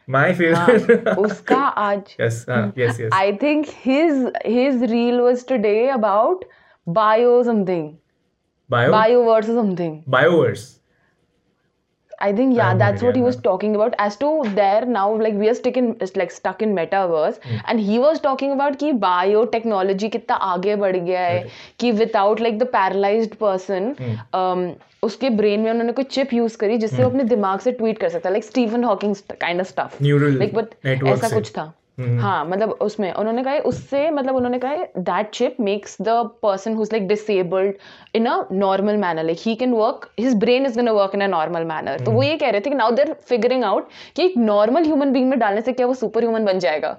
माय 0.08 0.32
हाँ, 0.32 0.34
फेवरेट 0.38 1.08
उसका 1.10 1.58
आज 1.58 2.16
yes 2.22 2.46
yes 2.78 3.00
yes 3.02 3.14
I 3.14 3.34
think 3.42 3.66
his 3.86 4.32
his 4.46 4.84
reel 4.92 5.20
was 5.20 5.48
today 5.48 5.88
about 5.90 6.46
bio 6.88 7.42
something 7.44 7.90
bio 8.70 8.92
bio 8.92 9.24
words 9.24 9.48
something 9.48 10.02
bio 10.10 10.32
words 10.32 10.68
I 12.20 12.32
think 12.34 12.56
yeah, 12.56 12.70
I 12.70 12.78
that's 12.78 13.02
what 13.02 13.16
he 13.16 13.22
was 13.22 13.36
talking 13.36 13.76
about. 13.76 13.94
As 14.00 14.16
to 14.18 14.44
there 14.56 14.86
now, 14.86 15.16
like 15.16 15.34
we 15.34 15.50
are 15.50 15.54
stuck 15.54 15.78
in 15.78 15.98
like 16.16 16.32
stuck 16.32 16.62
in 16.62 16.74
metaverse, 16.74 17.40
mm. 17.40 17.62
and 17.68 17.80
he 17.80 18.00
was 18.00 18.20
talking 18.20 18.52
about 18.52 18.80
कि 18.80 18.92
biotechnology 19.00 20.10
कितना 20.12 20.36
आगे 20.36 20.76
बढ़ 20.76 20.98
गया 20.98 21.22
है 21.22 21.48
कि 21.80 21.92
without 21.94 22.40
like 22.40 22.60
the 22.60 22.66
paralyzed 22.66 23.38
person, 23.40 23.96
mm. 23.96 24.18
um, 24.34 24.68
उसके 25.04 25.30
brain 25.30 25.60
में 25.60 25.72
उन्होंने 25.72 25.94
कोई 25.94 26.06
चिप 26.06 26.34
यूज़ 26.34 26.58
करी 26.58 26.78
जिससे 26.78 27.04
वो 27.04 27.10
अपने 27.10 27.24
दिमाग 27.24 27.60
से 27.60 27.72
ट्वीट 27.72 27.98
कर 27.98 28.10
सकता 28.10 28.30
है 28.30 28.34
like 28.34 28.44
Stephen 28.44 28.84
Hawking 28.84 29.16
kind 29.16 29.60
of 29.60 29.68
stuff 29.68 30.04
like 30.04 30.56
but 30.56 30.86
ऐसा। 30.86 31.30
कुछ 31.36 31.52
था 31.52 31.74
हाँ 32.18 32.46
मतलब 32.46 32.70
उसमें 32.82 33.12
उन्होंने 33.14 33.44
कहा 33.44 33.58
उससे 33.70 34.10
मतलब 34.12 34.36
उन्होंने 34.36 34.60
कहा 34.60 34.76
that 35.00 35.30
chip 35.30 35.58
makes 35.60 35.98
the 36.02 36.10
person 36.44 36.74
who 36.76 36.82
is 36.84 36.90
like 36.94 37.08
disabled 37.08 37.76
in 38.16 38.26
a 38.26 38.36
normal 38.54 38.98
manner 38.98 39.24
like 39.24 39.38
he 39.42 39.56
can 39.56 39.74
work 39.74 40.10
his 40.20 40.36
brain 40.40 40.66
is 40.66 40.76
gonna 40.76 40.92
work 40.92 41.16
in 41.16 41.22
a 41.22 41.28
normal 41.28 41.64
manner 41.74 42.00
तो 42.06 42.12
वो 42.12 42.24
ये 42.24 42.38
कह 42.38 42.50
रहे 42.50 42.62
थे 42.62 42.70
कि 42.70 42.76
नाउ 42.76 42.92
देर 42.96 43.14
फिगरिंग 43.30 43.64
आउट 43.64 43.90
कि 44.16 44.26
एक 44.26 44.38
नॉर्मल 44.38 44.86
ह्यूमन 44.86 45.12
बींग 45.14 45.30
में 45.30 45.38
डालने 45.40 45.62
से 45.62 45.74
क्या 45.74 45.88
वो 45.88 45.94
सुपर 45.94 46.24
ह्यूमन 46.24 46.46
बन 46.46 46.60
जाएगा? 46.60 46.98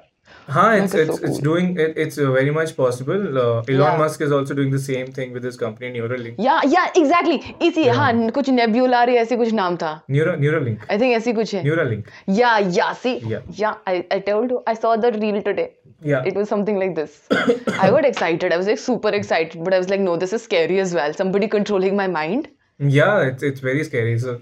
हाँ, 0.54 0.70
it's 0.78 0.94
Like, 0.94 1.02
it's 1.10 1.18
so 1.20 1.26
it's 1.28 1.38
cool. 1.38 1.44
doing 1.48 1.68
it, 1.84 1.98
it's 2.04 2.18
uh, 2.18 2.32
very 2.32 2.52
much 2.56 2.72
possible. 2.78 3.38
Uh, 3.42 3.62
Elon 3.74 3.82
Yeah. 3.82 3.98
Musk 3.98 4.22
is 4.28 4.32
also 4.38 4.56
doing 4.60 4.72
the 4.76 4.80
same 4.86 5.12
thing 5.18 5.34
with 5.38 5.44
his 5.50 5.58
company 5.64 5.92
Neuralink. 5.98 6.40
या 6.46 6.56
या 6.74 6.84
एग्जैक्टली 7.02 7.68
इसी 7.68 7.88
हाँ 8.00 8.30
कुछ 8.38 8.50
नेब्यूलारी 8.50 9.16
ऐसे 9.24 9.36
कुछ 9.42 9.52
नाम 9.60 9.76
था 9.84 9.92
Neura 10.16 10.34
Neuralink. 10.46 10.90
आई 10.92 10.98
थिंक 11.00 11.14
ऐसी 11.18 11.34
कुछ 11.42 11.54
है 11.56 11.64
Neuralink. 11.66 12.10
या 12.40 12.58
yeah 12.80 12.92
see 13.04 13.14
Yeah. 13.34 13.42
Yeah 13.60 13.76
I 13.88 14.04
I 14.14 14.20
told 14.32 14.52
you 14.52 14.64
I 14.70 14.76
saw 14.82 14.96
the 15.06 15.12
reel 15.20 15.40
today 15.50 15.70
Yeah. 16.10 16.28
It 16.32 16.38
was 16.42 16.48
something 16.52 16.78
like 16.82 16.94
this. 16.98 17.18
I 17.82 17.88
got 17.96 18.06
excited. 18.08 18.54
I 18.54 18.58
was 18.62 18.70
like 18.72 18.80
super 18.84 19.10
excited, 19.18 19.60
but 19.66 19.74
I 19.78 19.82
was 19.84 19.90
like, 19.92 20.02
no, 20.06 20.16
this 20.24 20.32
is 20.38 20.44
scary 20.48 20.80
as 20.84 20.96
well. 21.00 21.14
Somebody 21.20 21.50
controlling 21.56 22.00
my 22.00 22.08
mind. 22.14 22.48
Yeah, 22.96 23.28
it's 23.32 23.46
it's 23.50 23.64
very 23.68 23.84
scary. 23.90 24.16
So, 24.24 24.34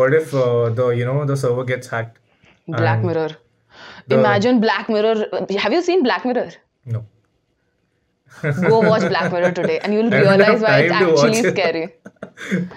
what 0.00 0.16
if 0.20 0.34
uh, 0.40 0.46
the 0.80 0.88
you 1.00 1.06
know 1.10 1.14
the 1.32 1.36
server 1.44 1.66
gets 1.68 1.92
hacked? 1.94 2.18
Black 2.80 3.04
and- 3.04 3.36
Mirror. 4.09 4.19
Imagine 4.21 4.59
Black 4.59 4.89
Mirror. 4.89 5.15
Have 5.57 5.73
you 5.73 5.81
seen 5.81 6.03
Black 6.03 6.25
Mirror? 6.25 6.49
No. 6.85 7.05
Go 8.41 8.79
watch 8.81 9.01
Black 9.09 9.31
Mirror 9.33 9.51
today, 9.51 9.79
and 9.79 9.93
you'll 9.93 10.09
realize 10.11 10.61
why 10.61 10.79
it's 10.81 10.97
to 10.97 11.05
actually 11.11 11.39
it. 11.39 11.51
scary. 11.55 11.93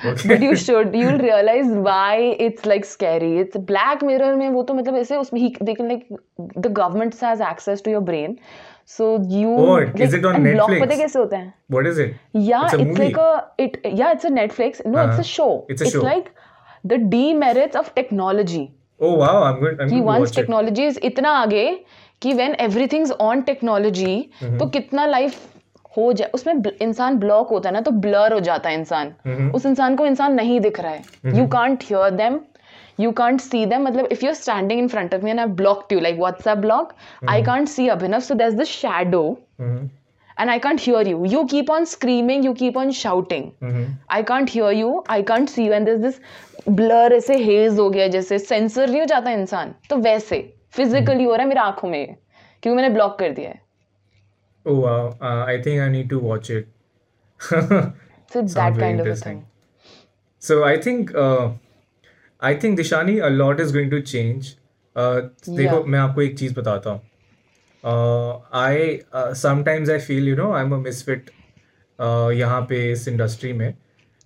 Okay. 0.05 0.29
But 0.29 0.41
you 0.43 0.57
should. 0.57 0.95
You'll 0.95 1.19
realize 1.19 1.67
why 1.89 2.15
it's 2.47 2.65
like 2.67 2.85
scary. 2.85 3.39
It's 3.43 3.57
Black 3.73 4.03
Mirror 4.03 4.35
में 4.37 4.49
वो 4.57 4.63
तो 4.71 4.75
मतलब 4.75 4.97
ऐसे 5.01 5.17
उसमें 5.17 5.41
he 5.41 5.51
they 5.69 5.75
can 5.81 5.89
like 5.89 6.09
the 6.67 6.73
government 6.81 7.19
has 7.21 7.41
access 7.53 7.81
to 7.83 7.91
your 7.91 8.01
brain. 8.01 8.39
So 8.97 9.11
you 9.35 9.51
Oh, 9.51 9.75
like, 9.75 10.01
is 10.07 10.15
it 10.19 10.25
on 10.25 10.37
and 10.41 10.49
block 10.55 10.71
Netflix? 10.71 10.81
पता 10.87 10.95
है 10.95 11.01
कैसे 11.03 11.19
होता 11.19 11.37
है? 11.37 11.53
What 11.77 11.87
is 11.93 11.99
it? 12.07 12.17
Yeah, 12.33 12.65
It's 12.65 12.75
a 12.75 12.81
it's, 12.87 12.99
like 13.05 13.17
a 13.27 13.31
it. 13.67 13.79
Yeah, 14.01 14.13
it's 14.19 14.25
a 14.25 14.33
Netflix. 14.39 14.85
No, 14.85 14.99
Uh-huh. 14.99 15.11
it's 15.13 15.27
a 15.27 15.31
show. 15.33 15.51
It's 15.69 15.83
a 15.83 15.85
it's 15.91 15.95
show. 15.99 16.03
like 16.09 16.33
the 16.93 16.99
demerits 17.15 17.77
of 17.83 17.95
technology. 18.01 18.65
Oh 19.03 19.15
wow, 19.15 19.43
I'm 19.43 19.61
going. 19.61 19.81
I'm 19.81 19.89
कि 19.89 20.75
to 20.75 20.83
is 20.83 20.99
इतना 21.05 21.31
आगे 21.37 21.65
कि 22.23 22.35
when 22.35 22.55
everything's 22.61 23.13
on 23.21 23.43
technology 23.45 24.15
Mm-hmm. 24.41 24.59
तो 24.59 24.67
कितना 24.69 25.07
life 25.09 25.39
हो 25.97 26.13
जाए 26.13 26.31
उसमें 26.35 26.63
इंसान 26.83 27.19
ब्लॉक 27.19 27.49
होता 27.49 27.69
है 27.69 27.73
ना 27.75 27.81
तो 27.81 27.91
ब्लर 28.05 28.33
हो 28.33 28.41
जाता 28.41 28.69
है 28.69 28.79
इंसान 28.79 29.13
हम्म। 29.27 29.51
उस 29.55 29.67
इंसान 29.67 29.97
को 29.97 30.07
इंसान 30.07 30.35
नहीं 30.35 30.61
दिख 30.61 30.81
रहा 30.81 30.93
है 30.93 31.37
you 31.39 31.47
can't 31.47 31.83
hear 31.85 32.11
them 32.11 32.39
you 33.01 33.11
can't 33.19 33.41
see 33.41 33.65
them 33.67 33.83
मतलब 33.83 34.09
if 34.13 34.25
you 34.25 34.31
are 34.31 34.35
standing 34.35 34.81
in 34.81 34.89
front 34.89 35.15
of 35.15 35.25
me 35.25 35.31
and 35.31 35.41
I 35.41 35.47
blocked 35.61 35.93
you 35.93 36.01
like 36.01 36.19
WhatsApp 36.19 36.59
block 36.59 36.93
I 37.31 37.43
can't 37.43 37.69
see 37.69 37.89
Abhinav 37.89 38.21
so 38.21 38.35
this 38.35 38.73
shadow 38.77 39.25
hmm, 39.61 39.89
and 40.39 40.51
I 40.51 40.59
can't 40.59 40.81
hear 40.81 41.03
you. 41.09 41.25
You 41.35 41.47
keep 41.53 41.71
on 41.71 41.87
screaming, 41.87 42.45
you 42.49 42.55
keep 42.63 42.77
on 42.77 42.93
shouting. 43.01 43.51
Hmm, 43.63 43.87
I 44.19 44.23
can't 44.31 44.55
hear 44.57 44.73
you, 44.81 44.91
I 45.17 45.23
can't 45.31 45.53
see 45.55 45.67
you, 45.67 45.75
and 45.79 45.91
there's 45.91 46.03
this 46.07 46.21
blur 46.81 47.13
ऐसे 47.13 47.37
haze 47.45 47.79
हो 47.79 47.89
गया 47.91 48.09
जैसे 48.09 48.39
sensor 48.39 48.89
नहीं 48.91 49.01
हो 49.01 49.07
जाता 49.13 49.31
इंसान 49.31 49.75
तो 49.91 49.97
वैसे 50.09 50.39
फिजिकली 50.77 51.25
हो 51.25 51.35
रहा 51.35 51.43
है 51.43 51.49
मेरी 51.49 51.61
आँखों 51.61 51.89
में 51.89 52.15
क्योंकि 52.63 52.77
मैंने 52.77 52.89
ब्लॉक 52.95 53.19
कर 53.19 53.33
दिया 53.39 53.51
है 53.51 53.61
Oh 54.67 54.75
wow, 54.81 55.17
uh, 55.21 55.45
I 55.53 55.61
think 55.63 55.81
I 55.81 55.89
need 55.93 56.09
to 56.11 56.19
watch 56.25 56.51
it. 56.57 56.67
So 57.41 58.39
Sounds 58.39 58.55
that 58.55 58.73
very 58.73 58.81
kind 58.81 59.01
of 59.01 59.09
a 59.09 59.11
interesting. 59.11 59.37
Thing 59.37 59.43
So 60.43 60.55
I 60.69 60.77
think 60.85 61.11
uh, 61.23 61.51
I 62.51 62.55
think 62.63 62.79
Dishani 62.79 63.17
a 63.27 63.31
lot 63.31 63.61
is 63.65 63.73
going 63.75 63.91
to 63.91 64.01
change. 64.13 64.49
Uh, 64.97 65.03
yeah. 65.03 65.57
देखो 65.57 65.83
मैं 65.85 65.99
आपको 65.99 66.23
एक 66.23 66.39
चीज़ 66.39 66.55
बताता 66.55 66.91
हूँ. 66.91 67.01
Uh, 67.85 68.39
I 68.53 69.01
uh, 69.13 69.35
sometimes 69.35 69.89
I 69.89 69.99
feel 69.99 70.23
you 70.23 70.37
know 70.37 70.53
I'm 70.53 70.73
a 70.73 70.79
misfit 70.79 71.31
uh, 71.99 72.33
यहाँ 72.33 72.61
पे 72.63 72.93
इस 72.93 73.09
industry 73.09 73.53
में 73.53 73.75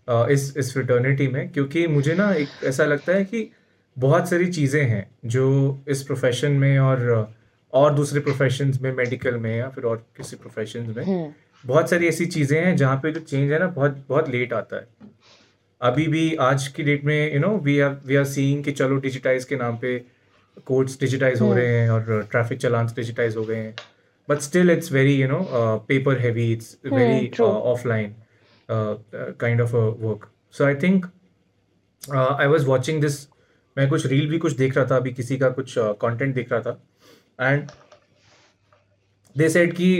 uh, 0.08 0.28
इस 0.28 0.54
इस 0.56 0.72
फ्रेटर्निटी 0.72 1.28
में 1.28 1.48
क्योंकि 1.52 1.86
मुझे 1.86 2.14
ना 2.14 2.32
एक 2.32 2.48
ऐसा 2.64 2.84
लगता 2.84 3.12
है 3.12 3.24
कि 3.24 3.52
बहुत 3.98 4.28
सारी 4.28 4.46
चीज़ें 4.46 4.84
हैं 4.84 5.10
जो 5.24 5.46
इस 5.88 6.02
प्रोफेशन 6.02 6.52
में 6.52 6.78
और 6.78 7.26
uh, 7.28 7.34
और 7.72 7.94
दूसरे 7.94 8.20
प्रोफेशंस 8.20 8.80
में 8.82 8.92
मेडिकल 8.92 9.36
में 9.36 9.56
या 9.56 9.68
फिर 9.68 9.84
और 9.84 9.96
किसी 10.16 10.36
प्रोफेशंस 10.36 10.96
में 10.96 11.34
बहुत 11.66 11.90
सारी 11.90 12.08
ऐसी 12.08 12.26
चीज़ें 12.26 12.66
हैं 12.66 12.76
जहाँ 12.76 12.96
पे 12.96 13.12
जो 13.12 13.20
चेंज 13.20 13.52
है 13.52 13.58
ना 13.58 13.66
बहुत 13.66 14.06
बहुत 14.08 14.28
लेट 14.28 14.52
आता 14.52 14.76
है। 14.76 14.86
अभी 15.80 16.06
भी 16.08 16.34
आज 16.34 16.68
की 16.68 16.82
डेट 16.82 17.04
में 17.04 17.34
you 17.34 17.40
know 17.40 17.58
we 17.58 17.80
are 17.80 18.00
we 18.06 18.16
are 18.16 18.24
seeing 18.24 18.64
कि 18.64 18.72
चलो 18.72 18.96
डिजिटाइज 18.96 19.44
के 19.44 19.56
नाम 19.56 19.78
पे 19.78 20.15
कोड्स 20.64 21.00
डिजिटाइज 21.00 21.40
हो 21.40 21.52
रहे 21.54 21.66
हैं 21.66 21.90
और 21.90 22.28
ट्रैफ़िक 22.30 22.58
चलान 22.58 22.86
डिजिटाइज 22.86 23.36
हो 23.36 23.44
गए 23.44 23.56
हैं 23.56 23.74
but 24.28 24.38
still 24.38 24.70
it's 24.70 24.92
very 24.92 25.14
you 25.22 25.28
know 25.28 25.38
paper 25.88 26.18
heavy 26.18 26.52
it's 26.52 26.76
very 26.92 27.30
offline 27.42 28.14
kind 29.40 29.60
of 29.60 29.74
work 29.74 30.30
so 30.52 30.64
I 30.64 30.74
think 30.74 31.06
I 32.14 32.46
was 32.46 32.66
watching 32.66 33.00
this 33.00 33.26
मैं 33.78 33.88
कुछ 33.88 34.06
रील 34.06 34.28
भी 34.28 34.38
कुछ 34.38 34.52
देख 34.52 34.76
रहा 34.76 34.86
था 34.86 34.96
अभी 34.96 35.12
किसी 35.12 35.36
का 35.38 35.48
कुछ 35.48 35.74
कंटेंट 35.78 36.34
देख 36.34 36.52
रहा 36.52 36.60
था। 36.60 36.82
एंड 37.40 37.66
दे 39.38 39.48
सेड 39.48 39.74
कि 39.76 39.90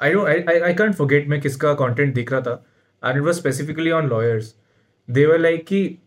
I 0.00 0.12
don't 0.12 0.48
I 0.48 0.60
I 0.60 0.74
can't 0.74 0.94
forget 0.94 1.28
मैं 1.28 1.40
किसका 1.40 1.72
कंटेंट 1.74 2.14
देख 2.14 2.32
रहा 2.32 2.40
था। 2.40 2.64
And 3.04 3.16
it 3.16 3.22
was 3.22 3.34
specifically 3.34 3.90
on 3.90 4.08
lawyers 4.08 4.54
they 5.10 5.26
were 5.26 5.38
like 5.38 5.66
कि 5.66 5.98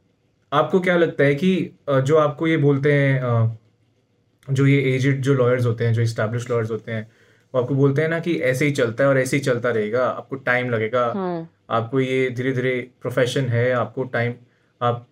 आपको 0.53 0.79
क्या 0.79 0.97
लगता 0.97 1.23
है 1.23 1.35
कि 1.35 1.71
जो 1.89 2.17
आपको 2.17 2.47
ये 2.47 2.57
बोलते 2.57 2.93
हैं 2.93 3.59
जो 4.51 4.65
ये 4.67 4.95
एजेड 4.95 5.21
जो 5.21 5.33
लॉयर्स 5.33 5.65
होते 5.65 5.85
हैं 5.85 5.93
जो 5.93 6.01
इस्टेब्लिश 6.01 6.49
लॉयर्स 6.49 6.71
होते 6.71 6.91
हैं 6.91 7.11
वो 7.55 7.61
आपको 7.61 7.75
बोलते 7.75 8.01
हैं 8.01 8.09
ना 8.09 8.19
कि 8.19 8.35
ऐसे 8.41 8.65
ही 8.65 8.71
चलता 8.71 9.03
है 9.03 9.09
और 9.09 9.17
ऐसे 9.17 9.37
ही 9.37 9.43
चलता 9.43 9.69
रहेगा 9.69 10.07
आपको 10.07 10.35
टाइम 10.35 10.69
लगेगा 10.69 11.05
आपको 11.69 11.99
ये 11.99 12.29
धीरे 12.29 12.51
धीरे 12.51 12.89
प्रोफेशन 13.01 13.41
है 13.41 13.71
आपको 13.71 14.03
टाइम 14.03 14.33
आप 14.81 15.07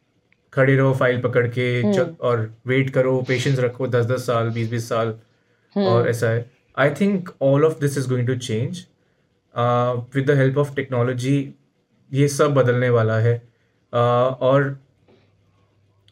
खड़े 0.54 0.76
रहो 0.76 0.94
फ़ाइल 0.94 1.22
पकड़ 1.22 1.48
के 1.48 1.94
च- 1.94 2.16
और 2.22 2.54
वेट 2.68 2.90
करो 2.90 3.22
पेशेंस 3.22 3.60
रखो 3.60 3.88
दस 3.88 4.06
दस 4.06 4.26
साल 4.28 4.50
बीस 4.50 4.70
बीस 4.72 4.90
साल 4.90 5.08
और 5.88 6.08
ऐसा 6.10 6.30
है। 6.30 6.52
I 6.78 6.90
think 6.90 7.30
all 7.42 7.66
of 7.66 7.80
this 7.80 7.98
is 7.98 8.10
going 8.10 8.28
to 8.28 8.36
change 8.36 8.86
with 10.16 10.32
the 10.32 10.32
help 10.32 10.58
of 10.58 10.76
technology 10.76 11.54
ये 12.14 12.28
सब 12.28 12.54
बदलने 12.54 12.90
वाला 12.90 13.20
है 13.20 13.42
uh, 13.42 14.40
और 14.42 14.80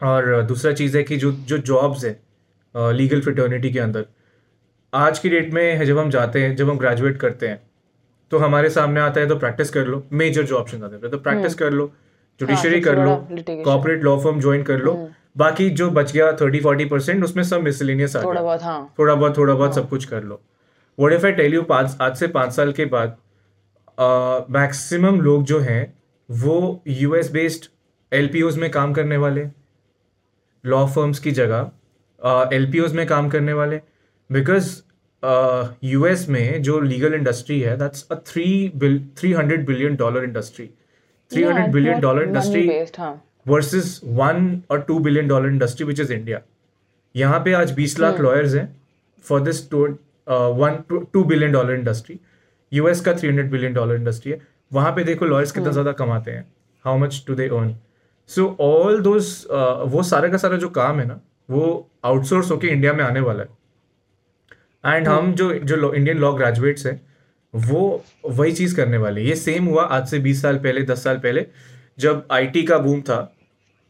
और 0.02 0.42
दूसरा 0.42 0.72
चीज़ 0.72 0.98
है 0.98 1.04
कि 1.04 1.18
जो 1.18 1.32
जो 1.32 1.58
जॉब्स 1.58 2.06
है 2.06 2.20
लीगल 2.94 3.22
फ्रिटर्निटी 3.22 3.72
के 3.72 3.80
अंदर 3.80 4.06
आज 4.94 5.20
की 5.20 5.30
डेट 5.30 5.54
में 5.54 5.86
जब 5.86 5.98
हम 6.00 6.10
जाते 6.10 6.42
हैं 6.42 6.56
जब 6.56 6.70
हम 6.70 6.78
ग्रेजुएट 6.78 7.18
करते 7.18 7.48
हैं 7.48 7.62
तो 8.32 8.38
हमारे 8.38 8.70
सामने 8.70 9.00
आता 9.02 9.22
है 9.22 9.28
तो 9.28 9.36
प्रैक्टिस 9.36 9.70
कर 9.70 9.86
लो 9.86 10.04
मेजर 10.14 10.44
जो 10.44 10.56
ऑप्शन 10.56 10.84
आते 10.84 10.96
हैं 10.96 11.12
तो 11.12 11.18
प्रैक्टिस 11.18 11.56
कर 11.56 11.72
लो 11.72 11.92
जुडिशरी 12.40 12.82
कर 12.82 12.98
लो। 12.98 13.16
कॉर्पोरेट 13.40 14.04
लॉ 14.04 14.18
फर्म 14.20 14.40
ज्वाइन 14.42 14.64
कर 14.64 14.80
लो 14.80 14.94
बाकी 15.38 15.70
जो 15.70 15.90
बच 15.92 16.12
गया 16.12 16.32
थर्टी 16.34 16.60
फोर्टी 16.60 16.86
परसेंट 16.86 17.24
उसमें 17.24 17.44
सब 17.44 17.62
मिसलिनियस 17.62 18.16
आ 18.16 18.22
थोड़ा 18.24 18.34
गया। 18.34 18.42
बहुत 18.42 18.64
हाँ। 18.64 18.94
थोड़ा 19.00 19.16
बहुत 19.16 19.38
थोड़ा 19.38 19.54
बहुत 19.54 19.76
सब 19.76 19.90
कुछ 19.90 20.06
कर 20.06 20.24
लो। 20.24 20.42
What 20.98 21.14
if 21.14 21.26
I 21.26 21.32
tell 21.32 21.54
you 21.54 21.62
पाँच 21.64 21.98
आज 22.02 22.18
से 22.18 22.28
पाँच 22.28 22.54
साल 22.54 22.72
के 22.72 22.86
बाद 22.86 23.18
मैक्सिमम 24.52 25.22
लोग 25.22 25.44
जो 25.44 25.60
हैं 25.60 25.82
वो 26.30 26.84
यूएस 26.88 27.32
बेस्ड 27.32 27.66
एलपीओज 28.12 28.58
में 28.58 28.70
काम 28.72 28.94
करने 28.94 29.18
वाले 29.18 29.48
लॉ 30.64 30.86
फर्म्स 30.88 31.20
की 31.20 31.32
जगह 31.32 32.56
एलपीओज 32.56 32.94
में 32.94 33.06
काम 33.08 33.30
करने 33.30 33.54
वाले। 33.54 33.82
बिकॉज़ 34.30 34.70
यू 35.84 36.06
एस 36.06 36.28
में 36.30 36.62
जो 36.64 36.80
लीगल 36.82 37.14
इंडस्ट्री 37.14 37.60
है 37.62 37.78
that's 37.78 38.08
a 38.12 38.16
three 38.28 38.72
bill 38.76 39.00
three 39.20 39.32
hundred 39.34 39.66
billion 39.68 39.96
dollar 39.96 40.24
industry 40.24 40.66
three 41.32 41.44
hundred 41.44 41.72
billion 41.74 42.00
dollar 42.00 42.24
industry 42.24 42.68
versus 43.48 44.00
one 44.06 44.62
और 44.72 44.82
two 44.82 45.00
billion 45.00 45.28
dollar 45.28 45.50
industry 45.50 45.86
which 45.88 46.00
is 46.00 46.14
India 46.14 46.42
यहाँ 47.16 47.40
पे 47.46 47.54
आज 47.54 47.72
बीस 47.74 48.00
लाख 48.00 48.20
लॉयर्स 48.22 48.56
हैं 48.56 48.68
for 49.26 49.42
this 49.42 49.64
one 49.74 50.78
two 51.14 51.24
billion 51.24 51.52
dollar 51.52 51.74
industry 51.74 52.20
US 52.72 53.02
का 53.02 53.14
three 53.14 53.28
hundred 53.28 53.52
billion 53.52 53.74
dollar 53.74 53.96
industry 53.96 54.32
है। 54.32 54.40
वहाँ 54.72 54.92
पे 54.96 55.04
देखो 55.04 55.26
लॉयर्स 55.26 55.52
कितना 55.52 55.72
ज़्यादा 55.72 55.92
कमाते 56.00 56.32
हैं। 56.32 56.46
How 56.86 56.98
much 56.98 57.24
to 57.28 57.36
they 57.36 57.48
earn 57.48 57.76
so 58.30 58.46
all 58.62 59.00
those 59.02 59.26
वो 59.92 60.04
सारा 60.04 60.28
का 60.30 60.38
सारा 60.38 60.58
जो 60.58 60.70
काम 60.72 61.00
है 61.00 61.06
ना 61.08 61.20
वो 61.50 61.90
आउटसोर्स 62.06 62.52
होके 62.52 62.68
इंडिया 62.68 62.94
में 62.94 63.04
आने 63.04 63.20
वाला 63.20 63.44
है। 63.44 64.96
एंड 64.96 65.08
हम 65.08 65.34
जो 65.34 65.54
जो 65.54 65.94
इंडियन 65.94 66.18
लॉ 66.18 66.32
ग्रेजुएट्स 66.34 66.86
हैं 66.86 67.02
वो 67.54 67.82
वही 68.26 68.52
चीज़ 68.52 68.76
करने 68.76 68.98
वाले 68.98 69.22
ये 69.24 69.36
सेम 69.36 69.66
हुआ 69.66 69.84
आज 69.84 70.08
से 70.08 70.20
20 70.22 70.42
साल 70.42 70.58
पहले 70.58 70.82
10 70.86 71.04
साल 71.04 71.18
पहले 71.18 71.46
जब 72.00 72.28
आईटी 72.32 72.64
का 72.64 72.78
बूम 72.78 73.02
था। 73.02 73.18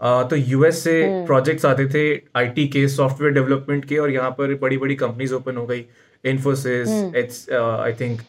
आ, 0.02 0.24
तो 0.24 0.36
यूएस 0.36 0.84
से 0.84 1.26
प्रोजेक्ट्स 1.28 1.66
आते 1.66 1.86
थे 1.90 2.04
आईटी 2.38 2.68
के 2.68 2.88
सॉफ्टवेयर 2.88 3.34
डेवलपमेंट 3.34 3.86
के 3.86 3.98
और 3.98 4.12
यहाँ 4.12 4.32
पर 4.32 4.54
बड़ी 4.58 4.78
बड़ी 4.78 4.96
कंपनीज़ 4.96 5.34
ओपन 5.34 5.58
हो 5.58 5.66
गई। 5.66 5.86
Infosys 6.24 6.90
it's 7.16 7.50
I 7.52 7.94
think 7.94 8.22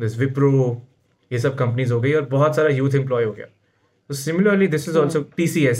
this 0.00 0.18
Wipro 0.18 0.50
ये 1.30 1.38
सब 1.38 1.56
कंपनीज़ 1.56 1.92
हो 1.92 2.00
गई 2.00 2.12
और 2.12 2.22
बहुत 2.30 2.56
सारा 2.56 2.68
यूथ 2.70 2.94
एम्प्लॉय 2.94 3.24
हो 3.24 3.32
गया। 3.32 3.46
Similarly 4.12 4.66
this 4.66 4.88
is 4.88 4.98
also 4.98 5.20
T 5.36 5.46
C 5.48 5.66
S 5.66 5.78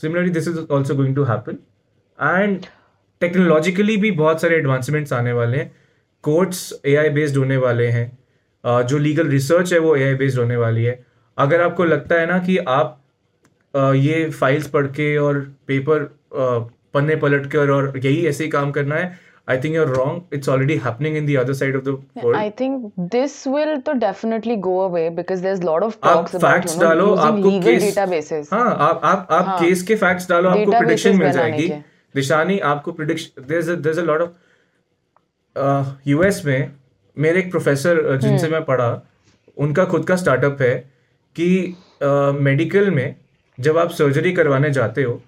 similarly 0.00 0.30
this 0.30 0.48
is 0.48 0.58
also 0.70 0.94
going 0.94 1.16
to 1.16 1.24
happen 1.24 1.58
and 2.20 2.66
technologically 3.20 3.96
भी 3.96 4.10
बहुत 4.10 4.40
सारे 4.40 4.56
एडवांसमेंट्स 4.56 5.12
आने 5.12 5.32
वाले 5.32 5.58
हैं. 5.58 5.76
कोर्ट्स 6.22 6.80
ए 6.86 6.94
आई 6.96 7.08
बेस्ड 7.08 7.36
होने 7.36 7.56
वाले 7.56 7.86
हैं. 7.86 8.18
अ, 8.64 8.82
जो 8.82 8.98
लीगल 8.98 9.28
रिसर्च 9.28 9.72
है 9.72 9.78
वो 9.78 9.96
ए 9.96 10.02
आई 10.02 10.14
बेस्ड 10.14 10.38
होने 10.38 10.56
वाली 10.56 10.84
है. 10.84 11.06
अगर 11.38 11.60
आपको 11.60 11.84
लगता 11.84 12.14
है 12.14 12.26
ना 12.26 12.38
कि 12.38 12.58
आप 12.58 12.98
अ, 13.74 13.92
ये 13.92 14.30
फाइल्स 14.30 14.66
पढ़ 14.68 14.86
के 14.86 15.16
और 15.16 15.52
पेपर 15.66 16.18
पन्ने 16.94 17.16
पलट 17.16 17.46
कर 17.46 17.70
और 17.70 17.98
यही 18.04 18.26
ऐसे 18.26 18.44
ही 18.44 18.50
काम 18.50 18.70
करना 18.70 18.94
है 18.94 19.18
I 19.52 19.58
think 19.60 19.74
you're 19.74 19.94
wrong 19.96 20.34
it's 20.34 20.48
already 20.48 20.76
happening 20.84 21.16
in 21.16 21.26
the 21.26 21.36
other 21.40 21.54
side 21.54 21.76
of 21.76 21.84
the 21.84 21.96
world 22.24 22.40
I 22.40 22.50
think 22.58 23.06
this 23.14 23.38
will 23.54 23.72
to 23.88 23.94
definitely 24.02 24.58
go 24.66 24.74
away 24.82 25.06
because 25.16 25.46
there's 25.46 25.64
a 25.64 25.70
lot 25.70 25.88
of 25.88 25.96
आप 26.02 26.12
talks 26.12 26.36
about 26.40 26.68
you 26.68 26.74
know 26.74 26.82
डालो 26.82 27.14
आपको 27.24 27.48
legal 27.48 27.64
case 27.64 27.88
databases. 27.88 28.52
हाँ 28.52 28.76
आप 28.80 29.00
आप 29.04 29.26
आप 29.30 29.46
हाँ। 29.46 29.58
Case 29.60 29.82
के 29.82 29.96
facts 29.96 30.28
डालो 30.28 30.48
आपको 30.50 30.70
प्रिडिक्शन 30.72 31.16
मिल 31.16 31.32
जाएगी। 31.32 31.68
दिशानी 32.14 32.58
आपको 32.70 32.92
prediction 32.92 33.46
there 33.48 33.60
is 33.60 33.70
there 33.72 33.90
is 33.90 34.00
a 34.00 34.04
lot 34.04 34.22
of 34.22 36.08
US 36.08 36.44
में 36.46 36.70
मेरे 37.16 37.40
एक 37.40 37.50
प्रोफेसर 37.50 38.00
जिनसे 38.16 38.44
हम्म। 38.46 38.54
मैं 38.54 38.64
पढ़ा 38.64 38.90
उनका 39.56 39.84
खुद 39.84 40.04
का 40.04 40.16
स्टार्टअप 40.16 40.62
है 40.62 40.74
कि 41.36 41.48
मेडिकल 42.42 42.90
में 42.90 43.14
जब 43.58 43.78
आप 43.78 43.90
सर्जरी 43.92 44.32
करवाने 44.32 44.70
जाते 44.70 45.02
हो 45.02 45.20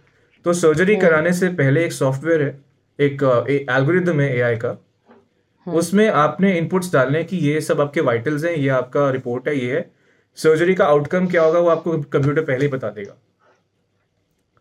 तो 0.47 0.53
सर्जरी 0.53 0.95
हम्म। 0.95 1.07
कराने 1.07 1.33
से 1.33 1.49
पहले 1.55 1.85
एक 1.85 1.93
सॉफ्टवेयर 1.93 2.43
है 2.43 2.53
एक 2.99 3.23
एल्गोरिदम 3.71 4.21
है 4.21 4.29
एआई 4.37 4.57
का। 4.57 4.69
हम्म। 4.69 5.77
उसमें 5.79 6.09
आपने 6.09 6.53
इनपुट्स 6.59 6.93
डालने 6.93 7.23
कि 7.25 7.37
ये 7.37 7.61
सब 7.61 7.81
आपके 7.81 8.01
वाइटल्स 8.09 8.45
हैं 8.45 8.55
ये 8.55 8.69
आपका 8.79 9.09
रिपोर्ट 9.11 9.49
है 9.49 9.57
ये 9.59 9.75
है। 9.75 9.91
सर्जरी 10.39 10.75
का 10.75 10.87
आउटकम 10.87 11.27
क्या 11.27 11.43
होगा 11.43 11.59
वो 11.59 11.69
आपको 11.71 11.99
कंप्यूटर 11.99 12.45
पहले 12.45 12.65
ही 12.65 12.71
बता 12.71 12.91
देगा। 12.91 13.17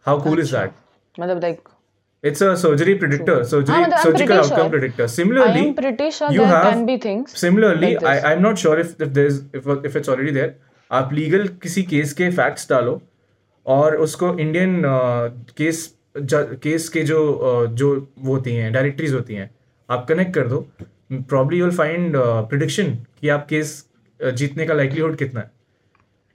हाउ 0.06 0.22
कूल 0.24 0.40
इज़ 0.40 0.56
दैट 0.56 0.72
मतलब 1.18 1.42
like 1.42 1.72
it's 2.24 2.44
a 2.44 2.54
surgery 2.56 2.94
predictor 2.96 3.44
surgery 3.44 3.84
surgical 4.04 4.38
outcome. 4.38 4.70
Predictor 4.70 5.04
I 5.04 5.10
similarly 5.12 5.64
am 5.64 5.74
pretty 5.80 6.12
sure 6.18 6.30
you 6.34 6.42
there 6.42 6.52
have 6.52 6.68
can 6.68 6.86
be 6.86 6.98
things 7.06 7.34
similarly 7.40 7.88
like 7.88 8.04
I, 8.04 8.14
this. 8.14 8.28
i'm 8.30 8.46
not 8.46 8.62
sure 8.62 8.78
if, 8.84 8.94
if 9.02 9.14
there's 9.18 9.42
if, 9.60 9.68
if 9.90 9.98
it's 10.02 10.14
already 10.14 10.36
there. 10.38 10.52
आप 10.92 11.14
legal 11.14 11.48
किसी 11.62 11.84
case 11.84 12.14
के 12.14 12.30
facts 12.32 12.70
डालो 12.70 13.02
और 13.66 13.96
उसको 14.06 14.28
Indian 14.40 14.82
case 15.58 15.80
case 16.16 16.88
के 16.90 17.02
जो 17.04 17.68
जो 17.68 17.90
वो 18.20 18.34
होती 18.36 18.56
हैं 18.56 18.72
डायरेक्टरीज 18.74 19.14
होती 19.14 19.36
हैं, 19.36 19.50
आप 19.90 20.06
कनेक्ट 20.10 20.34
कर 20.34 20.48
दो। 20.48 20.68
Probably 21.12 21.60
you 21.60 21.66
will 21.66 21.76
find 21.78 22.14
prediction 22.18 22.94
कि 23.22 23.30
आप 23.30 23.46
केस 23.50 23.86
जीतने 24.20 24.66
का 24.66 24.74
लाइटलीहुड 24.74 25.16
कितना 25.16 25.40
है। 25.40 25.52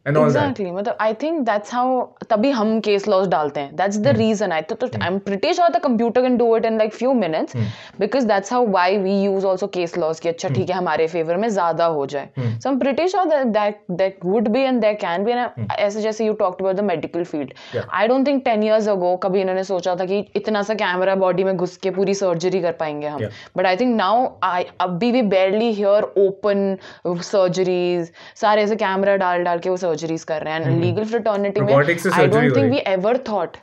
And 0.08 0.16
all 0.16 0.24
that. 0.24 0.36
एग्जैक्टली 0.38 0.70
मतलब 0.70 0.96
आई 1.00 1.14
थिंक 1.22 1.40
दैट्स 1.46 1.74
हाउ 1.74 2.00
तभी 2.30 2.50
हम 2.50 2.78
केस 2.80 3.08
लॉस 3.08 3.26
डालते 3.28 3.60
हैं. 3.60 3.74
दैट्स 3.76 3.98
द 3.98 4.16
रीजन 4.16 4.52
आई 4.52 4.62
तो 4.62 4.86
I 4.86 5.06
am 5.06 5.18
pretty 5.26 5.52
sure 5.54 5.68
the 5.70 5.80
computer 5.82 6.22
can 6.22 6.36
do 6.36 6.56
it 6.56 6.64
in 6.64 6.78
like 6.78 6.94
few 6.94 7.12
minutes 7.14 7.56
because 8.00 8.26
that's 8.28 8.52
how 8.52 8.66
why 8.68 8.96
we 8.98 9.20
use 9.22 9.46
also 9.46 9.66
case 9.76 9.96
laws 9.98 10.20
कि 10.20 10.28
अच्छा 10.28 10.48
ठीक 10.48 10.70
है 10.70 10.76
हमारे 10.76 11.06
फेवर 11.08 11.36
में 11.36 11.48
ज़्यादा 11.48 11.84
हो 11.96 12.06
जाए. 12.06 12.28
So 12.36 12.68
I 12.68 12.72
am 12.72 12.78
pretty 12.80 13.06
sure 13.08 13.24
that 13.28 13.46
that 13.48 13.80
that 13.92 14.18
would 14.24 14.48
be 14.48 14.62
and 14.62 14.80
there 14.80 14.94
can 15.02 15.24
be 15.24 15.32
ऐसे 15.74 16.00
जैसे 16.00 16.26
you 16.26 16.32
talked 16.34 16.60
about 16.62 16.76
the 16.76 16.84
medical 16.84 17.24
field. 17.24 17.52
I 17.76 18.08
don't 18.08 18.26
think 18.26 18.44
10 18.44 18.64
years 18.64 18.88
ago 18.88 19.14
कभी 19.22 19.40
इन्होंने 19.40 19.64
सोचा 19.64 19.94
था 19.96 20.04
कि 20.04 20.18
इतना 20.36 20.62
सा 20.62 20.74
कैमरा 20.74 21.14
बॉडी 21.16 21.44
में 21.44 21.56
घुस 21.56 21.76
के 21.76 21.90
पूरी 21.90 22.14
सर्जरी 22.14 22.60
कर 22.62 22.72
पाएँगे 22.80 23.06
हम. 23.06 23.28
But 23.56 23.66
I 23.66 23.76
think 23.76 23.96
now 23.96 24.26
I 24.44 24.64
अभी 24.80 25.12
भी 25.12 25.22
बेरली 25.34 25.72
हियर 25.72 26.02
ओपन 26.18 26.76
सर्जरीज 27.06 28.10
सारे 28.40 28.62
ऐसे 28.62 28.76
कैमरा 28.76 29.16
डाल 29.16 29.44
डाल 29.44 29.58
के 29.58 29.70
वो 29.70 29.76
सर्जरीज 29.98 30.24
कर 30.24 30.42
रहे 30.42 30.54
हैं 30.54 30.78
लीगल 30.80 31.04
फ्रेटर्निटी 31.06 31.60
में 31.60 31.74
I 31.74 32.26
don't 32.28 32.56
think 32.56 32.70
we 32.70 32.78
ever 32.86 33.18
thought 33.28 33.56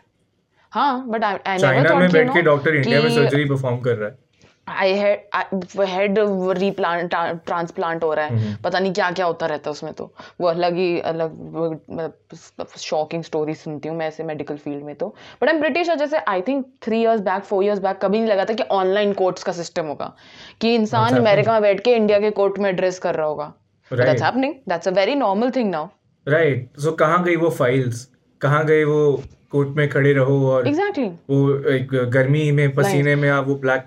हाँ। 0.74 1.08
बट 1.08 1.24
आई 1.24 1.58
नेवर 1.58 1.74
में 1.74 1.90
थॉट 1.90 2.12
बैठ 2.14 2.34
के 2.34 2.42
डॉक्टर 2.44 2.76
इंडिया 2.76 3.02
में 3.02 3.10
सर्जरी 3.16 3.46
परफॉर्म 3.46 3.78
कर 3.82 3.96
रहा 3.96 4.10
है। 4.10 4.24
I 4.70 4.94
head 4.94 5.64
head 5.88 6.20
replant 6.58 7.10
transplant 7.46 8.04
हो 8.04 8.14
रहा 8.14 8.28
हम्म, 8.28 8.40
है 8.40 8.56
पता 8.64 8.80
नहीं 8.80 8.94
क्या 8.94 9.10
क्या 9.12 9.26
होता 9.26 9.46
रहता 9.46 9.70
है 9.70 9.72
उसमें 9.72 9.94
तो। 9.94 10.06
वो 10.42 10.48
अलग 10.48 10.76
ही 10.76 11.00
अलग 11.02 12.16
शॉकिंग 12.78 13.24
स्टोरी 13.24 13.54
सुनती 13.56 13.90
हूँ 13.90 13.98
मैं 13.98 14.08
ऐसे 14.08 14.24
मेडिकल 14.24 14.58
फ़ील्ड 14.58 14.84
में 14.84 14.96
तो। 14.96 15.08
बट 15.42 15.50
आई 15.50 15.56
एम 15.56 15.60
ब्रिटिश 15.62 15.92
जैसे 15.92 16.18
I 16.28 16.42
think 16.48 16.66
three 16.84 17.02
years 17.02 17.22
back 17.22 17.44
four 17.44 17.64
years 17.64 17.80
back 17.82 18.00
कभी 18.02 18.20
नहीं 18.20 18.30
लगा 18.30 18.46
था 18.46 18.54
कि 18.54 18.64
ऑनलाइन 18.72 19.14
कोर्ट्स 19.14 19.44
का 19.44 19.52
सिस्टम 19.52 19.86
होगा। 19.86 20.12
कि 20.62 20.74
इंसान 20.76 21.18
अमेरिका 21.18 21.54
में 21.54 21.62
बैठ 21.62 21.80
के 21.80 21.96
इंडिया 21.96 22.20
के 22.20 22.32
कोर्ट 22.32 22.60
में 22.60 22.70
एड्रेस 22.70 23.00
कर 23.00 23.16
रहा 23.16 23.28
होगा। 23.28 23.54
That's 23.92 24.24
happening 24.24 24.54
that's 24.70 24.88
a 24.88 24.92
very 24.94 25.16
normal 25.16 25.52
thing 25.56 25.70
now 25.72 25.88
right 26.28 26.70
so 26.80 26.92
कहाँ 26.92 27.24
गई 27.24 27.36
वो 27.36 27.50
फाइल्स 27.50 28.10
कहाँ 28.42 28.66
गए 28.66 28.84
वो 28.84 29.24
कोर्ट 29.52 29.70
में 29.70 29.90
खड़े 29.90 30.14
रहो 30.14 30.52
और 30.52 30.68
एग्जैक्टली 30.68 31.06
exactly. 31.06 31.30
वो 31.30 31.70
एक 31.70 32.10
गर्मी 32.10 32.52
में 32.52 32.74
पसीने 32.76 33.16
में 33.16 33.30
आप 33.30 33.48
वो 33.48 33.56
ब्लैक 33.56 33.86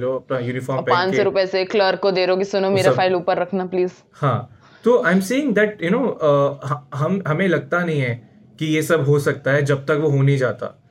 जो 0.00 0.14
अपना 0.16 0.38
यूनिफॉर्म 0.38 0.82
पहन 0.82 1.12
के 1.12 1.22
रुपए 1.22 1.46
से 1.46 1.64
क्लर्क 1.64 2.00
को 2.00 2.10
दे 2.10 2.26
रहे 2.26 2.30
हो 2.30 2.38
कि 2.38 2.44
सुनो 2.44 2.70
मेरा 2.70 2.92
फ़ाइल 2.92 3.14
ऊपर 3.14 3.38
रखना 3.38 3.66
प्लीज़ 3.66 3.92
हाँ. 4.12 4.58
तो 4.84 5.02
I 5.02 5.14
am 5.14 5.20
saying 5.20 5.54
that 5.54 5.82
you 5.82 5.90
know 5.90 6.20
हम 6.94 7.22
हमें 7.28 7.48
लगता 7.48 7.84
नहीं 7.84 8.00
है 8.00 8.30
कि 8.58 8.66
ये 8.66 8.82
सब 8.82 9.04
हो 9.04 9.18
सकता 9.18 9.52
है 9.52 9.62
जब 9.62 9.86
तक 9.86 9.92
वो 9.92 10.08
हो 10.08 10.22
नहीं 10.22 10.38
जाता। 10.38 10.82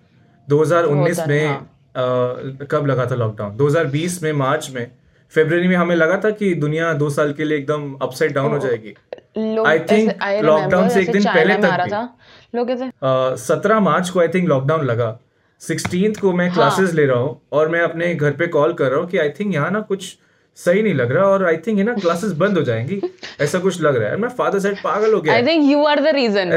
2019 0.49 1.19
होता 1.19 1.25
में 1.25 1.47
हाँ। 1.47 1.57
अ, 1.95 2.65
कब 2.71 2.85
लगा 2.85 3.05
था 3.05 3.15
लॉकडाउन 3.15 3.57
2020 3.57 4.23
में 4.23 4.33
मार्च 4.33 4.71
में 4.75 4.91
फरवरी 5.35 5.67
में 5.67 5.75
हमें 5.75 5.95
लगा 5.95 6.21
था 6.25 6.29
कि 6.29 6.53
दुनिया 6.55 6.93
दो 6.93 7.09
साल 7.09 7.33
के 7.33 7.43
लिए 7.43 7.57
एकदम 7.57 7.93
अपसाइड 8.01 8.33
डाउन 8.33 8.51
हो 8.51 8.59
जाएगी। 8.59 8.95
Remember 9.37 10.89
से 10.89 11.01
एक 11.01 11.11
दिन 11.11 11.23
पहले 11.23 11.55
तक 11.57 13.35
सत्रह 13.39 13.79
मार्च 13.79 14.09
को 14.09 14.19
आई 14.19 14.27
थिंक 14.27 14.47
लॉकडाउन 14.49 14.85
लगा। 14.85 15.17
सिक्सटीन 15.61 16.13
को 16.13 16.33
मैं 16.33 16.51
क्लासेस 16.53 16.93
ले 16.93 17.05
रहा 17.05 17.17
हूँ 17.17 17.41
और 17.51 17.69
मैं 17.69 17.81
अपने 17.81 18.13
घर 18.15 18.31
पे 18.31 18.47
कॉल 18.47 18.73
कर 18.73 18.89
रहा 18.91 18.99
हूँ 18.99 19.07
कि 19.09 19.17
आई 19.17 19.29
थिंक 19.29 19.53
यहाँ 19.53 19.71
ना 19.71 19.79
कुछ 19.89 20.15
सही 20.57 20.81
नहीं 20.83 20.93
लग 20.93 21.11
रहा 21.11 21.25
और 21.25 21.45
आई 21.45 21.57
थिंक 21.57 21.77
ये 21.77 21.83
ना 21.83 21.93
क्लासेस 21.93 22.31
बंद 22.41 22.57
हो 22.57 22.63
जाएँगी। 22.63 23.01
ऐसा 23.41 23.59
कुछ 23.59 23.81
लग 23.81 23.95
रहा 23.95 24.09
है। 24.09 24.17
मैं 24.17 24.29
फादर 24.29 24.59
साइड 24.59 24.77
पागल 24.83 25.13
हो 25.13 25.21
गया। 25.21 25.33
I 25.33 25.45
think 25.45 25.63
you 25.71 25.83
are 25.85 25.99
the 25.99 26.07
reason 26.15 26.51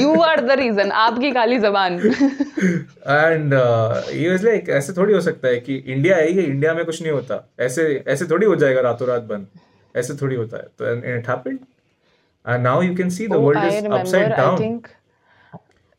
you 0.00 0.14
are 0.20 0.40
the 0.40 0.50
reason 0.60 0.90
आपकी 1.02 1.30
काली 1.32 1.58
जबान। 1.58 1.98
एंड 2.00 3.52
ये 3.52 4.30
वाज 4.30 4.44
लाइक 4.44 4.68
ऐसे 4.78 4.92
थोड़ी 4.92 5.14
हो 5.14 5.20
सकता 5.20 5.48
है 5.48 5.60
कि 5.60 5.76
इंडिया 5.76 6.16
है 6.16 6.32
ये 6.32 6.42
इंडिया 6.42 6.74
में 6.74 6.84
कुछ 6.84 7.02
नहीं 7.02 7.12
होता। 7.12 7.48
ऐसे 7.60 8.04
ऐसे 8.08 8.24
थोड़ी 8.24 8.46
हो 8.46 8.56
जाएगा 8.56 8.80
रातों 8.80 9.08
रात 9.08 9.22
बंद। 9.22 9.46
ऐसे 9.94 10.14
थोड़ी 10.14 10.36
होता 10.36 10.56
है। 10.56 10.62
तो 10.78 10.92
it 11.16 11.28
happened 11.28 11.58
you 12.82 12.94
can 12.96 13.10
see 13.10 13.26
the 13.26 13.32
world 13.34 13.58
I 13.58 13.68
is 13.68 13.74
remember 13.74 13.98
upside 13.98 14.32
I 14.32 14.36
down 14.36 14.60
think 14.60 14.86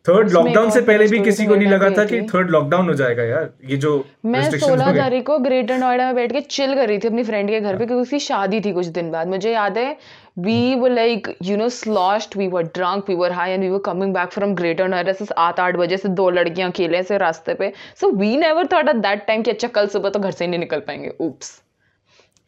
third 0.05 0.29
lockdown 0.31 0.69
से 0.71 0.81
पहले 0.81 1.07
भी 1.07 1.19
किसी 1.23 1.45
को 1.45 1.55
नहीं 1.55 1.67
लगा 1.67 1.89
था 1.97 2.03
कि 2.05 2.21
थर्ड 2.27 2.49
लॉकडाउन 2.51 2.87
हो 2.89 2.93
जाएगा 2.93 3.23
यार। 3.23 3.49
ये 3.69 3.77
जो 3.77 3.89
मैं 4.25 4.43
सोलह 4.51 4.91
तारीख 4.97 5.25
को 5.25 5.37
ग्रेटर 5.39 5.77
नोएडा 5.77 6.05
में 6.05 6.15
बैठ 6.15 6.31
के 6.31 6.41
चिल 6.41 6.75
कर 6.75 6.87
रही 6.87 6.97
थी 6.97 7.07
अपनी 7.07 7.23
फ्रेंड 7.23 7.49
के 7.49 7.59
घर 7.59 7.77
पे 7.77 7.85
क्योंकि 7.85 8.01
उसकी 8.01 8.19
शादी 8.19 8.61
थी 8.61 8.71
कुछ 8.73 8.85
दिन 8.97 9.11
बाद। 9.11 9.27
मुझे 9.27 9.51
याद 9.51 9.77
है 9.77 9.95
we 10.39 10.75
were 10.79 10.91
like 10.91 11.27
you 11.43 11.57
know 11.57 11.69
sloshed 11.69 12.37
we 12.37 12.47
were 12.47 12.63
drunk 12.75 13.09
we 13.09 13.15
were 13.15 13.31
high 13.31 13.51
and 13.51 13.63
we 13.63 13.69
were 13.69 13.79
coming 13.85 14.13
back 14.13 14.31
from 14.31 14.53
Greater 14.55 14.87
Noida 14.87 15.13
से 15.13 15.25
आठ 15.37 15.59
आठ 15.59 15.75
बजे 15.75 15.97
से 15.97 16.09
दो 16.09 16.29
लड़कियाँ 16.29 16.69
अकेले 16.71 17.03
से 17.03 17.17
रास्ते 17.17 17.53
पे। 17.53 17.71
So 18.01 18.11
we 18.17 18.35
never 18.37 18.67
thought 18.73 18.89
at 18.89 18.95
that 18.95 19.25
time 19.27 19.41
कि 19.41 19.51
अच्छा 19.51 19.67
कल 19.67 19.87
सुबह 19.87 20.09
तो 20.09 20.19
घर 20.19 20.31
से 20.31 20.45
ही 20.45 20.49
नहीं 20.51 20.59
निकल 20.59 20.79
पाएँगे। 20.87 21.13
Oops 21.19 21.49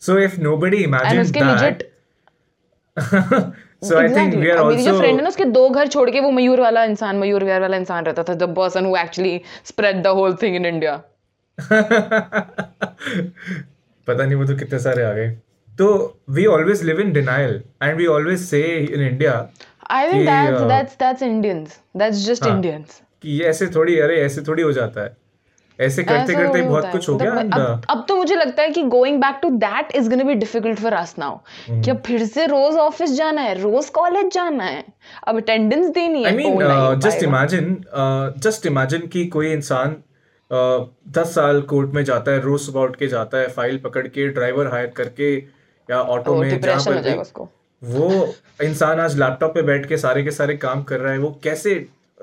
So 0.02 0.14
if 0.26 0.36
nobody 0.44 0.78
and 0.84 0.96
imagined 1.36 1.84
so 3.82 3.98
I 3.98 4.08
think 4.14 4.36
we 4.36 4.50
are 4.52 4.64
मेरी 4.66 4.84
जो 4.84 4.98
फ्रेंड 4.98 5.06
है 5.06 5.12
also 5.12 5.24
ना 5.24 5.28
उसके 5.30 5.46
दो 5.58 5.70
घर 5.70 5.88
छोड़ 5.88 6.10
के 6.12 6.20
वो 6.20 6.32
मयूर 6.32 6.62
वाला 6.62 6.84
इंसान 6.86 7.18
मयूर 7.20 7.44
विहार 7.44 7.62
वाला 7.62 7.78
इंसान 7.78 8.06
रहता 8.06 8.24
था 8.24 8.34
the 8.36 8.54
person 8.56 8.86
who 8.86 8.96
actually 8.98 9.42
spread 9.66 10.02
the 10.04 10.08
whole 10.20 10.36
thing 10.42 10.56
in 10.56 10.66
India 10.66 10.96
पता 14.08 14.26
नहीं 14.26 14.36
वो 14.36 14.46
तो 14.46 14.56
कितने 14.58 14.80
सारे 14.80 15.04
आ 15.04 15.14
गए। 15.14 15.30
तो 15.80 15.88
we 16.38 16.46
always 16.54 16.80
live 16.90 17.00
in 17.04 17.12
denial 17.16 17.54
and 17.82 18.00
we 18.02 18.08
always 18.16 18.42
say 18.50 18.64
in 18.84 19.02
India 19.10 19.34
I 19.92 20.12
think 20.12 20.26
that's 20.26 20.62
that's 20.62 20.94
that's 21.00 21.24
Indians 21.24 21.80
that's 21.98 22.18
just. 22.26 22.46
Indians 22.48 23.02
कि 23.22 23.38
ये 23.38 23.46
ऐसे 23.50 23.68
थोड़ी 23.76 24.00
अरे 24.00 24.22
ऐसे 24.22 24.42
थोड़ी 24.48 24.64
हो 24.64 24.72
जाता 24.72 25.04
है। 25.04 25.16
ऐसे 25.80 26.04
करते 26.04 26.34
करते 26.34 26.62
बहुत 26.62 26.86
कुछ 26.92 27.08
हो। 27.10 27.16
गया 27.18 27.34
मतलब 27.34 27.62
अब, 27.62 27.84
अब 27.90 28.06
तो 28.08 28.16
मुझे 28.16 28.36
लगता 28.36 28.64
है 28.64 28.70
कि 28.70 28.84
going 28.86 29.20
back 29.22 29.40
to 29.42 29.50
that 29.58 29.96
is 29.96 30.10
gonna 30.10 30.24
be 30.24 30.34
difficult 30.36 30.80
for 30.80 30.94
us 30.94 31.16
now. 31.20 31.38
कि 31.70 31.92
अब 31.92 32.02
फिर 32.06 32.26
से 32.26 32.46
रोज 32.48 32.76
ऑफ़िस 32.78 33.14
जाना 33.14 33.42
है 33.42 33.62
रोज 33.62 33.90
कॉलेज 33.90 34.34
जाना 34.34 34.64
है। 34.64 34.84
अब 35.28 35.38
अटेंडेंस 35.38 35.90
देनी 35.90 36.24
है 36.24 36.32
I 36.32 36.38
mean 36.38 37.00
just 37.00 37.24
imagine 37.24 37.76
just 38.40 38.66
imagine 38.66 39.08
कि 39.08 39.26
कोई 39.28 39.52
इंसान 39.54 39.96
दस 41.18 41.34
साल 41.36 41.62
कोर्ट 41.70 41.94
में 41.94 42.04
जाता 42.04 42.32
है 42.32 42.42
रोज 42.42 42.62
सुबह 42.62 42.82
उठ 42.82 42.96
के 42.96 43.08
जाता 43.08 43.38
है 43.38 43.48
फ़ाइल 43.50 43.78
पकड़ 43.78 44.08
के 44.08 44.28
ड्राइवर 44.30 44.68
हायर 44.68 44.88
करके 44.98 45.34
या 45.90 46.02
ऑटो 46.14 46.36
में 46.36 46.60
जहाँ 46.62 46.84
पर 46.84 47.48
वो 47.82 48.34
इंसान 48.64 49.00
आज 49.00 49.18
लैपटॉप 49.20 49.54
पे 49.54 49.62
बैठ 49.62 49.86
के 49.88 49.98
सारे 49.98 50.24
के 50.24 50.32
सारे 50.32 50.56
काम 50.58 50.82
कर 50.84 51.00
रहा 51.00 51.12
है 51.14 51.20
वो 51.20 51.30
कैसे 51.44 51.74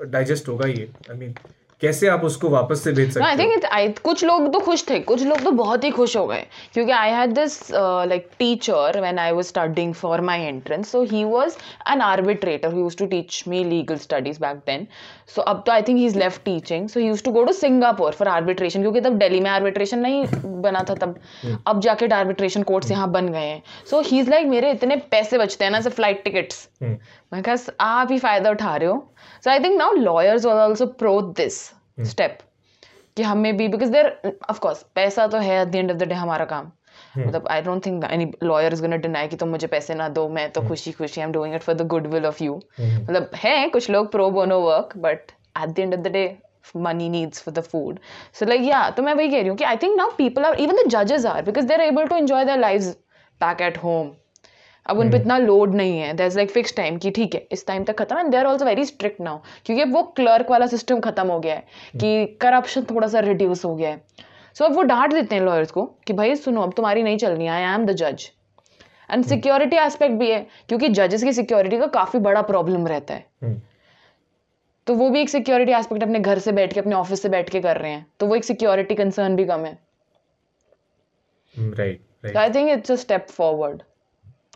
डाइजेस्ट 0.07 0.47
होगा 0.49 0.67
ये? 0.67 0.89
आई 1.11 1.17
मीन 1.17 1.33
कैसे 1.81 2.07
आप 2.07 2.23
उसको 2.23 2.49
वापस 2.49 2.83
से 2.83 2.91
भेज 2.91 3.11
सकते 3.13 3.43
हो? 3.43 3.55
it's, 3.55 3.65
I, 3.69 3.99
कुछ 3.99 4.23
लोग 4.25 4.51
तो 4.53 4.59
खुश 4.59 4.83
थे 4.89 4.99
कुछ 4.99 5.23
लोग 5.23 5.41
तो 5.43 5.51
बहुत 5.51 5.83
ही 5.83 5.89
खुश 5.91 6.15
हो 6.17 6.25
गए 6.27 6.45
क्योंकि 6.73 6.91
I 6.91 7.09
had 7.09 7.33
this 7.33 7.59
like 7.71 8.29
teacher 8.39 8.99
when 9.01 9.19
I 9.19 9.31
was 9.31 9.45
studying 9.45 9.93
for 9.93 10.21
my 10.21 10.45
entrance 10.45 10.91
so 10.91 11.01
he 11.03 11.23
was 11.23 11.57
an 11.91 12.01
arbitrator 12.01 12.73
who 12.73 12.79
used 12.79 12.99
to 12.99 13.05
teach 13.05 13.43
me 13.47 13.63
legal 13.63 13.97
studies 13.97 14.39
back 14.41 14.57
then 14.67 14.87
so 15.35 15.41
अब 15.43 15.63
तो 15.65 15.71
I 15.71 15.81
think 15.81 15.97
he 15.97 16.05
is 16.05 16.17
left 16.19 16.41
teaching 16.45 16.87
so 16.89 16.99
he 16.99 17.07
used 17.07 17.25
to 17.25 17.31
go 17.31 17.43
to 17.43 17.53
Singapore 17.53 18.13
for 18.13 18.27
arbitration 18.27 18.81
क्योंकि 18.81 19.01
तब 19.01 19.17
दिल्ली 19.17 19.39
में 19.39 19.49
arbitration 19.49 19.99
नहीं 19.99 20.25
बना 20.61 20.83
था 20.89 20.95
तब 20.95 21.19
अब 21.67 21.81
जाके 21.81 22.07
आर्बिट्रेशन 22.15 22.63
कोर्ट्स 22.63 22.91
यहाँ 22.91 23.11
बन 23.11 23.29
गए 23.29 23.45
हैं 23.45 23.61
सो 23.89 24.01
ही 24.01 24.19
इज़ 24.19 24.29
लाइक 24.29 24.47
मेरे 24.47 24.71
इतने 24.71 24.95
पैसे 25.11 25.37
बचते 25.37 25.65
हैं 25.65 25.71
ना 25.71 25.81
से 25.81 25.89
फ़्लाइट 25.89 26.23
टिकट्स 26.23 26.67
मैं 27.33 27.41
कहा 27.43 27.55
आप 27.85 28.11
ही 28.11 28.17
फ़ायदा 28.19 28.49
उठा 28.49 28.75
रहे 28.75 28.89
हो। 28.89 29.13
So 29.43 29.49
I 29.49 29.59
think 29.59 29.77
now 29.77 29.93
lawyers 29.93 30.45
are 30.45 30.59
also 30.59 30.85
pro 31.01 31.21
this 31.37 31.59
step 32.09 32.37
कि 33.17 33.23
हमें 33.23 33.55
भी 33.57 33.67
बिकॉज़ 33.67 33.91
देर 33.91 34.07
ऑफ़ 34.49 34.59
कोर्स 34.59 34.85
पैसा 34.95 35.27
तो 35.27 35.37
है 35.37 35.61
at 35.61 35.67
the 35.67 35.75
end 35.75 35.91
of 35.91 35.97
the 35.97 36.03
day 36.03 36.15
हमारा 36.15 36.45
काम। 36.45 36.71
मतलब 37.17 37.47
I 37.51 37.61
don't 37.61 37.85
think 37.85 38.03
any 38.03 38.31
lawyer 38.43 38.73
is 38.73 38.81
gonna 38.81 38.95
deny 39.05 39.27
कि 39.27 39.35
तुम 39.35 39.49
मुझे 39.49 39.67
पैसे 39.67 39.95
ना 39.95 40.09
दो 40.09 40.27
मैं 40.29 40.49
तो 40.51 40.61
खुशी 40.67 40.91
खुशी 40.91 41.21
I 41.21 41.25
am 41.27 41.33
doing 41.33 41.55
it 41.55 41.61
for 41.61 41.75
the 41.75 41.87
good 41.87 42.07
will 42.07 42.25
of 42.25 42.43
you 42.43 42.55
मतलब 42.81 43.29
है 43.35 43.69
कुछ 43.69 43.89
लोग 43.89 44.11
pro 44.11 44.29
bono 44.31 44.59
work 44.61 44.97
but 44.97 45.31
at 45.63 45.69
the 45.69 45.79
end 45.79 45.93
of 45.93 46.01
the 46.01 46.07
day 46.07 46.27
money 46.75 47.05
needs 47.11 47.41
for 47.43 47.51
the 47.57 47.61
food 47.65 47.99
so 48.37 48.45
like 48.47 48.63
yeah 48.63 48.89
तो 48.95 49.03
मैं 49.03 49.13
वही 49.13 49.29
कह 49.29 49.39
रही 49.39 49.47
हूँ 49.47 49.55
कि 49.57 49.63
I 49.63 49.77
think 49.83 49.95
now 49.97 50.09
people 50.17 50.45
are 50.45 50.55
even 50.61 50.75
the 50.75 50.87
जजेस 50.89 51.25
are 51.25 51.41
because 51.41 51.65
they 51.65 51.73
are 51.73 51.81
able 51.81 52.07
to 52.07 52.15
enjoy 52.15 52.45
their 52.45 52.59
lives 52.63 52.89
back 53.41 53.61
at 53.67 53.77
home 53.83 54.09
अब 54.87 54.99
उन 54.99 55.09
पर 55.11 55.17
इतना 55.17 55.37
लोड 55.37 55.73
नहीं 55.75 55.97
है। 55.99 56.13
देर 56.13 56.31
लाइक 56.35 56.49
फिक्स 56.51 56.75
टाइम 56.75 56.97
कि 56.97 57.11
ठीक 57.11 57.35
है 57.35 57.47
इस 57.51 57.65
टाइम 57.67 57.83
तक 57.83 57.97
खत्म 57.97 58.17
and 58.19 58.29
they 58.31 58.37
are 58.37 58.45
also 58.45 58.65
very 58.65 58.85
strict 58.85 59.21
now 59.21 59.37
क्योंकि 59.65 59.81
अब 59.81 59.93
वो 59.93 60.03
क्लर्क 60.17 60.51
वाला 60.51 60.67
सिस्टम 60.67 60.99
खत्म 60.99 61.27
हो 61.27 61.39
गया 61.39 61.55
है 61.55 61.63
कि 61.95 62.25
करप्शन 62.41 62.83
थोड़ा 62.91 63.07
सा 63.07 63.19
रिड्यूस 63.19 63.65
हो 63.65 63.75
गया 63.75 63.89
है। 63.89 64.01
सो 64.55 64.65
अब 64.65 64.75
वो 64.75 64.81
डांट 64.83 65.13
देते 65.13 65.35
हैं 65.35 65.41
लॉयर्स 65.41 65.71
को 65.71 65.85
कि 66.07 66.13
भाई 66.13 66.35
सुनो 66.35 66.61
अब 66.61 66.73
तुम्हारी 66.73 67.03
नहीं 67.03 67.17
चलनी 67.17 67.47
आई 67.47 67.61
एम 67.73 67.85
द 67.85 67.91
जज 67.93 68.29
एंड 69.09 69.25
सिक्योरिटी 69.25 69.77
एस्पेक्ट 69.77 70.15
भी 70.15 70.29
है 70.31 70.45
क्योंकि 70.69 70.89
जजेस 70.89 71.23
की 71.23 71.33
सिक्योरिटी 71.33 71.77
का 71.79 71.87
काफ़ी 71.93 72.19
बड़ा 72.19 72.41
प्रॉब्लम 72.43 72.87
रहता 72.87 73.13
है। 73.13 73.25
हम्म, 73.43 73.61
तो 74.87 74.93
वो 74.95 75.09
भी 75.09 75.21
एक 75.21 75.29
सिक्योरिटी 75.29 75.71
एस्पेक्ट 75.71 76.03
अपने 76.03 76.19
घर 76.19 76.39
से 76.39 76.51
बैठ 76.51 76.73
के 76.73 76.79
अपने 76.79 76.95
ऑफ़िस 76.95 77.21
से 77.21 77.29
बैठ 77.29 77.49
के 77.49 77.61
कर 77.61 77.77
रहे 77.77 77.91
हैं। 77.91 78.05
तो 78.19 78.27
वो 78.27 78.35
एक 78.35 78.43
सिक्योरिटी 78.43 78.95
कंसर्न 78.95 79.35
भी 79.35 79.45
कम 79.45 79.65
है। 79.65 79.77
हम्म, 81.55 81.95
So 82.23 82.39
I 82.39 82.49
think 82.49 82.69
it's 82.71 82.89
a 82.89 82.95
step 82.97 83.29
forward. 83.31 83.83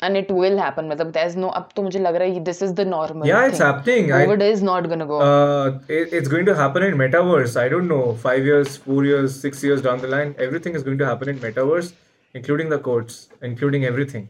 and 0.01 0.17
it 0.21 0.29
will 0.39 0.57
happen 0.57 0.87
matlab 0.91 1.11
there's 1.17 1.35
no 1.43 1.49
ab 1.59 1.73
to 1.77 1.85
mujhe 1.87 1.99
lag 2.05 2.17
raha 2.21 2.37
hai 2.37 2.43
this 2.49 2.61
is 2.67 2.73
the 2.79 2.85
normal 2.93 3.27
yeah 3.31 3.49
it's 3.51 3.63
happening. 3.65 4.07
Covid 4.13 4.43
I, 4.45 4.51
is 4.55 4.63
not 4.69 4.87
going 4.91 5.03
to 5.03 5.09
go. 5.11 5.19
Uh, 5.25 5.79
it, 5.99 6.15
it's 6.19 6.31
going 6.35 6.47
to 6.51 6.55
happen 6.61 6.83
in 6.87 6.95
metaverse. 7.01 7.57
I 7.63 7.67
don't 7.73 7.87
know. 7.93 8.05
5 8.23 8.49
years 8.51 8.77
4 8.87 9.05
years 9.09 9.39
6 9.51 9.63
years 9.69 9.85
down 9.87 10.01
the 10.05 10.11
line 10.15 10.33
everything 10.47 10.79
is 10.81 10.87
going 10.89 10.97
to 11.03 11.09
happen 11.11 11.33
in 11.33 11.39
metaverse 11.45 11.93
including 12.41 12.73
the 12.75 12.79
courts 12.89 13.21
including 13.51 13.85
everything. 13.91 14.29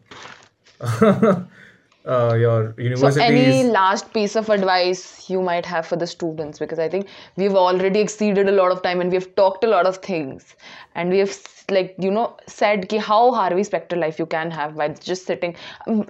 uh, 2.06 2.36
your 2.36 2.74
So, 2.98 3.22
any 3.22 3.64
last 3.64 4.14
piece 4.14 4.36
of 4.36 4.50
advice 4.50 5.30
you 5.30 5.42
might 5.42 5.66
have 5.66 5.86
for 5.86 5.96
the 5.96 6.08
students? 6.08 6.60
Because 6.60 6.80
I 6.80 6.90
think 6.90 7.08
we've 7.36 7.56
already 7.56 8.00
exceeded 8.00 8.48
a 8.50 8.52
lot 8.52 8.72
of 8.72 8.82
time 8.82 9.02
and 9.02 9.12
we've 9.12 9.34
talked 9.36 9.64
a 9.64 9.68
lot 9.68 9.86
of 9.86 9.98
things. 9.98 10.56
And 10.96 11.10
we 11.10 11.20
have, 11.20 11.38
like, 11.70 11.96
you 11.98 12.12
know, 12.12 12.38
said 12.48 12.90
ki 12.90 12.98
how 12.98 13.32
Harvey 13.32 13.64
Specter 13.64 13.96
life 13.96 14.20
you 14.20 14.26
can 14.26 14.52
have 14.52 14.76
by 14.76 14.90
just 14.90 15.26
sitting. 15.26 15.56
Um, 15.88 16.08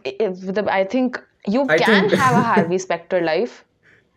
I 0.67 0.83
think 0.83 1.21
you 1.47 1.65
I 1.67 1.77
can 1.77 2.09
think- 2.09 2.21
have 2.21 2.35
a 2.35 2.41
Harvey 2.53 2.77
Specter 2.77 3.21
life 3.21 3.63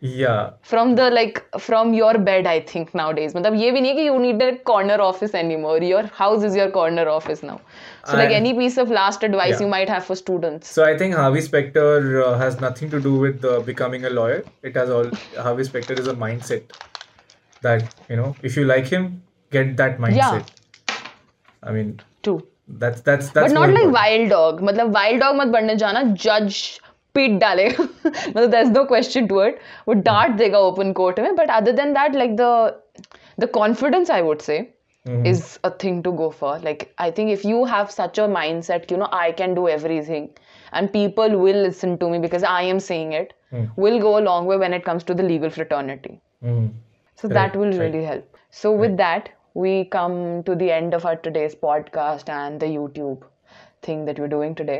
yeah, 0.04 0.52
from 0.62 0.96
the 0.96 1.06
like 1.12 1.40
from 1.60 1.94
your 1.94 2.12
bed 2.28 2.46
i 2.48 2.60
think 2.72 2.92
nowadays 3.00 3.34
मतलब 3.36 3.56
ये 3.62 3.72
भी 3.72 3.82
नहीं 3.82 3.92
है 3.92 3.96
कि 3.98 4.06
you 4.10 4.20
need 4.26 4.42
a 4.46 4.52
corner 4.70 4.98
office 5.06 5.34
anymore 5.40 5.78
your 5.88 6.04
house 6.20 6.46
is 6.50 6.56
your 6.60 6.68
corner 6.78 7.06
office 7.14 7.42
now 7.48 7.56
so 8.12 8.16
like 8.22 8.30
I- 8.36 8.38
any 8.38 8.54
piece 8.60 8.78
of 8.84 8.94
last 9.00 9.26
advice 9.30 9.56
Yeah. 9.56 9.64
you 9.66 9.68
might 9.74 9.92
have 9.96 10.06
for 10.12 10.16
students 10.22 10.72
So 10.78 10.86
I 10.86 10.94
think 11.02 11.16
Harvey 11.22 11.42
Specter 11.50 12.24
uh, 12.24 12.38
has 12.44 12.62
nothing 12.62 12.90
to 12.96 13.02
do 13.10 13.14
with 13.26 13.44
uh, 13.44 13.60
becoming 13.72 14.06
a 14.06 14.14
lawyer. 14.20 14.40
It 14.72 14.80
has 14.84 14.90
all 15.00 15.12
Harvey 15.50 15.66
Specter 15.72 16.00
is 16.06 16.08
a 16.08 16.16
mindset 16.24 16.72
that 17.68 17.94
you 18.10 18.16
know 18.22 18.36
if 18.42 18.56
you 18.56 18.64
like 18.72 18.88
him, 18.98 19.12
get 19.52 19.76
that 19.84 20.00
mindset. 20.08 20.56
I 21.64 21.72
mean 21.72 22.00
true 22.24 22.38
that's 22.82 23.02
that's 23.02 23.32
that's. 23.32 23.52
but 23.52 23.58
more 23.60 23.68
not 23.68 23.74
like 23.76 23.86
important. 23.86 23.94
wild 23.94 24.30
dog 24.30 24.62
मतलब 24.72 24.92
wild 25.02 25.20
dog 25.26 25.36
मत 25.36 25.48
बनने 25.58 25.76
जाना 25.84 26.04
judge 26.28 26.60
पीट 27.16 27.40
डालेगा 27.40 27.84
मतलब 27.84 28.52
there's 28.56 28.74
no 28.74 28.84
question 28.90 29.28
to 29.32 29.40
it 29.46 29.62
वो 29.88 29.94
डांट 30.10 30.36
देगा 30.42 30.60
open 30.72 30.94
court 31.00 31.20
में 31.26 31.32
but 31.40 31.54
other 31.60 31.74
than 31.80 31.94
that 32.00 32.18
like 32.22 32.36
the 32.42 32.52
the 33.44 33.48
confidence 33.60 34.12
I 34.18 34.22
would 34.28 34.46
say 34.50 34.58
Mhm. 35.08 35.26
is 35.32 35.42
a 35.68 35.70
thing 35.84 36.00
to 36.06 36.12
go 36.22 36.30
for 36.40 36.52
like 36.68 36.82
I 37.04 37.10
think 37.20 37.34
if 37.36 37.44
you 37.50 37.60
have 37.74 37.92
such 37.98 38.18
a 38.24 38.28
mindset 38.36 38.92
you 38.94 38.98
know 39.04 39.08
I 39.20 39.28
can 39.42 39.54
do 39.60 39.68
everything 39.76 40.26
and 40.80 40.92
people 40.96 41.38
will 41.44 41.62
listen 41.68 41.98
to 42.04 42.10
me 42.14 42.20
because 42.26 42.48
I 42.54 42.62
am 42.74 42.82
saying 42.88 43.14
it 43.22 43.34
Mm. 43.60 43.68
will 43.84 44.00
go 44.08 44.10
a 44.18 44.24
long 44.26 44.50
way 44.52 44.58
when 44.64 44.76
it 44.80 44.84
comes 44.88 45.06
to 45.12 45.16
the 45.22 45.28
legal 45.30 45.54
fraternity 45.58 46.12
Mhm. 46.50 46.68
so 47.22 47.28
Right, 47.28 47.36
that 47.40 47.56
will 47.62 47.72
right. 47.72 47.82
really 47.86 48.04
help. 48.10 48.38
So 48.58 48.74
with 48.82 48.98
that, 49.00 49.30
we 49.64 49.72
come 49.96 50.18
to 50.50 50.56
the 50.60 50.68
end 50.76 50.94
of 50.98 51.08
our 51.12 51.16
today's 51.28 51.56
podcast 51.64 52.30
and 52.36 52.66
the 52.66 52.70
YouTube 52.76 53.26
thing 53.88 54.06
that 54.10 54.20
we're 54.24 54.32
doing 54.36 54.54
today. 54.62 54.78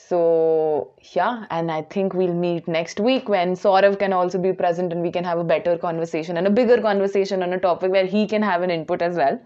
so 0.00 0.92
yeah, 1.12 1.44
and 1.50 1.70
I 1.72 1.82
think 1.82 2.14
we'll 2.14 2.32
meet 2.32 2.68
next 2.68 3.00
week 3.00 3.28
when 3.28 3.54
Saurav 3.54 3.98
can 3.98 4.12
also 4.12 4.38
be 4.38 4.52
present 4.52 4.92
and 4.92 5.02
we 5.02 5.10
can 5.10 5.24
have 5.24 5.38
a 5.38 5.44
better 5.44 5.76
conversation 5.76 6.36
and 6.36 6.46
a 6.46 6.50
bigger 6.50 6.80
conversation 6.80 7.42
on 7.42 7.52
a 7.52 7.58
topic 7.58 7.90
where 7.90 8.06
he 8.06 8.26
can 8.26 8.42
have 8.42 8.62
an 8.62 8.70
input 8.70 9.02
as 9.02 9.16
well. 9.16 9.40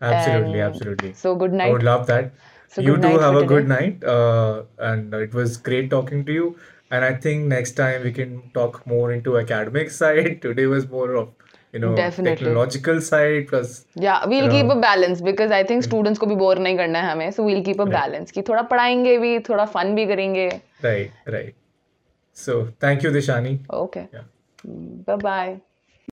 Absolutely, 0.00 0.60
And 0.60 0.62
absolutely. 0.62 1.12
So 1.12 1.34
good 1.34 1.52
night. 1.52 1.68
I 1.68 1.72
would 1.72 1.82
love 1.82 2.06
that. 2.06 2.32
So 2.68 2.82
you 2.82 2.96
too 2.96 3.18
have 3.18 3.36
a 3.36 3.44
good 3.44 3.68
night, 3.68 4.02
uh, 4.04 4.64
and 4.78 5.14
it 5.14 5.34
was 5.34 5.56
great 5.56 5.90
talking 5.90 6.24
to 6.24 6.32
you. 6.32 6.58
And 6.90 7.04
I 7.04 7.14
think 7.14 7.46
next 7.46 7.72
time 7.72 8.02
we 8.04 8.12
can 8.12 8.50
talk 8.54 8.86
more 8.86 9.12
into 9.12 9.38
academic 9.38 9.90
side. 10.00 10.42
Today 10.42 10.66
was 10.66 10.88
more 10.88 11.14
of 11.14 11.35
you 11.76 11.82
know 11.82 11.94
Definitely. 11.96 12.36
technological 12.36 13.00
side 13.10 13.48
plus 13.52 13.74
Yeah, 14.04 14.24
we'll 14.32 14.50
keep 14.50 14.66
know, 14.66 14.76
a 14.76 14.80
balance 14.86 15.22
because 15.28 15.54
I 15.58 15.62
think 15.70 15.86
students 15.88 16.18
को 16.18 16.26
भी 16.26 16.36
bore 16.42 16.58
नहीं 16.58 16.76
करना 16.76 17.02
है 17.02 17.12
हमें. 17.12 17.30
So 17.30 17.46
we'll 17.48 17.62
keep 17.68 17.84
a 17.84 17.86
right. 17.86 17.96
balance 17.98 18.30
कि 18.30 18.42
थोड़ा 18.50 18.62
पढ़ाएँगे 18.72 19.18
भी, 19.18 19.38
थोड़ा 19.50 19.68
fun 19.76 19.94
भी 19.94 20.06
करेंगे. 20.06 20.48
right, 20.88 21.22
right. 21.36 21.54
So 22.46 22.58
thank 22.86 23.06
you, 23.06 23.14
Dishani. 23.20 23.56
Okay. 23.84 24.08
Yeah. 24.12 24.26
Bye 25.08 25.22
bye. 25.30 25.75